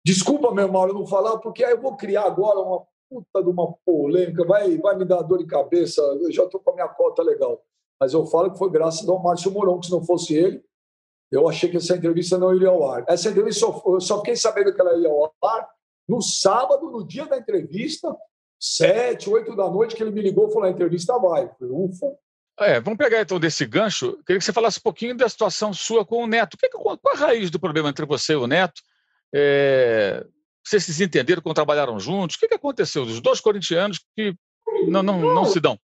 desculpa, 0.05 0.53
meu 0.53 0.71
Mauro, 0.71 0.93
não 0.93 1.05
falar, 1.05 1.37
porque 1.39 1.63
aí 1.63 1.71
eu 1.71 1.81
vou 1.81 1.95
criar 1.95 2.23
agora 2.23 2.59
uma 2.59 2.85
puta 3.09 3.43
de 3.43 3.49
uma 3.49 3.73
polêmica, 3.85 4.43
vai, 4.45 4.77
vai 4.77 4.97
me 4.97 5.05
dar 5.05 5.21
dor 5.21 5.37
de 5.37 5.45
cabeça, 5.45 6.01
eu 6.01 6.31
já 6.31 6.43
estou 6.43 6.59
com 6.59 6.71
a 6.71 6.73
minha 6.73 6.87
cota 6.87 7.21
legal. 7.21 7.63
Mas 7.99 8.13
eu 8.13 8.25
falo 8.25 8.51
que 8.51 8.57
foi 8.57 8.69
graças 8.69 9.07
ao 9.07 9.21
Márcio 9.21 9.51
Moron, 9.51 9.79
que 9.79 9.85
se 9.85 9.91
não 9.91 10.03
fosse 10.03 10.35
ele, 10.35 10.63
eu 11.33 11.49
achei 11.49 11.67
que 11.67 11.77
essa 11.77 11.95
entrevista 11.95 12.37
não 12.37 12.53
iria 12.53 12.69
ao 12.69 12.87
ar. 12.87 13.03
Essa 13.07 13.29
entrevista, 13.29 13.61
só, 13.61 13.83
eu 13.87 13.99
só 13.99 14.17
fiquei 14.19 14.35
sabendo 14.35 14.73
que 14.73 14.79
ela 14.79 14.95
ia 14.97 15.09
ao 15.09 15.33
ar 15.43 15.67
no 16.07 16.21
sábado, 16.21 16.91
no 16.91 17.05
dia 17.05 17.25
da 17.25 17.37
entrevista, 17.37 18.15
sete, 18.59 19.29
oito 19.29 19.55
da 19.55 19.67
noite, 19.67 19.95
que 19.95 20.03
ele 20.03 20.11
me 20.11 20.21
ligou 20.21 20.47
e 20.47 20.53
falou: 20.53 20.67
a 20.67 20.71
entrevista 20.71 21.17
vai. 21.17 21.49
Falei, 21.57 21.73
ufa. 21.73 22.05
É, 22.59 22.79
vamos 22.79 22.99
pegar 22.99 23.21
então 23.21 23.39
desse 23.39 23.65
gancho. 23.65 24.13
Queria 24.27 24.37
que 24.37 24.45
você 24.45 24.53
falasse 24.53 24.77
um 24.77 24.83
pouquinho 24.83 25.17
da 25.17 25.27
situação 25.27 25.73
sua 25.73 26.05
com 26.05 26.23
o 26.23 26.27
Neto. 26.27 26.55
Que, 26.55 26.69
qual 26.69 26.99
a 27.03 27.17
raiz 27.17 27.49
do 27.49 27.59
problema 27.59 27.89
entre 27.89 28.05
você 28.05 28.33
e 28.33 28.35
o 28.35 28.45
Neto? 28.45 28.83
É, 29.33 30.23
vocês 30.63 30.83
se 30.83 31.03
entenderam 31.03 31.41
quando 31.41 31.55
trabalharam 31.55 31.99
juntos? 31.99 32.35
O 32.35 32.39
que, 32.39 32.53
aconteceu? 32.53 33.01
Os 33.01 33.19
dois 33.19 33.41
corintianos 33.41 33.99
que 34.15 34.35
não, 34.87 35.01
não, 35.01 35.19
não, 35.19 35.33
não 35.33 35.45
se 35.45 35.59
dão. 35.59 35.79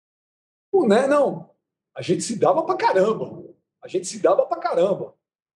O 0.71 0.88
Neto, 0.88 1.08
não. 1.08 1.51
A 1.95 2.01
gente 2.01 2.23
se 2.23 2.39
dava 2.39 2.63
pra 2.63 2.75
caramba. 2.75 3.43
A 3.84 3.88
gente 3.88 4.08
se 4.08 4.19
dava 4.19 4.43
pra 4.47 4.58
caramba. 4.58 5.13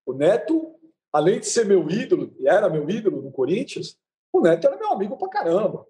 O 0.09 0.13
Neto, 0.13 0.75
além 1.13 1.39
de 1.39 1.45
ser 1.45 1.67
meu 1.67 1.87
ídolo, 1.87 2.33
e 2.39 2.47
era 2.47 2.67
meu 2.67 2.89
ídolo 2.89 3.21
no 3.21 3.31
Corinthians, 3.31 3.95
o 4.33 4.41
Neto 4.41 4.65
era 4.65 4.75
meu 4.75 4.91
amigo 4.91 5.15
pra 5.15 5.29
caramba. 5.29 5.85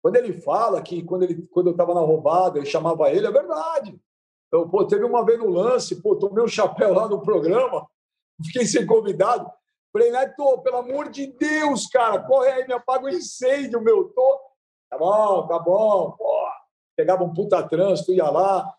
Quando 0.00 0.14
ele 0.14 0.32
fala 0.32 0.80
que 0.80 1.02
quando, 1.02 1.24
ele, 1.24 1.42
quando 1.50 1.66
eu 1.66 1.72
estava 1.72 1.92
na 1.92 2.02
roubada, 2.02 2.60
ele 2.60 2.66
chamava 2.66 3.10
ele, 3.10 3.26
é 3.26 3.32
verdade. 3.32 4.00
Então, 4.46 4.70
pô, 4.70 4.86
teve 4.86 5.04
uma 5.04 5.24
vez 5.24 5.40
no 5.40 5.50
lance, 5.50 6.00
pô, 6.00 6.14
tomei 6.14 6.44
um 6.44 6.46
chapéu 6.46 6.94
lá 6.94 7.08
no 7.08 7.20
programa, 7.20 7.84
fiquei 8.46 8.64
sem 8.64 8.86
convidado. 8.86 9.50
Falei, 9.92 10.12
Neto, 10.12 10.62
pelo 10.62 10.76
amor 10.76 11.10
de 11.10 11.26
Deus, 11.26 11.88
cara, 11.88 12.22
corre 12.22 12.48
aí, 12.48 12.64
me 12.64 12.74
apaga 12.74 13.06
o 13.06 13.10
incêndio, 13.10 13.82
meu. 13.82 14.04
Tô... 14.10 14.40
Tá 14.88 14.98
bom, 14.98 15.48
tá 15.48 15.58
bom. 15.58 16.12
Pô. 16.12 16.46
Pegava 16.96 17.24
um 17.24 17.34
puta 17.34 17.60
trânsito, 17.68 18.12
ia 18.12 18.30
lá. 18.30 18.72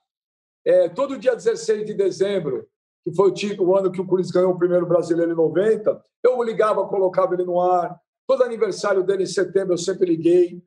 É, 0.65 0.88
todo 0.88 1.19
dia 1.19 1.36
16 1.36 1.86
de 1.86 1.93
dezembro, 1.93 2.65
que 3.04 3.13
foi 3.13 3.30
o, 3.30 3.34
título, 3.34 3.72
o 3.72 3.78
ano 3.78 3.92
que 3.92 4.00
o 4.00 4.08
Corinthians 4.08 4.32
ganhou 4.32 4.52
o 4.52 4.58
primeiro 4.58 4.86
brasileiro 4.86 5.32
em 5.32 5.36
90, 5.36 6.02
eu 6.24 6.42
ligava, 6.42 6.88
colocava 6.88 7.34
ele 7.34 7.44
no 7.44 7.60
ar. 7.60 8.00
Todo 8.26 8.44
aniversário 8.44 9.04
dele 9.04 9.24
em 9.24 9.28
setembro 9.28 9.74
eu 9.74 9.78
sempre 9.78 10.06
liguei. 10.06 10.63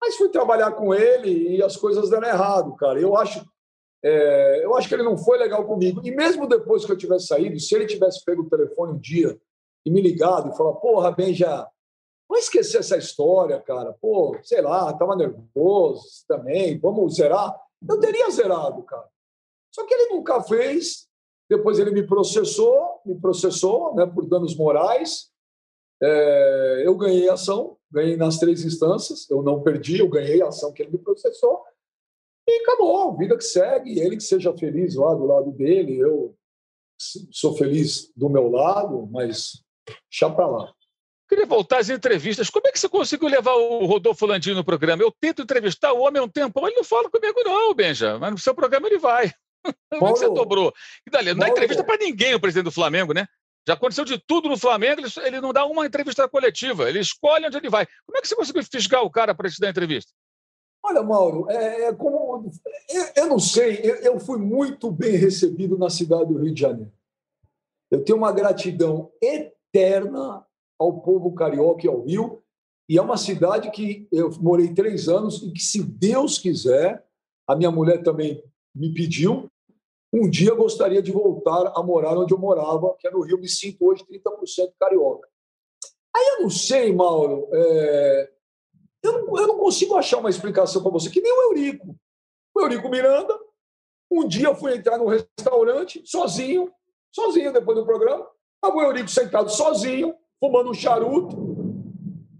Mas 0.00 0.16
fui 0.16 0.28
trabalhar 0.28 0.72
com 0.72 0.94
ele 0.94 1.56
e 1.56 1.62
as 1.62 1.76
coisas 1.76 2.10
deram 2.10 2.28
errado, 2.28 2.74
cara. 2.76 3.00
Eu 3.00 3.16
acho, 3.16 3.44
é, 4.02 4.64
eu 4.64 4.74
acho 4.76 4.88
que 4.88 4.94
ele 4.94 5.02
não 5.02 5.16
foi 5.16 5.38
legal 5.38 5.64
comigo. 5.66 6.00
E 6.04 6.10
mesmo 6.10 6.46
depois 6.46 6.84
que 6.84 6.92
eu 6.92 6.96
tivesse 6.96 7.26
saído, 7.26 7.58
se 7.58 7.74
ele 7.74 7.86
tivesse 7.86 8.24
pego 8.24 8.42
o 8.42 8.48
telefone 8.48 8.92
um 8.92 8.98
dia 8.98 9.38
e 9.84 9.90
me 9.90 10.00
ligado 10.00 10.50
e 10.50 10.56
falar, 10.56 10.74
porra, 10.74 11.10
bem, 11.10 11.34
já 11.34 11.66
não 12.28 12.38
esquecer 12.38 12.78
essa 12.78 12.96
história, 12.96 13.60
cara. 13.60 13.92
Pô, 14.00 14.38
sei 14.42 14.60
lá, 14.62 14.92
tava 14.92 15.16
nervoso 15.16 16.24
também, 16.28 16.78
vamos 16.78 17.16
zerar. 17.16 17.58
Eu 17.86 17.98
teria 17.98 18.30
zerado, 18.30 18.82
cara. 18.84 19.08
Só 19.74 19.84
que 19.84 19.92
ele 19.92 20.14
nunca 20.14 20.42
fez. 20.42 21.09
Depois 21.50 21.80
ele 21.80 21.90
me 21.90 22.06
processou, 22.06 23.00
me 23.04 23.20
processou 23.20 23.92
né, 23.96 24.06
por 24.06 24.24
danos 24.24 24.56
morais. 24.56 25.28
É, 26.00 26.82
eu 26.86 26.96
ganhei 26.96 27.28
ação, 27.28 27.76
ganhei 27.90 28.16
nas 28.16 28.38
três 28.38 28.64
instâncias, 28.64 29.28
eu 29.28 29.42
não 29.42 29.60
perdi, 29.60 29.98
eu 29.98 30.08
ganhei 30.08 30.40
a 30.40 30.46
ação 30.46 30.72
que 30.72 30.80
ele 30.80 30.92
me 30.92 30.98
processou, 30.98 31.62
e 32.48 32.62
acabou, 32.62 33.16
vida 33.18 33.36
que 33.36 33.44
segue, 33.44 33.98
ele 33.98 34.16
que 34.16 34.22
seja 34.22 34.56
feliz 34.56 34.94
lá 34.94 35.14
do 35.14 35.26
lado 35.26 35.50
dele, 35.52 35.98
eu 35.98 36.34
sou 37.30 37.54
feliz 37.56 38.10
do 38.16 38.30
meu 38.30 38.48
lado, 38.48 39.06
mas 39.10 39.62
deixa 40.10 40.30
para 40.30 40.46
lá. 40.46 40.72
Queria 41.28 41.46
voltar 41.46 41.78
às 41.78 41.90
entrevistas. 41.90 42.50
Como 42.50 42.66
é 42.66 42.72
que 42.72 42.78
você 42.78 42.88
conseguiu 42.88 43.28
levar 43.28 43.54
o 43.54 43.84
Rodolfo 43.86 44.26
Landim 44.26 44.52
no 44.52 44.64
programa? 44.64 45.02
Eu 45.02 45.12
tento 45.20 45.42
entrevistar 45.42 45.92
o 45.92 46.00
homem 46.00 46.20
há 46.20 46.24
um 46.24 46.28
tempo, 46.28 46.66
ele 46.66 46.76
não 46.76 46.84
fala 46.84 47.10
comigo, 47.10 47.40
não, 47.44 47.74
Benja. 47.74 48.18
Mas 48.18 48.32
no 48.32 48.38
seu 48.38 48.54
programa 48.54 48.86
ele 48.88 48.98
vai. 48.98 49.32
Como 49.98 50.08
é 50.08 50.12
que 50.12 50.18
você 50.18 50.28
dobrou? 50.28 50.72
E 51.06 51.10
dali, 51.10 51.30
não 51.30 51.40
dá 51.40 51.48
entrevista 51.48 51.84
para 51.84 51.98
ninguém 51.98 52.34
o 52.34 52.40
presidente 52.40 52.64
do 52.64 52.72
Flamengo, 52.72 53.12
né? 53.12 53.26
Já 53.66 53.74
aconteceu 53.74 54.04
de 54.04 54.18
tudo 54.18 54.48
no 54.48 54.56
Flamengo, 54.56 55.00
ele, 55.00 55.26
ele 55.26 55.40
não 55.40 55.52
dá 55.52 55.66
uma 55.66 55.86
entrevista 55.86 56.28
coletiva, 56.28 56.88
ele 56.88 56.98
escolhe 56.98 57.46
onde 57.46 57.56
ele 57.56 57.68
vai. 57.68 57.86
Como 58.06 58.16
é 58.16 58.20
que 58.20 58.28
você 58.28 58.34
conseguiu 58.34 58.64
fisgar 58.64 59.02
o 59.02 59.10
cara 59.10 59.34
para 59.34 59.50
te 59.50 59.60
dar 59.60 59.68
entrevista? 59.68 60.12
Olha, 60.82 61.02
Mauro, 61.02 61.50
é, 61.50 61.84
é 61.84 61.92
como. 61.92 62.50
Eu, 62.88 63.04
eu, 63.16 63.26
não 63.28 63.38
sei, 63.38 63.80
eu, 63.82 63.96
eu 63.96 64.20
fui 64.20 64.38
muito 64.38 64.90
bem 64.90 65.14
recebido 65.16 65.76
na 65.76 65.90
cidade 65.90 66.32
do 66.32 66.38
Rio 66.38 66.54
de 66.54 66.60
Janeiro. 66.60 66.92
Eu 67.90 68.02
tenho 68.02 68.16
uma 68.16 68.32
gratidão 68.32 69.10
eterna 69.20 70.44
ao 70.78 71.00
povo 71.02 71.34
carioca 71.34 71.84
e 71.84 71.88
ao 71.88 72.02
Rio, 72.02 72.42
e 72.88 72.96
é 72.96 73.02
uma 73.02 73.18
cidade 73.18 73.70
que 73.70 74.08
eu 74.10 74.30
morei 74.40 74.72
três 74.72 75.06
anos 75.08 75.42
e 75.42 75.52
que, 75.52 75.60
se 75.60 75.82
Deus 75.82 76.38
quiser, 76.38 77.04
a 77.46 77.54
minha 77.54 77.70
mulher 77.70 78.02
também 78.02 78.42
me 78.74 78.94
pediu, 78.94 79.49
um 80.12 80.28
dia 80.28 80.54
gostaria 80.54 81.00
de 81.00 81.12
voltar 81.12 81.72
a 81.74 81.82
morar 81.82 82.18
onde 82.18 82.34
eu 82.34 82.38
morava, 82.38 82.94
que 82.98 83.06
é 83.06 83.10
no 83.10 83.20
Rio. 83.20 83.38
Me 83.38 83.48
sinto 83.48 83.86
hoje 83.86 84.04
30% 84.04 84.72
carioca. 84.78 85.28
Aí 86.14 86.24
eu 86.34 86.42
não 86.42 86.50
sei, 86.50 86.92
Mauro, 86.92 87.48
é... 87.52 88.30
eu, 89.02 89.12
não, 89.12 89.38
eu 89.38 89.46
não 89.46 89.58
consigo 89.58 89.96
achar 89.96 90.18
uma 90.18 90.30
explicação 90.30 90.82
para 90.82 90.90
você, 90.90 91.08
que 91.08 91.20
nem 91.20 91.32
o 91.32 91.42
Eurico. 91.44 91.96
O 92.54 92.60
Eurico 92.60 92.88
Miranda, 92.88 93.38
um 94.10 94.26
dia 94.26 94.48
eu 94.48 94.56
fui 94.56 94.74
entrar 94.74 94.98
num 94.98 95.06
restaurante 95.06 96.02
sozinho, 96.04 96.72
sozinho 97.12 97.52
depois 97.52 97.78
do 97.78 97.86
programa, 97.86 98.26
estava 98.56 98.76
o 98.76 98.82
Eurico 98.82 99.08
sentado 99.08 99.48
sozinho, 99.50 100.16
fumando 100.40 100.70
um 100.70 100.74
charuto. 100.74 101.36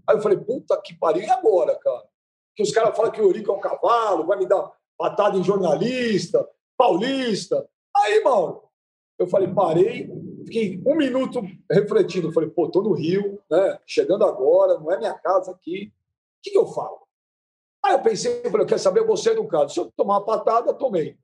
Aí 0.05 0.17
eu 0.17 0.21
falei, 0.21 0.37
puta 0.37 0.79
que 0.81 0.93
pariu, 0.99 1.23
e 1.23 1.29
agora, 1.29 1.77
cara? 1.79 2.03
Que 2.53 2.63
os 2.63 2.71
caras 2.71 2.95
falam 2.95 3.11
que 3.11 3.21
o 3.21 3.25
Eurico 3.25 3.49
é 3.49 3.55
um 3.55 3.61
cavalo, 3.61 4.25
vai 4.25 4.37
me 4.37 4.45
dar 4.45 4.69
patada 4.97 5.37
em 5.37 5.43
jornalista, 5.43 6.45
Paulista. 6.81 7.69
Aí, 7.95 8.23
Mauro, 8.23 8.63
eu 9.19 9.27
falei, 9.27 9.47
parei, 9.53 10.09
fiquei 10.45 10.81
um 10.83 10.95
minuto 10.95 11.39
refletindo. 11.69 12.33
Falei, 12.33 12.49
pô, 12.49 12.71
tô 12.71 12.81
no 12.81 12.93
Rio, 12.93 13.39
né? 13.51 13.79
Chegando 13.85 14.25
agora, 14.25 14.79
não 14.79 14.91
é 14.91 14.97
minha 14.97 15.13
casa 15.13 15.51
aqui. 15.51 15.93
O 15.93 16.41
que, 16.41 16.49
que 16.49 16.57
eu 16.57 16.65
falo? 16.65 17.01
Aí 17.85 17.93
eu 17.93 18.01
pensei, 18.01 18.41
falei, 18.49 18.65
quer 18.65 18.79
saber, 18.79 19.05
você 19.05 19.29
é 19.29 19.33
educado. 19.33 19.71
Se 19.71 19.79
eu 19.79 19.91
tomar 19.95 20.15
uma 20.15 20.25
patada, 20.25 20.73
tomei. 20.73 21.15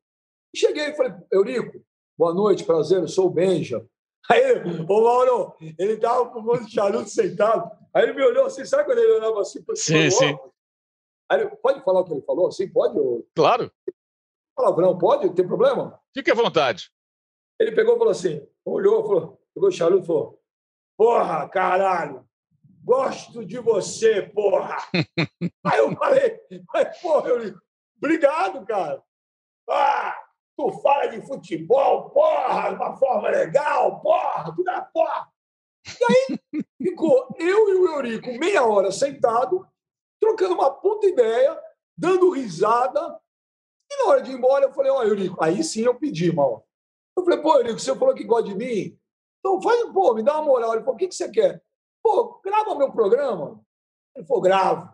Cheguei 0.56 0.90
e 0.90 0.96
falei, 0.96 1.14
Eurico, 1.32 1.84
boa 2.16 2.36
noite, 2.36 2.64
prazer, 2.64 3.00
eu 3.00 3.08
sou 3.08 3.26
o 3.26 3.32
Benja. 3.32 3.84
Aí, 4.30 4.62
ô 4.88 5.02
Mauro, 5.02 5.56
ele 5.60 5.94
estava 5.94 6.32
fumando 6.32 6.66
de 6.66 6.72
charuto 6.72 7.10
sentado. 7.10 7.72
Aí 7.92 8.04
ele 8.04 8.14
me 8.14 8.24
olhou 8.24 8.46
assim, 8.46 8.64
sabe 8.64 8.86
quando 8.86 9.00
ele 9.00 9.14
olhava 9.14 9.42
assim? 9.42 9.60
Sim, 9.74 10.12
sim. 10.12 10.38
Aí 11.28 11.42
ele, 11.42 11.50
pode 11.56 11.84
falar 11.84 12.02
o 12.02 12.04
que 12.04 12.14
ele 12.14 12.22
falou 12.22 12.48
assim? 12.48 12.70
Pode? 12.70 13.00
Claro 13.34 13.72
palavrão, 14.58 14.98
pode? 14.98 15.30
Tem 15.36 15.48
problema? 15.48 16.02
Fique 16.14 16.32
à 16.32 16.34
vontade. 16.34 16.90
Ele 17.60 17.72
pegou 17.72 17.96
e 17.96 17.98
falou 18.00 18.12
assim, 18.12 18.46
olhou, 18.66 19.06
falou, 19.06 19.42
pegou 19.54 19.70
o 19.70 19.72
charuto 19.72 20.04
e 20.04 20.08
falou, 20.08 20.42
porra, 20.98 21.48
caralho, 21.48 22.28
gosto 22.84 23.46
de 23.46 23.60
você, 23.60 24.24
porra. 24.24 24.78
Aí 25.64 25.80
eu 25.80 25.96
falei, 25.96 26.40
mas, 26.74 26.98
porra, 27.00 27.30
eu, 27.30 27.56
obrigado, 27.98 28.66
cara. 28.66 29.02
Ah, 29.70 30.18
tu 30.58 30.72
fala 30.82 31.08
de 31.08 31.22
futebol, 31.26 32.10
porra, 32.10 32.70
de 32.70 32.76
uma 32.76 32.98
forma 32.98 33.30
legal, 33.30 34.02
porra, 34.02 34.56
tu 34.56 34.64
dá 34.64 34.82
porra. 34.82 35.28
E 35.88 36.04
aí 36.04 36.64
ficou 36.82 37.28
eu 37.38 37.70
e 37.70 37.74
o 37.76 37.88
Eurico 37.96 38.32
meia 38.40 38.66
hora 38.66 38.92
sentado, 38.92 39.68
trocando 40.20 40.56
uma 40.56 40.72
puta 40.72 41.08
ideia, 41.08 41.60
dando 41.98 42.32
risada, 42.32 43.20
e 43.90 44.04
na 44.04 44.10
hora 44.10 44.22
de 44.22 44.32
ir 44.32 44.36
embora, 44.36 44.66
eu 44.66 44.74
falei, 44.74 44.92
ó, 44.92 45.00
oh, 45.00 45.04
Eurico, 45.04 45.44
aí 45.44 45.64
sim 45.64 45.84
eu 45.84 45.96
pedi, 45.96 46.34
mal. 46.34 46.68
Eu 47.18 47.24
falei, 47.24 47.42
pô, 47.42 47.56
Eurico, 47.56 47.80
você 47.80 47.96
falou 47.96 48.14
que 48.14 48.24
gosta 48.24 48.50
de 48.50 48.56
mim? 48.56 49.00
Então 49.40 49.62
faz, 49.62 49.92
pô, 49.92 50.14
me 50.14 50.24
dá 50.24 50.36
uma 50.36 50.44
moral. 50.44 50.74
Ele 50.74 50.82
falou, 50.82 50.96
o 50.96 50.98
que, 50.98 51.08
que 51.08 51.16
você 51.16 51.30
quer? 51.30 51.64
Pô, 52.04 52.40
grava 52.44 52.76
meu 52.76 52.92
programa. 52.92 53.64
Ele 54.16 54.26
falou, 54.26 54.42
gravo. 54.42 54.94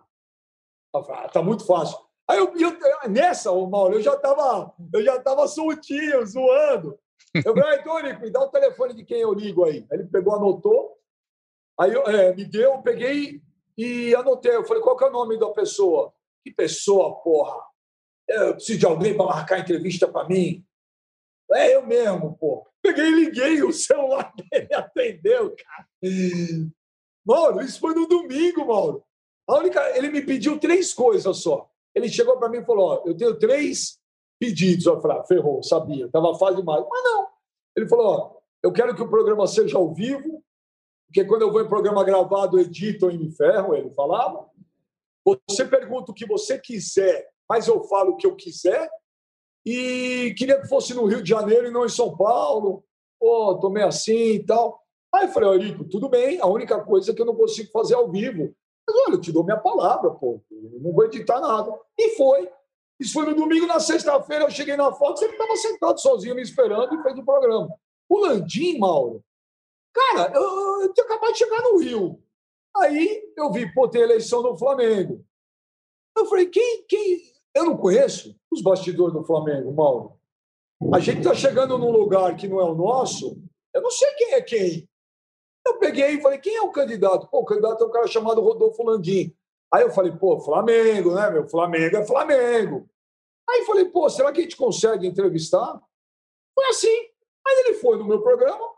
Eu 0.93 1.03
falei, 1.03 1.25
ah, 1.25 1.29
tá 1.29 1.41
muito 1.41 1.65
fácil. 1.65 1.97
Aí 2.29 2.37
eu, 2.37 2.53
eu 2.55 3.09
nessa, 3.09 3.51
ô 3.51 3.67
Mauro, 3.67 3.95
eu 3.95 4.01
já 4.01 4.13
estava 4.13 4.73
eu 4.93 5.03
já 5.03 5.19
tava 5.21 5.47
soltinho, 5.47 6.25
zoando. 6.25 6.97
Eu 7.33 7.53
falei, 7.55 7.79
então, 7.79 7.97
Eurico, 7.97 8.21
me 8.21 8.29
dá 8.29 8.41
o 8.41 8.49
telefone 8.49 8.93
de 8.93 9.03
quem 9.03 9.19
eu 9.19 9.33
ligo 9.33 9.65
aí. 9.65 9.85
Aí 9.91 9.99
ele 9.99 10.05
pegou, 10.05 10.35
anotou. 10.35 10.97
Aí 11.79 11.91
é, 11.91 12.33
me 12.35 12.45
deu, 12.45 12.73
eu 12.73 12.81
peguei 12.81 13.41
e 13.77 14.15
anotei. 14.15 14.55
Eu 14.55 14.63
falei, 14.63 14.83
qual 14.83 14.95
que 14.95 15.03
é 15.03 15.07
o 15.07 15.11
nome 15.11 15.37
da 15.37 15.49
pessoa? 15.49 16.13
Que 16.43 16.51
pessoa, 16.51 17.15
porra! 17.21 17.72
Eu 18.33 18.55
preciso 18.55 18.79
de 18.79 18.85
alguém 18.85 19.15
para 19.15 19.25
marcar 19.25 19.59
entrevista 19.59 20.07
para 20.07 20.27
mim. 20.27 20.65
É 21.51 21.75
eu 21.75 21.85
mesmo, 21.85 22.35
pô. 22.37 22.67
Peguei 22.81 23.05
e 23.05 23.25
liguei, 23.25 23.63
o 23.63 23.71
celular 23.71 24.33
dele 24.51 24.73
atendeu, 24.73 25.55
cara. 25.55 25.87
Mauro, 27.25 27.61
isso 27.61 27.79
foi 27.79 27.93
no 27.93 28.07
domingo, 28.07 28.65
Mauro. 28.65 29.03
A 29.47 29.57
única, 29.57 29.97
ele 29.97 30.09
me 30.09 30.21
pediu 30.21 30.59
três 30.59 30.93
coisas 30.93 31.37
só. 31.37 31.69
Ele 31.93 32.09
chegou 32.09 32.37
para 32.37 32.49
mim 32.49 32.57
e 32.57 32.65
falou: 32.65 32.89
ó, 32.89 33.03
eu 33.05 33.15
tenho 33.15 33.37
três 33.37 33.99
pedidos. 34.39 34.85
Eu 34.85 34.99
falei: 35.01 35.17
ah, 35.17 35.23
ferrou, 35.23 35.63
sabia, 35.63 36.05
estava 36.05 36.37
fácil 36.37 36.57
demais. 36.57 36.83
Mas 36.89 37.03
não. 37.03 37.27
Ele 37.75 37.87
falou: 37.87 38.05
ó, 38.05 38.37
eu 38.61 38.71
quero 38.71 38.95
que 38.95 39.01
o 39.01 39.09
programa 39.09 39.45
seja 39.47 39.77
ao 39.77 39.93
vivo, 39.93 40.43
porque 41.07 41.25
quando 41.25 41.43
eu 41.43 41.51
vou 41.51 41.61
em 41.61 41.69
programa 41.69 42.03
gravado, 42.03 42.59
editam 42.59 43.11
e 43.11 43.17
me 43.17 43.31
ferro, 43.31 43.75
ele 43.75 43.91
falava. 43.91 44.49
Você 45.47 45.63
pergunta 45.63 46.11
o 46.11 46.15
que 46.15 46.25
você 46.25 46.59
quiser, 46.59 47.29
mas 47.49 47.67
eu 47.67 47.83
falo 47.83 48.11
o 48.11 48.17
que 48.17 48.25
eu 48.27 48.35
quiser. 48.35 48.89
E 49.65 50.33
queria 50.37 50.59
que 50.59 50.67
fosse 50.67 50.93
no 50.93 51.05
Rio 51.05 51.23
de 51.23 51.29
Janeiro 51.29 51.67
e 51.67 51.71
não 51.71 51.85
em 51.85 51.89
São 51.89 52.15
Paulo. 52.15 52.83
Pô, 53.19 53.57
tomei 53.59 53.83
assim 53.83 54.33
e 54.33 54.45
tal. 54.45 54.81
Aí 55.13 55.27
eu 55.27 55.31
falei, 55.31 55.49
Eurico, 55.49 55.85
tudo 55.85 56.09
bem, 56.09 56.39
a 56.41 56.47
única 56.47 56.83
coisa 56.83 57.11
é 57.11 57.15
que 57.15 57.21
eu 57.21 57.25
não 57.25 57.35
consigo 57.35 57.69
fazer 57.71 57.93
ao 57.93 58.09
vivo. 58.09 58.53
Mas 58.85 58.97
olha, 59.05 59.15
eu 59.15 59.21
te 59.21 59.31
dou 59.31 59.43
minha 59.43 59.59
palavra, 59.59 60.11
pô, 60.11 60.41
eu 60.51 60.79
não 60.81 60.91
vou 60.91 61.05
editar 61.05 61.39
nada. 61.39 61.71
E 61.97 62.15
foi. 62.17 62.49
Isso 62.99 63.13
foi 63.13 63.25
no 63.25 63.35
domingo, 63.35 63.65
na 63.67 63.79
sexta-feira 63.79 64.45
eu 64.45 64.49
cheguei 64.49 64.75
na 64.75 64.91
foto, 64.91 65.23
ele 65.23 65.33
estava 65.33 65.55
sentado 65.55 65.99
sozinho 65.99 66.35
me 66.35 66.41
esperando 66.41 66.93
e 66.93 67.03
fez 67.03 67.17
o 67.17 67.25
programa. 67.25 67.73
O 68.09 68.19
Landim, 68.19 68.77
Mauro, 68.77 69.23
cara, 69.93 70.31
eu, 70.33 70.81
eu 70.81 70.93
tinha 70.93 71.05
acabado 71.05 71.31
de 71.31 71.39
chegar 71.39 71.61
no 71.61 71.77
Rio. 71.77 72.23
Aí 72.75 73.33
eu 73.37 73.51
vi, 73.51 73.71
pô, 73.73 73.87
tem 73.87 74.01
eleição 74.01 74.41
no 74.41 74.57
Flamengo. 74.57 75.23
Eu 76.17 76.25
falei, 76.25 76.47
quem, 76.47 76.85
quem. 76.87 77.32
Eu 77.55 77.65
não 77.65 77.77
conheço 77.77 78.35
os 78.51 78.61
bastidores 78.61 79.13
do 79.13 79.23
Flamengo, 79.23 79.71
Mauro. 79.71 80.13
A 80.93 80.99
gente 80.99 81.19
está 81.19 81.33
chegando 81.33 81.77
num 81.77 81.91
lugar 81.91 82.35
que 82.35 82.47
não 82.47 82.59
é 82.59 82.63
o 82.63 82.75
nosso, 82.75 83.41
eu 83.73 83.81
não 83.81 83.91
sei 83.91 84.11
quem 84.15 84.33
é 84.33 84.41
quem. 84.41 84.89
Eu 85.65 85.77
peguei 85.79 86.15
e 86.15 86.21
falei, 86.21 86.39
quem 86.39 86.55
é 86.55 86.61
o 86.61 86.71
candidato? 86.71 87.27
Pô, 87.27 87.39
o 87.39 87.45
candidato 87.45 87.83
é 87.83 87.87
um 87.87 87.91
cara 87.91 88.07
chamado 88.07 88.41
Rodolfo 88.41 88.83
Landim. 88.83 89.33
Aí 89.73 89.81
eu 89.81 89.91
falei, 89.91 90.11
pô, 90.11 90.39
Flamengo, 90.39 91.15
né, 91.15 91.29
meu? 91.29 91.47
Flamengo 91.47 91.95
é 91.95 92.05
Flamengo. 92.05 92.89
Aí 93.49 93.63
falei, 93.65 93.85
pô, 93.85 94.09
será 94.09 94.31
que 94.31 94.39
a 94.39 94.43
gente 94.43 94.57
consegue 94.57 95.07
entrevistar? 95.07 95.81
Foi 96.53 96.65
assim. 96.65 96.95
Aí 97.47 97.63
ele 97.65 97.73
foi 97.75 97.97
no 97.97 98.05
meu 98.05 98.21
programa. 98.21 98.73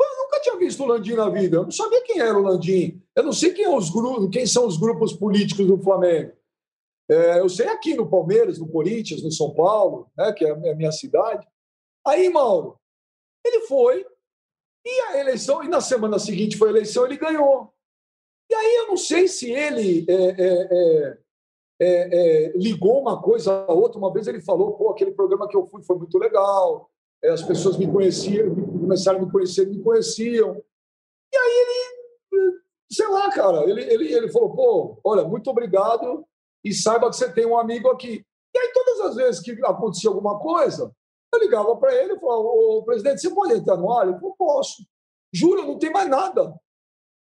Eu 0.00 0.24
nunca 0.24 0.40
tinha 0.40 0.56
visto 0.56 0.82
o 0.82 0.86
Landim 0.86 1.14
na 1.14 1.28
vida. 1.28 1.58
Eu 1.58 1.64
não 1.64 1.70
sabia 1.70 2.02
quem 2.02 2.20
era 2.20 2.36
o 2.36 2.42
Landim. 2.42 3.02
Eu 3.14 3.22
não 3.22 3.32
sei 3.32 3.52
quem, 3.52 3.64
é 3.64 3.68
os 3.68 3.90
quem 4.32 4.46
são 4.46 4.66
os 4.66 4.76
grupos 4.76 5.12
políticos 5.12 5.66
do 5.66 5.78
Flamengo. 5.78 6.32
É, 7.08 7.40
eu 7.40 7.48
sei 7.48 7.68
aqui 7.68 7.94
no 7.94 8.08
Palmeiras, 8.08 8.58
no 8.58 8.68
Corinthians, 8.68 9.22
no 9.22 9.30
São 9.30 9.52
Paulo, 9.52 10.10
né, 10.16 10.32
que 10.32 10.44
é 10.44 10.50
a 10.50 10.74
minha 10.74 10.92
cidade. 10.92 11.46
Aí, 12.06 12.28
Mauro, 12.30 12.78
ele 13.44 13.60
foi, 13.62 14.06
e 14.86 15.00
a 15.00 15.20
eleição, 15.20 15.62
e 15.62 15.68
na 15.68 15.80
semana 15.80 16.18
seguinte 16.18 16.56
foi 16.56 16.68
a 16.68 16.72
eleição, 16.72 17.04
ele 17.04 17.16
ganhou. 17.16 17.72
E 18.50 18.54
aí 18.54 18.76
eu 18.76 18.88
não 18.88 18.96
sei 18.96 19.26
se 19.26 19.50
ele 19.50 20.04
é, 20.08 20.14
é, 20.14 20.68
é, 20.70 21.18
é, 21.80 22.48
é 22.48 22.52
ligou 22.56 23.00
uma 23.00 23.20
coisa 23.20 23.64
a 23.66 23.72
outra. 23.72 23.98
Uma 23.98 24.12
vez 24.12 24.26
ele 24.26 24.42
falou: 24.42 24.74
pô, 24.74 24.90
aquele 24.90 25.12
programa 25.12 25.48
que 25.48 25.56
eu 25.56 25.66
fui 25.66 25.82
foi 25.82 25.96
muito 25.96 26.18
legal, 26.18 26.90
as 27.24 27.42
pessoas 27.42 27.78
me 27.78 27.90
conheciam, 27.90 28.54
começaram 28.54 29.18
a 29.18 29.22
me 29.24 29.32
conhecer, 29.32 29.66
me 29.66 29.82
conheciam. 29.82 30.62
E 31.32 31.36
aí 31.36 31.66
ele, 32.32 32.58
sei 32.92 33.08
lá, 33.08 33.30
cara, 33.30 33.68
ele, 33.68 33.82
ele, 33.82 34.12
ele 34.12 34.30
falou: 34.30 34.54
pô, 34.54 35.00
olha, 35.02 35.24
muito 35.24 35.48
obrigado 35.48 36.26
e 36.64 36.72
saiba 36.72 37.10
que 37.10 37.16
você 37.16 37.30
tem 37.32 37.46
um 37.46 37.58
amigo 37.58 37.88
aqui. 37.90 38.24
E 38.54 38.58
aí, 38.58 38.72
todas 38.72 39.00
as 39.00 39.16
vezes 39.16 39.40
que 39.40 39.52
acontecia 39.64 40.08
alguma 40.08 40.38
coisa, 40.38 40.94
eu 41.32 41.40
ligava 41.40 41.76
para 41.76 41.94
ele 41.94 42.14
e 42.14 42.20
falava, 42.20 42.42
ô, 42.42 42.82
presidente, 42.84 43.20
você 43.20 43.34
pode 43.34 43.52
entrar 43.52 43.76
no 43.76 43.92
ar? 43.92 44.08
Ele 44.08 44.18
falou, 44.18 44.34
posso. 44.36 44.86
Juro, 45.32 45.66
não 45.66 45.78
tem 45.78 45.92
mais 45.92 46.08
nada. 46.08 46.54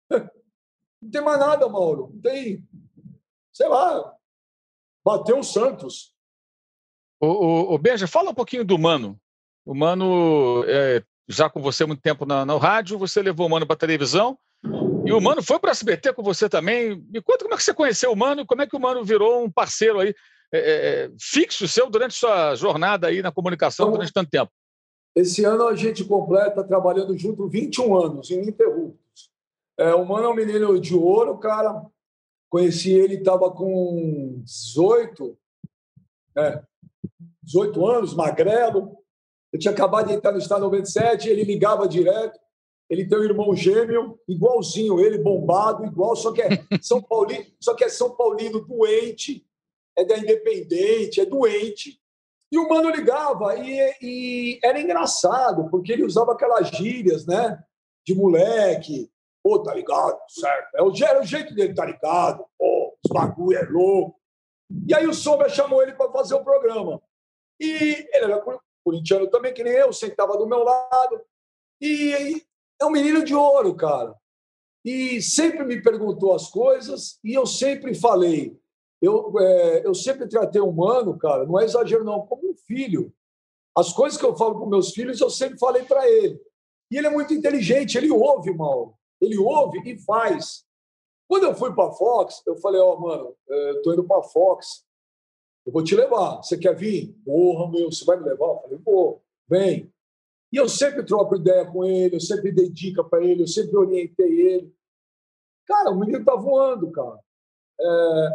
Não 1.00 1.12
tem 1.12 1.22
mais 1.22 1.40
nada, 1.40 1.70
Mauro. 1.70 2.10
Não 2.12 2.22
tem, 2.22 2.68
sei 3.54 3.68
lá, 3.68 4.16
bateu 5.06 5.38
o 5.38 5.44
Santos. 5.44 6.12
O, 7.22 7.28
o, 7.28 7.74
o 7.76 7.78
Benja, 7.78 8.08
fala 8.08 8.32
um 8.32 8.34
pouquinho 8.34 8.66
do 8.66 8.80
Mano. 8.80 9.20
O 9.64 9.76
Mano, 9.76 10.64
é, 10.66 11.04
já 11.28 11.52
com 11.52 11.62
você 11.62 11.84
há 11.84 11.88
muito 11.88 12.02
tempo 12.02 12.26
na, 12.26 12.44
na 12.44 12.58
rádio, 12.58 12.98
você 12.98 13.22
levou 13.22 13.46
o 13.46 13.50
Mano 13.50 13.68
para 13.68 13.76
televisão. 13.76 14.40
E 15.08 15.14
o 15.14 15.22
Mano 15.22 15.42
foi 15.42 15.58
para 15.60 15.72
a 15.72 15.72
SBT 15.72 16.14
com 16.14 16.22
você 16.22 16.50
também. 16.50 17.02
Me 17.10 17.22
conta 17.22 17.44
como 17.44 17.54
é 17.54 17.58
que 17.58 17.64
você 17.64 17.74
conheceu 17.74 18.12
o 18.12 18.16
Mano 18.16 18.42
e 18.42 18.46
como 18.46 18.62
é 18.62 18.68
que 18.68 18.76
o 18.76 18.80
Mano 18.80 19.04
virou 19.04 19.44
um 19.44 19.50
parceiro 19.50 20.00
aí 20.00 20.14
é, 20.54 20.60
é, 20.60 21.06
é, 21.06 21.12
fixo 21.20 21.68
seu 21.68 21.90
durante 21.90 22.14
sua 22.14 22.56
jornada 22.56 23.08
aí 23.08 23.22
na 23.22 23.32
comunicação 23.32 23.86
então, 23.86 23.94
durante 23.94 24.14
tanto 24.14 24.30
tempo? 24.30 24.52
Esse 25.16 25.44
ano 25.44 25.68
a 25.68 25.76
gente 25.76 26.06
completa 26.06 26.64
trabalhando 26.64 27.18
junto 27.18 27.48
21 27.48 27.98
anos, 27.98 28.30
ininterruptos. 28.30 29.32
É, 29.78 29.94
o 29.94 30.06
Mano 30.06 30.26
é 30.26 30.30
um 30.30 30.36
menino 30.36 30.80
de 30.80 30.96
ouro, 30.96 31.38
cara. 31.38 31.86
Conheci 32.50 32.92
ele, 32.92 33.16
estava 33.16 33.52
com 33.52 34.42
18, 34.44 35.38
é, 36.38 36.62
18 37.44 37.86
anos, 37.88 38.14
magrelo. 38.14 38.98
Eu 39.52 39.60
tinha 39.60 39.74
acabado 39.74 40.08
de 40.08 40.14
entrar 40.14 40.32
no 40.32 40.38
Estado 40.38 40.62
97, 40.62 41.30
ele 41.30 41.44
ligava 41.44 41.88
direto. 41.88 42.40
Ele 42.90 43.08
tem 43.08 43.20
um 43.20 43.24
irmão 43.24 43.56
gêmeo, 43.56 44.20
igualzinho 44.28 45.00
ele, 45.00 45.18
bombado, 45.18 45.86
igual, 45.86 46.16
só 46.16 46.32
que 46.32 46.42
é 46.42 46.50
São 46.82 47.02
Paulino, 47.02 47.46
só 47.60 47.74
que 47.76 47.84
é 47.84 47.90
São 47.90 48.16
Paulino 48.16 48.62
doente, 48.62 49.46
é 49.98 50.06
da 50.06 50.18
Independente, 50.18 51.20
é 51.20 51.26
doente. 51.26 52.00
E 52.52 52.58
o 52.58 52.70
mano 52.70 52.90
ligava 52.90 53.56
e, 53.58 53.98
e, 54.02 54.60
era 54.64 54.80
engraçado, 54.80 55.70
porque 55.70 55.92
ele 55.92 56.06
usava 56.06 56.32
aquelas 56.32 56.70
gírias, 56.70 57.26
né? 57.26 57.62
De 58.06 58.16
moleque. 58.16 59.12
Pô, 59.44 59.60
tá 59.60 59.74
ligado? 59.74 60.18
Certo. 60.30 60.76
É 60.76 60.82
o, 60.82 60.92
era 61.04 61.20
o 61.20 61.26
jeito 61.26 61.54
dele, 61.54 61.74
tá 61.74 61.86
ligado? 61.86 62.46
Pô, 62.58 62.98
os 63.04 63.12
bagulho 63.12 63.58
é 63.58 63.64
louco. 63.64 64.18
E 64.88 64.94
aí 64.94 65.06
o 65.08 65.14
Sombra 65.14 65.50
chamou 65.50 65.82
ele 65.82 65.94
para 65.94 66.12
fazer 66.12 66.36
o 66.36 66.44
programa. 66.44 67.02
E 67.60 68.08
ele 68.14 68.26
era 68.26 68.44
corintiano 68.84 69.30
também, 69.30 69.54
que 69.54 69.64
nem 69.64 69.74
eu, 69.74 69.92
sentava 69.92 70.38
do 70.38 70.48
meu 70.48 70.64
lado. 70.64 71.22
E 71.82 72.44
é 72.82 72.86
um 72.86 72.92
menino 72.92 73.24
de 73.24 73.34
ouro, 73.34 73.76
cara. 73.76 74.16
E 74.86 75.22
sempre 75.22 75.64
me 75.66 75.82
perguntou 75.82 76.34
as 76.34 76.50
coisas 76.50 77.20
e 77.24 77.34
eu 77.34 77.46
sempre 77.46 77.94
falei 77.94 78.58
eu, 79.02 79.32
é, 79.40 79.86
eu 79.86 79.94
sempre 79.94 80.28
tratei 80.28 80.60
o 80.60 80.70
humano, 80.70 81.18
cara, 81.18 81.46
não 81.46 81.60
é 81.60 81.66
exagero 81.66 82.04
não, 82.04 82.26
como 82.26 82.52
um 82.52 82.56
filho. 82.56 83.14
As 83.76 83.94
coisas 83.94 84.20
que 84.20 84.26
eu 84.26 84.36
falo 84.36 84.58
para 84.60 84.68
meus 84.68 84.92
filhos, 84.92 85.22
eu 85.22 85.30
sempre 85.30 85.60
falei 85.60 85.84
para 85.84 86.10
ele. 86.10 86.40
E 86.90 86.98
ele 86.98 87.08
é 87.08 87.12
muito 87.12 87.34
inteligente, 87.34 87.98
ele 87.98 88.10
ouve, 88.10 88.54
mal. 88.54 88.98
Ele 89.22 89.38
ouve 89.38 89.80
e 89.86 90.00
faz. 90.00 90.66
Quando 91.28 91.44
eu 91.44 91.54
fui 91.54 91.74
para 91.76 91.92
Fox, 91.92 92.42
eu 92.48 92.56
falei, 92.58 92.82
ó, 92.82 92.96
oh, 92.96 93.00
mano, 93.00 93.36
é, 93.48 93.72
eu 93.72 93.82
tô 93.84 93.94
indo 93.94 94.04
para 94.04 94.24
Fox, 94.24 94.84
eu 95.66 95.72
vou 95.72 95.84
te 95.84 95.96
levar. 95.96 96.38
Você 96.38 96.58
quer 96.58 96.76
vir? 96.76 97.14
Porra, 97.24 97.70
meu, 97.70 97.92
você 97.92 98.04
vai 98.04 98.18
me 98.18 98.24
levar? 98.24 98.48
Eu 98.48 98.60
falei, 98.62 98.78
pô, 98.80 99.22
vem. 99.48 99.94
E 100.52 100.58
eu 100.58 100.70
sempre 100.70 101.04
troco 101.04 101.36
ideia 101.36 101.66
com 101.66 101.84
ele, 101.84 102.16
eu 102.16 102.22
sempre 102.22 102.52
dei 102.52 102.70
dica 102.70 103.04
para 103.04 103.24
ele, 103.24 103.44
eu 103.44 103.48
sempre 103.48 103.76
orientei 103.76 104.42
ele. 104.42 104.74
Cara, 105.66 105.92
o 105.92 106.00
menino 106.00 106.24
tá 106.24 106.36
voando, 106.36 106.90
cara. 106.92 107.20
É, 107.80 108.30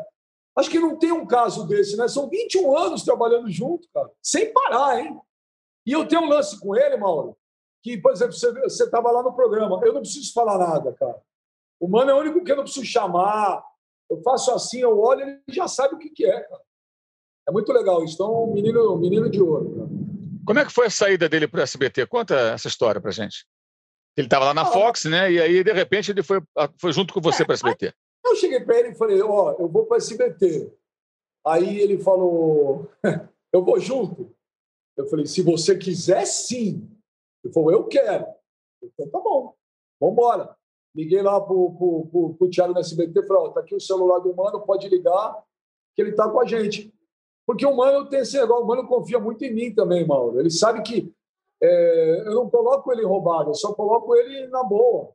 Acho 0.55 0.71
que 0.71 0.79
não 0.79 0.99
tem 0.99 1.13
um 1.13 1.27
caso 1.27 1.67
desse, 1.67 1.97
né? 1.97 2.07
São 2.09 2.29
21 2.29 2.77
anos 2.77 3.03
trabalhando 3.03 3.51
junto, 3.51 3.89
cara, 3.93 4.11
sem 4.23 4.53
parar, 4.53 5.01
hein? 5.01 5.19
E 5.87 5.93
eu 5.93 6.07
tenho 6.07 6.23
um 6.23 6.29
lance 6.29 6.61
com 6.61 6.77
ele, 6.77 6.97
Mauro, 6.97 7.37
que, 7.83 7.97
por 7.97 8.13
exemplo, 8.13 8.35
você 8.35 8.85
estava 8.85 9.11
lá 9.11 9.23
no 9.23 9.33
programa, 9.33 9.81
eu 9.83 9.95
não 9.95 10.03
preciso 10.03 10.33
falar 10.33 10.59
nada, 10.59 10.93
cara. 10.93 11.21
O 11.81 11.89
mano 11.89 12.11
é 12.11 12.15
o 12.15 12.19
único 12.19 12.45
que 12.45 12.53
eu 12.53 12.57
não 12.57 12.65
preciso 12.65 12.85
chamar. 12.87 13.65
Eu 14.09 14.23
faço 14.23 14.53
assim, 14.53 14.81
eu 14.81 15.01
olho, 15.01 15.23
ele 15.23 15.41
já 15.49 15.67
sabe 15.67 15.95
o 15.95 15.99
que, 15.99 16.11
que 16.11 16.25
é, 16.27 16.41
cara. 16.41 16.63
É 17.49 17.51
muito 17.51 17.73
legal. 17.73 18.05
Então, 18.05 18.45
um 18.45 18.53
menino, 18.53 18.95
um 18.95 18.99
menino 18.99 19.29
de 19.29 19.41
ouro, 19.43 19.75
cara. 19.75 20.02
Como 20.45 20.59
é 20.59 20.65
que 20.65 20.73
foi 20.73 20.87
a 20.87 20.91
saída 20.91 21.29
dele 21.29 21.47
para 21.47 21.61
o 21.61 21.63
SBT? 21.63 22.07
Conta 22.07 22.35
essa 22.53 22.69
história 22.69 23.01
para 23.01 23.11
gente. 23.11 23.47
Ele 24.17 24.27
estava 24.27 24.47
lá 24.47 24.55
na 24.55 24.67
Fox, 24.67 25.05
né? 25.05 25.33
E 25.33 25.41
aí, 25.41 25.65
de 25.65 25.73
repente, 25.73 26.11
ele 26.11 26.23
foi, 26.23 26.41
foi 26.79 26.93
junto 26.93 27.15
com 27.15 27.21
você 27.21 27.43
é, 27.43 27.47
para 27.47 27.53
o 27.53 27.55
SBT. 27.55 27.95
Eu 28.25 28.37
cheguei 28.37 28.61
para 28.61 28.79
ele 28.79 28.89
e 28.91 28.95
falei, 28.95 29.23
ó, 29.23 29.55
oh, 29.57 29.63
eu 29.63 29.69
vou 29.69 29.87
para 29.87 29.97
SBT. 29.97 30.73
Aí 31.47 31.81
ele 31.81 31.99
falou, 31.99 32.91
eu 33.53 33.65
vou 33.65 33.81
junto. 33.81 34.35
Eu 34.97 35.07
falei, 35.07 35.27
se 35.27 35.43
você 35.43 35.77
quiser, 35.77 36.27
sim. 36.27 36.89
Ele 37.43 37.53
falou, 37.53 37.73
eu 37.73 37.87
quero. 37.87 38.27
Então 38.83 39.09
tá 39.09 39.19
bom, 39.19 39.55
vamos 40.01 40.15
embora. 40.15 40.57
Liguei 40.95 41.23
lá 41.23 41.41
para 41.41 41.55
o 41.55 42.49
Thiago 42.53 42.75
no 42.75 42.81
SBT 42.81 43.21
e 43.21 43.27
falei, 43.27 43.43
ó, 43.43 43.47
oh, 43.47 43.51
tá 43.53 43.61
aqui 43.61 43.75
o 43.75 43.81
celular 43.81 44.19
do 44.19 44.35
Mano, 44.35 44.61
pode 44.61 44.89
ligar, 44.89 45.43
que 45.95 46.03
ele 46.03 46.13
tá 46.13 46.29
com 46.29 46.41
a 46.41 46.47
gente. 46.47 46.93
Porque 47.47 47.67
o 47.67 47.77
Mano 47.77 48.09
tem 48.09 48.21
esse 48.21 48.39
negócio, 48.39 48.65
o 48.65 48.67
Mano 48.67 48.87
confia 48.87 49.19
muito 49.19 49.45
em 49.45 49.53
mim 49.53 49.75
também, 49.75 50.07
Mauro. 50.07 50.39
Ele 50.39 50.51
sabe 50.51 50.83
que 50.83 51.13
é, 51.63 52.23
eu 52.27 52.35
não 52.35 52.51
coloco 52.51 52.93
ele 52.93 53.05
roubado, 53.05 53.51
eu 53.51 53.55
só 53.55 53.73
coloco 53.73 54.15
ele 54.17 54.47
na 54.49 54.63
boa. 54.63 55.13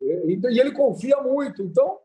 E, 0.00 0.38
e 0.50 0.60
ele 0.60 0.72
confia 0.72 1.20
muito. 1.22 1.62
Então, 1.62 2.00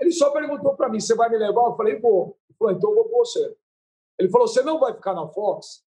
Ele 0.00 0.12
só 0.12 0.30
perguntou 0.30 0.76
para 0.76 0.88
mim: 0.88 1.00
você 1.00 1.14
vai 1.14 1.28
me 1.28 1.38
levar? 1.38 1.64
Eu 1.64 1.76
falei: 1.76 1.98
vou. 1.98 2.36
Ele 2.48 2.56
falou: 2.58 2.74
então 2.74 2.90
eu 2.90 2.96
vou 2.96 3.04
com 3.08 3.18
você. 3.18 3.56
Ele 4.18 4.28
falou: 4.28 4.46
você 4.46 4.62
não 4.62 4.78
vai 4.78 4.94
ficar 4.94 5.14
na 5.14 5.26
Fox? 5.28 5.84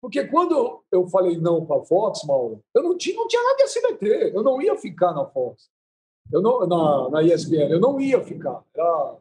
Porque 0.00 0.26
quando 0.26 0.82
eu 0.90 1.06
falei 1.08 1.36
não 1.36 1.66
para 1.66 1.82
a 1.82 1.84
Fox, 1.84 2.24
Mauro, 2.24 2.64
eu 2.74 2.82
não 2.82 2.96
tinha, 2.96 3.14
não 3.16 3.28
tinha 3.28 3.42
nada 3.42 3.56
de 3.56 3.62
SBT, 3.64 4.32
eu 4.34 4.42
não 4.42 4.60
ia 4.62 4.74
ficar 4.74 5.12
na 5.12 5.26
Fox, 5.26 5.70
eu 6.32 6.40
não, 6.40 6.66
na, 6.66 7.10
na 7.10 7.22
ESPN, 7.22 7.70
eu 7.70 7.78
não 7.78 8.00
ia 8.00 8.24
ficar. 8.24 8.64
Era, 8.74 9.16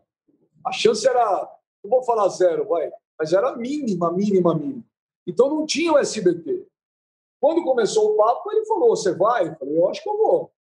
a 0.66 0.72
chance 0.72 1.06
era, 1.06 1.52
não 1.84 1.92
vou 1.92 2.02
falar 2.04 2.30
zero, 2.30 2.66
vai, 2.66 2.90
mas 3.20 3.34
era 3.34 3.56
mínima, 3.56 4.12
mínima, 4.14 4.56
mínima. 4.56 4.84
Então 5.28 5.50
não 5.50 5.66
tinha 5.66 5.92
o 5.92 5.98
SBT. 5.98 6.66
Quando 7.42 7.64
começou 7.64 8.14
o 8.14 8.18
papo, 8.18 8.52
ele 8.52 8.66
falou: 8.66 8.90
Você 8.96 9.14
vai? 9.14 9.50
Eu 9.50 9.56
falei: 9.56 9.78
Eu 9.78 9.90
acho 9.90 10.02
que 10.02 10.10
eu 10.10 10.18
vou. 10.18 10.52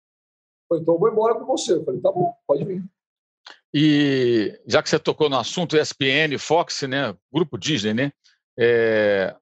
Falei, 0.67 0.81
então 0.81 0.95
eu 0.95 0.99
vou 0.99 1.09
embora 1.09 1.35
com 1.35 1.45
você. 1.45 1.73
Eu 1.73 1.85
falei: 1.85 2.01
Tá 2.01 2.11
bom, 2.11 2.33
pode 2.45 2.65
vir. 2.65 2.83
E 3.73 4.59
já 4.65 4.81
que 4.81 4.89
você 4.89 4.99
tocou 4.99 5.29
no 5.29 5.37
assunto 5.37 5.77
ESPN, 5.77 6.37
Fox, 6.39 6.81
né, 6.83 7.15
Grupo 7.31 7.57
Disney, 7.57 7.93
né? 7.93 8.11
É, 8.57 9.35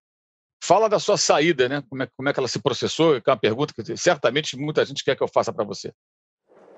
fala 0.64 0.90
da 0.90 1.00
sua 1.00 1.18
saída, 1.18 1.70
né? 1.70 1.84
Como 1.90 2.04
é, 2.04 2.10
como 2.16 2.30
é 2.30 2.34
que 2.34 2.40
ela 2.40 2.48
se 2.48 2.62
processou? 2.62 3.22
Que 3.22 3.30
é 3.30 3.34
uma 3.34 3.40
pergunta 3.40 3.74
que 3.74 3.98
certamente 3.98 4.58
muita 4.58 4.86
gente 4.86 5.04
quer 5.04 5.16
que 5.16 5.24
eu 5.24 5.30
faça 5.30 5.54
para 5.54 5.64
você. 5.64 5.94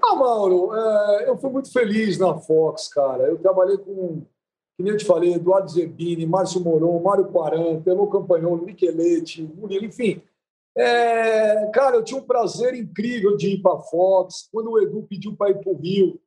Ah, 0.01 0.15
Mauro, 0.15 0.73
é, 0.75 1.29
eu 1.29 1.37
fui 1.37 1.49
muito 1.49 1.71
feliz 1.71 2.17
na 2.17 2.37
Fox, 2.37 2.87
cara. 2.87 3.23
Eu 3.23 3.37
trabalhei 3.37 3.77
com, 3.77 4.25
que 4.79 4.83
nem 4.83 4.93
eu 4.93 4.97
te 4.97 5.03
falei, 5.03 5.33
Eduardo 5.33 5.69
Zebini, 5.69 6.25
Márcio 6.25 6.61
Moron, 6.61 7.01
Mário 7.01 7.25
Quaranta, 7.25 7.89
Elô 7.89 8.07
Campagnolo, 8.07 8.65
Micheletti, 8.65 9.43
Murilo, 9.43 9.83
enfim. 9.83 10.21
É, 10.73 11.69
cara, 11.73 11.97
eu 11.97 12.03
tinha 12.03 12.17
um 12.17 12.25
prazer 12.25 12.73
incrível 12.75 13.35
de 13.35 13.49
ir 13.49 13.61
para 13.61 13.75
a 13.75 13.81
Fox. 13.81 14.47
Quando 14.49 14.71
o 14.71 14.81
Edu 14.81 15.03
pediu 15.03 15.35
para 15.35 15.51
ir 15.51 15.59
para 15.59 15.69
o 15.69 15.75
Rio, 15.75 16.17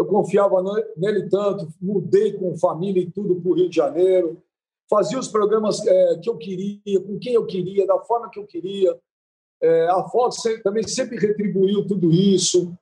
eu 0.00 0.06
confiava 0.06 0.62
nele 0.96 1.28
tanto, 1.28 1.68
mudei 1.78 2.32
com 2.32 2.56
família 2.56 3.02
e 3.02 3.10
tudo 3.10 3.38
para 3.38 3.50
o 3.50 3.54
Rio 3.56 3.68
de 3.68 3.76
Janeiro, 3.76 4.42
fazia 4.88 5.18
os 5.18 5.28
programas 5.28 5.86
é, 5.86 6.18
que 6.18 6.30
eu 6.30 6.38
queria, 6.38 6.98
com 6.98 7.18
quem 7.18 7.34
eu 7.34 7.44
queria, 7.44 7.86
da 7.86 7.98
forma 7.98 8.30
que 8.30 8.38
eu 8.38 8.46
queria. 8.46 8.98
É, 9.62 9.88
a 9.90 10.02
Fox 10.04 10.42
também 10.64 10.88
sempre 10.88 11.18
retribuiu 11.18 11.86
tudo 11.86 12.10
isso. 12.10 12.72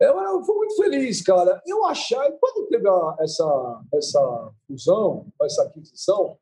Eu, 0.00 0.42
fui 0.44 0.56
muito 0.56 0.76
feliz, 0.76 1.22
cara. 1.22 1.62
Eu 1.66 1.84
achava, 1.84 2.32
quando 2.40 2.68
teve 2.68 2.88
essa, 3.18 3.82
essa 3.92 4.52
fusão, 4.66 5.26
essa 5.42 5.64
aquisição, 5.64 6.38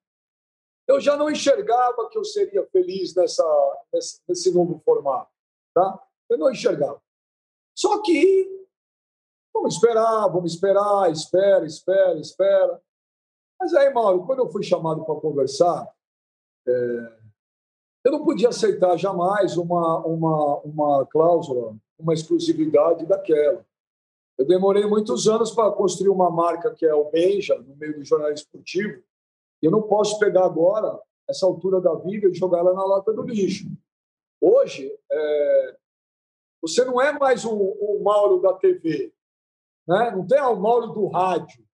eu 0.87 1.01
já 1.01 1.17
não 1.17 1.29
enxergava 1.29 2.09
que 2.09 2.17
eu 2.17 2.25
seria 2.25 2.65
feliz 2.69 3.15
nessa, 3.17 3.45
nesse, 3.93 4.21
nesse 4.29 4.55
novo 4.55 4.81
formato. 4.85 5.31
Tá? 5.75 6.01
Eu 6.31 6.39
não 6.39 6.51
enxergava. 6.53 7.03
Só 7.77 8.01
que 8.01 8.67
vamos 9.53 9.75
esperar, 9.75 10.29
vamos 10.29 10.55
esperar, 10.55 11.11
espera, 11.11 11.67
espera, 11.67 12.19
espera. 12.21 12.83
Mas 13.61 13.75
aí, 13.75 13.93
Mauro, 13.93 14.25
quando 14.25 14.39
eu 14.41 14.51
fui 14.53 14.63
chamado 14.63 15.05
para 15.05 15.21
conversar, 15.21 15.93
é, 16.67 17.19
eu 18.05 18.13
não 18.13 18.25
podia 18.25 18.51
aceitar 18.51 18.97
jamais 18.97 19.57
uma, 19.57 19.99
uma, 20.07 20.59
uma 20.61 21.07
cláusula, 21.07 21.77
uma 21.99 22.15
exclusividade 22.15 23.07
daquela. 23.07 23.67
Eu 24.37 24.47
demorei 24.47 24.87
muitos 24.87 25.27
anos 25.27 25.51
para 25.51 25.73
construir 25.73 26.11
uma 26.11 26.31
marca 26.31 26.73
que 26.73 26.87
é 26.87 26.95
o 26.95 27.11
Benja, 27.11 27.59
no 27.59 27.75
meio 27.77 27.97
do 27.97 28.05
jornalismo 28.05 28.47
esportivo, 28.47 29.03
eu 29.61 29.71
não 29.71 29.83
posso 29.83 30.19
pegar 30.19 30.45
agora, 30.45 31.01
essa 31.29 31.45
altura 31.45 31.81
da 31.81 31.95
vida, 31.95 32.29
e 32.29 32.35
jogar 32.35 32.59
ela 32.59 32.73
na 32.73 32.85
lata 32.85 33.13
do 33.13 33.23
lixo. 33.23 33.67
Hoje, 34.41 34.97
é, 35.11 35.77
você 36.63 36.85
não 36.85 37.01
é 37.01 37.13
mais 37.19 37.45
o, 37.45 37.53
o 37.53 38.01
Mauro 38.03 38.41
da 38.41 38.55
TV, 38.55 39.13
né? 39.87 40.13
não 40.13 40.25
tem 40.25 40.41
o 40.41 40.57
Mauro 40.57 40.89
do 40.89 41.07
rádio, 41.09 41.67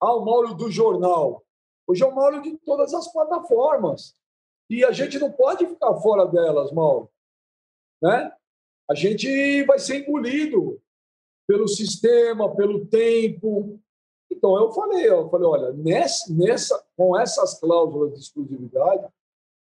ah, 0.00 0.14
o 0.14 0.24
Mauro 0.24 0.54
do 0.54 0.70
jornal. 0.70 1.42
Hoje 1.86 2.02
é 2.02 2.06
o 2.06 2.14
Mauro 2.14 2.42
de 2.42 2.56
todas 2.58 2.92
as 2.94 3.10
plataformas. 3.12 4.14
E 4.68 4.84
a 4.84 4.92
gente 4.92 5.18
não 5.18 5.32
pode 5.32 5.66
ficar 5.66 5.94
fora 5.96 6.26
delas, 6.26 6.70
Mauro. 6.70 7.10
Né? 8.00 8.32
A 8.90 8.94
gente 8.94 9.62
vai 9.64 9.78
ser 9.78 9.98
engolido 9.98 10.80
pelo 11.46 11.68
sistema, 11.68 12.54
pelo 12.56 12.86
tempo, 12.86 13.80
então 14.30 14.56
eu 14.56 14.72
falei, 14.72 15.08
eu 15.08 15.28
falei, 15.28 15.46
olha, 15.46 15.72
nessa, 15.72 16.32
nessa, 16.32 16.82
com 16.96 17.18
essas 17.18 17.60
cláusulas 17.60 18.14
de 18.14 18.20
exclusividade, 18.20 19.06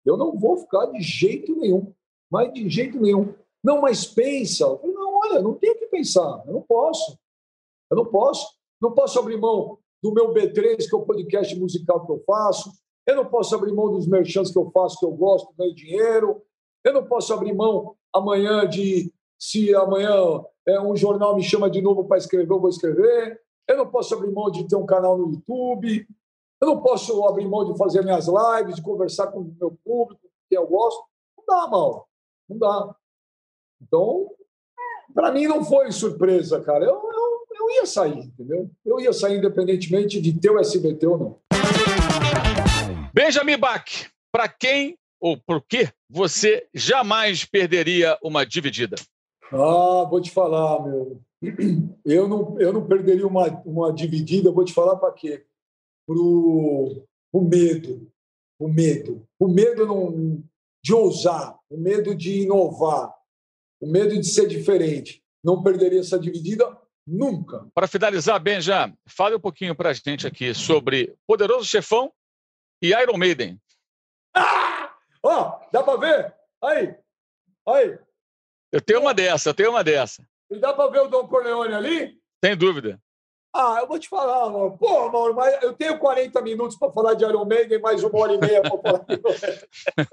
eu 0.05 0.17
não 0.17 0.37
vou 0.37 0.57
ficar 0.57 0.87
de 0.87 1.01
jeito 1.01 1.55
nenhum, 1.55 1.93
mas 2.29 2.51
de 2.53 2.67
jeito 2.69 2.99
nenhum. 2.99 3.33
Não, 3.63 3.81
mas 3.81 4.05
pensa. 4.05 4.65
Eu 4.65 4.77
falei, 4.77 4.95
não, 4.95 5.13
olha, 5.15 5.41
não 5.41 5.53
tenho 5.53 5.77
que 5.77 5.85
pensar, 5.87 6.43
eu 6.45 6.53
não 6.53 6.61
posso. 6.61 7.17
Eu 7.89 7.97
não 7.97 8.05
posso. 8.05 8.57
Não 8.81 8.93
posso 8.93 9.17
abrir 9.19 9.37
mão 9.37 9.77
do 10.01 10.13
meu 10.13 10.33
B3, 10.33 10.87
que 10.87 10.95
é 10.95 10.97
o 10.97 11.05
podcast 11.05 11.57
musical 11.59 12.05
que 12.05 12.11
eu 12.11 12.23
faço. 12.25 12.71
Eu 13.05 13.15
não 13.15 13.25
posso 13.25 13.55
abrir 13.55 13.73
mão 13.73 13.89
dos 13.91 14.07
merchants 14.07 14.51
que 14.51 14.59
eu 14.59 14.69
faço, 14.71 14.99
que 14.99 15.05
eu 15.05 15.11
gosto, 15.11 15.53
ganho 15.57 15.73
dinheiro. 15.73 16.41
Eu 16.83 16.93
não 16.93 17.05
posso 17.05 17.33
abrir 17.33 17.53
mão 17.53 17.95
amanhã 18.17 18.67
de, 18.67 19.11
se 19.39 19.73
amanhã 19.75 20.13
é, 20.67 20.79
um 20.81 20.95
jornal 20.95 21.35
me 21.35 21.43
chama 21.43 21.69
de 21.69 21.81
novo 21.81 22.05
para 22.05 22.17
escrever, 22.17 22.51
eu 22.51 22.59
vou 22.59 22.69
escrever 22.69 23.39
eu 23.67 23.75
não 23.75 23.87
posso 23.87 24.15
abrir 24.15 24.31
mão 24.31 24.49
de 24.49 24.65
ter 24.67 24.77
um 24.77 24.85
canal 24.85 25.17
no 25.17 25.33
YouTube, 25.33 26.07
eu 26.61 26.67
não 26.67 26.81
posso 26.81 27.25
abrir 27.25 27.45
mão 27.45 27.69
de 27.71 27.77
fazer 27.77 28.01
minhas 28.01 28.27
lives, 28.27 28.75
de 28.75 28.81
conversar 28.81 29.27
com 29.27 29.41
o 29.41 29.55
meu 29.59 29.77
público, 29.83 30.21
que 30.49 30.57
eu 30.57 30.65
gosto. 30.65 31.03
Não 31.37 31.45
dá, 31.45 31.67
mal. 31.67 32.07
Não 32.49 32.57
dá. 32.57 32.95
Então, 33.81 34.31
para 35.13 35.31
mim 35.31 35.47
não 35.47 35.63
foi 35.63 35.91
surpresa, 35.91 36.61
cara. 36.61 36.85
Eu, 36.85 36.95
eu, 36.95 37.45
eu 37.59 37.69
ia 37.71 37.85
sair, 37.85 38.19
entendeu? 38.19 38.71
Eu 38.85 38.99
ia 39.01 39.11
sair 39.11 39.37
independentemente 39.37 40.21
de 40.21 40.39
ter 40.39 40.49
o 40.49 40.59
SBT 40.59 41.05
ou 41.05 41.17
não. 41.17 41.39
Benjamin 43.13 43.57
Bach, 43.57 44.09
para 44.31 44.47
quem 44.47 44.97
ou 45.19 45.37
por 45.37 45.61
que 45.61 45.91
você 46.09 46.67
jamais 46.73 47.43
perderia 47.45 48.17
uma 48.21 48.45
dividida? 48.45 48.95
Ah, 49.51 50.05
vou 50.09 50.21
te 50.21 50.31
falar, 50.31 50.83
meu. 50.83 51.21
Eu 52.03 52.27
não, 52.27 52.59
eu 52.59 52.73
não 52.73 52.87
perderia 52.87 53.27
uma, 53.27 53.47
uma 53.65 53.93
dividida, 53.93 54.51
vou 54.51 54.65
te 54.65 54.73
falar 54.73 54.95
para 54.95 55.13
quê? 55.13 55.45
Para 56.07 56.17
o 56.17 57.05
medo. 57.33 58.11
O 58.59 58.67
medo. 58.67 59.27
O 59.39 59.47
medo 59.47 59.85
não, 59.85 60.43
de 60.83 60.93
ousar, 60.93 61.57
o 61.69 61.77
medo 61.77 62.15
de 62.15 62.41
inovar, 62.41 63.13
o 63.79 63.87
medo 63.87 64.19
de 64.19 64.25
ser 64.25 64.47
diferente. 64.47 65.23
Não 65.43 65.61
perderia 65.61 65.99
essa 65.99 66.19
dividida 66.19 66.65
nunca. 67.05 67.67
Para 67.73 67.87
finalizar, 67.87 68.39
Benja, 68.39 68.91
fale 69.07 69.35
um 69.35 69.39
pouquinho 69.39 69.75
para 69.75 69.89
a 69.89 69.93
gente 69.93 70.25
aqui 70.25 70.53
sobre 70.53 71.15
Poderoso 71.27 71.65
Chefão 71.65 72.11
e 72.81 72.89
Iron 72.89 73.17
Maiden. 73.17 73.59
Ah! 74.35 74.86
Ó, 75.27 75.59
dá 75.73 75.83
para 75.83 75.99
ver? 75.99 76.33
Aí, 76.63 76.95
aí, 77.67 77.99
eu 78.71 78.81
tenho 78.81 79.01
uma 79.01 79.13
dessa, 79.13 79.49
eu 79.49 79.53
tenho 79.53 79.71
uma 79.71 79.83
dessa. 79.83 80.25
E 80.49 80.57
dá 80.57 80.73
para 80.73 80.89
ver 80.89 81.01
o 81.01 81.07
Dom 81.07 81.27
Corleone 81.27 81.73
ali? 81.73 82.17
Sem 82.43 82.55
dúvida. 82.55 82.97
Ah, 83.53 83.79
eu 83.81 83.87
vou 83.87 83.99
te 83.99 84.07
falar, 84.07 84.49
mano. 84.49 84.77
Pô, 84.77 85.09
Mauro, 85.09 85.33
mas 85.35 85.61
eu 85.63 85.73
tenho 85.73 85.99
40 85.99 86.41
minutos 86.41 86.77
para 86.77 86.91
falar 86.91 87.13
de 87.13 87.25
Iron 87.25 87.43
Maiden, 87.43 87.79
mais 87.79 88.03
uma 88.03 88.19
hora 88.19 88.35
e 88.35 88.37
meia 88.37 88.61
para 88.61 88.77
falar 88.77 88.99
de 88.99 89.21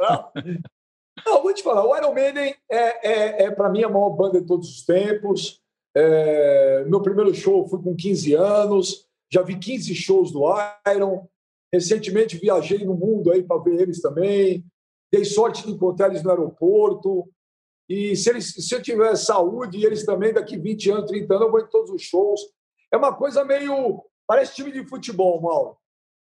Não, 0.01 0.33
não, 1.27 1.43
vou 1.43 1.55
te 1.55 1.63
falar. 1.63 1.85
O 1.85 1.97
Iron 1.97 2.13
Maiden 2.13 2.57
é, 2.69 3.09
é, 3.09 3.43
é 3.45 3.51
para 3.51 3.69
mim, 3.69 3.85
a 3.85 3.89
maior 3.89 4.11
banda 4.11 4.41
de 4.41 4.47
todos 4.47 4.69
os 4.69 4.85
tempos. 4.85 5.61
É, 5.97 6.85
meu 6.87 7.01
primeiro 7.03 7.33
show 7.35 7.69
foi 7.69 7.81
com 7.81 7.95
15 7.95 8.35
anos. 8.35 9.07
Já 9.33 9.43
vi 9.43 9.57
15 9.59 9.95
shows 9.95 10.33
do 10.33 10.45
Iron. 10.93 11.29
Recentemente 11.73 12.37
viajei 12.37 12.85
no 12.85 12.95
mundo 12.95 13.31
aí 13.31 13.43
para 13.43 13.63
ver 13.63 13.83
eles 13.83 14.01
também. 14.01 14.65
Dei 15.15 15.25
sorte 15.25 15.65
de 15.65 15.71
encontrar 15.71 16.09
eles 16.09 16.25
no 16.25 16.31
aeroporto. 16.31 17.31
E 17.89 18.17
se, 18.17 18.31
eles, 18.31 18.53
se 18.53 18.75
eu 18.75 18.83
tiver 18.83 19.15
saúde, 19.15 19.79
e 19.79 19.85
eles 19.85 20.05
também, 20.05 20.33
daqui 20.33 20.59
20 20.59 20.91
anos, 20.91 21.11
30 21.11 21.35
anos, 21.35 21.47
eu 21.47 21.53
vou 21.53 21.61
em 21.61 21.69
todos 21.69 21.93
os 21.93 22.03
shows. 22.03 22.41
É 22.93 22.97
uma 22.97 23.15
coisa 23.15 23.45
meio. 23.45 24.05
Parece 24.27 24.57
time 24.57 24.73
de 24.73 24.85
futebol, 24.89 25.41
Mauro. 25.41 25.77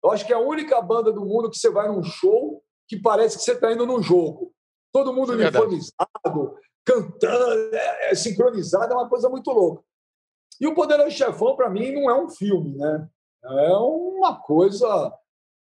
Eu 0.03 0.11
acho 0.11 0.25
que 0.25 0.33
é 0.33 0.35
a 0.35 0.39
única 0.39 0.81
banda 0.81 1.11
do 1.11 1.23
mundo 1.23 1.51
que 1.51 1.57
você 1.59 1.69
vai 1.69 1.87
num 1.87 2.01
show 2.01 2.63
que 2.87 2.97
parece 2.97 3.37
que 3.37 3.43
você 3.43 3.51
está 3.51 3.71
indo 3.71 3.85
num 3.85 4.01
jogo. 4.01 4.51
Todo 4.91 5.13
mundo 5.13 5.33
é 5.33 5.35
uniformizado, 5.35 6.57
cantando, 6.83 7.75
é, 7.75 8.09
é, 8.09 8.15
sincronizado, 8.15 8.91
é 8.91 8.97
uma 8.97 9.07
coisa 9.07 9.29
muito 9.29 9.51
louca. 9.51 9.83
E 10.59 10.65
o 10.65 10.73
Poderoso 10.73 11.11
Chefão, 11.11 11.55
para 11.55 11.69
mim, 11.69 11.91
não 11.91 12.09
é 12.09 12.19
um 12.19 12.27
filme, 12.27 12.75
né? 12.75 13.07
É 13.43 13.73
uma 13.75 14.41
coisa, 14.41 15.13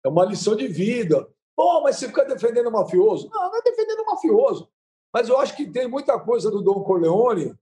é 0.02 0.08
uma 0.08 0.24
lição 0.24 0.56
de 0.56 0.66
vida. 0.66 1.28
Pô, 1.56 1.82
mas 1.82 1.96
você 1.96 2.06
fica 2.08 2.24
defendendo 2.24 2.70
mafioso? 2.70 3.28
Não, 3.30 3.50
não 3.50 3.58
é 3.58 3.62
defendendo 3.62 4.04
mafioso. 4.04 4.68
Mas 5.12 5.28
eu 5.28 5.38
acho 5.38 5.56
que 5.56 5.70
tem 5.70 5.88
muita 5.88 6.18
coisa 6.18 6.50
do 6.50 6.62
Dom 6.62 6.82
Corleone 6.82 7.54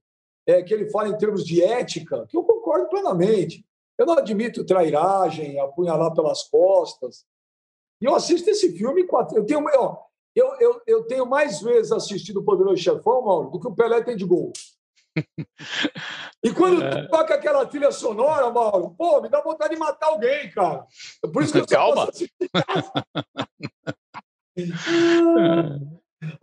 é, 0.46 0.62
que 0.62 0.72
ele 0.72 0.90
fala 0.90 1.08
em 1.08 1.18
termos 1.18 1.44
de 1.44 1.62
ética, 1.62 2.26
que 2.26 2.36
eu 2.36 2.44
concordo 2.44 2.88
plenamente. 2.88 3.66
Eu 3.98 4.06
não 4.06 4.14
admito 4.14 4.64
trairagem, 4.64 5.58
apunhalar 5.58 6.14
pelas 6.14 6.44
costas. 6.44 7.26
E 8.00 8.04
eu 8.04 8.14
assisto 8.14 8.48
esse 8.48 8.76
filme 8.76 9.04
quatro. 9.04 9.36
Eu 9.36 9.44
tenho, 9.44 9.64
ó, 9.76 9.98
eu, 10.34 10.54
eu, 10.60 10.80
eu 10.86 11.04
tenho 11.04 11.26
mais 11.26 11.60
vezes 11.60 11.90
assistido 11.90 12.40
o 12.40 12.44
Poderoso 12.44 12.80
Chefão, 12.80 13.22
Mauro, 13.22 13.50
do 13.50 13.58
que 13.58 13.66
o 13.66 13.74
Pelé 13.74 14.02
tem 14.02 14.16
de 14.16 14.24
gol. 14.24 14.52
E 16.42 16.52
quando 16.52 16.82
é. 16.82 17.08
toca 17.08 17.34
aquela 17.34 17.66
trilha 17.66 17.90
sonora, 17.90 18.50
Mauro, 18.50 18.94
pô, 18.96 19.20
me 19.20 19.28
dá 19.28 19.40
vontade 19.40 19.74
de 19.74 19.80
matar 19.80 20.06
alguém, 20.06 20.50
cara. 20.50 20.86
Por 21.32 21.42
isso 21.42 21.52
que 21.52 21.58
eu 21.58 21.66
Calma. 21.66 22.08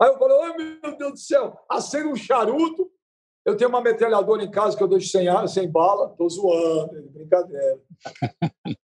Aí 0.00 0.08
eu 0.08 0.18
falei, 0.18 0.36
oh, 0.36 0.56
meu 0.56 0.96
Deus 0.96 1.12
do 1.12 1.18
céu, 1.18 1.56
acendo 1.68 2.10
um 2.10 2.16
charuto. 2.16 2.90
Eu 3.44 3.56
tenho 3.56 3.70
uma 3.70 3.80
metralhadora 3.80 4.42
em 4.42 4.50
casa 4.50 4.76
que 4.76 4.82
eu 4.82 4.88
deixo 4.88 5.08
sem, 5.08 5.28
ar, 5.28 5.48
sem 5.48 5.70
bala. 5.70 6.08
Tô 6.16 6.28
zoando, 6.28 7.00
brincadeira. 7.10 7.78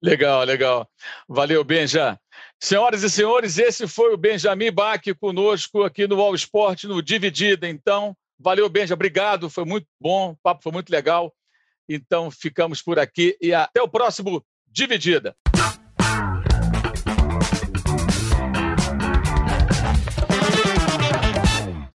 legal, 0.00 0.44
legal. 0.44 0.88
Valeu, 1.28 1.64
Benja. 1.64 2.18
Senhoras 2.62 3.02
e 3.02 3.10
senhores, 3.10 3.58
esse 3.58 3.88
foi 3.88 4.14
o 4.14 4.16
Benjamin 4.16 4.70
Bach 4.70 5.02
conosco 5.20 5.82
aqui 5.82 6.06
no 6.06 6.20
All 6.20 6.34
Sport, 6.34 6.84
no 6.84 7.02
Dividida. 7.02 7.68
Então, 7.68 8.16
valeu, 8.38 8.68
Benja, 8.68 8.94
obrigado, 8.94 9.50
foi 9.50 9.64
muito 9.64 9.86
bom, 10.00 10.32
o 10.32 10.36
papo 10.36 10.62
foi 10.62 10.72
muito 10.72 10.90
legal. 10.90 11.34
Então, 11.88 12.30
ficamos 12.30 12.82
por 12.82 12.98
aqui 12.98 13.36
e 13.40 13.52
até 13.52 13.82
o 13.82 13.88
próximo 13.88 14.44
Dividida. 14.70 15.34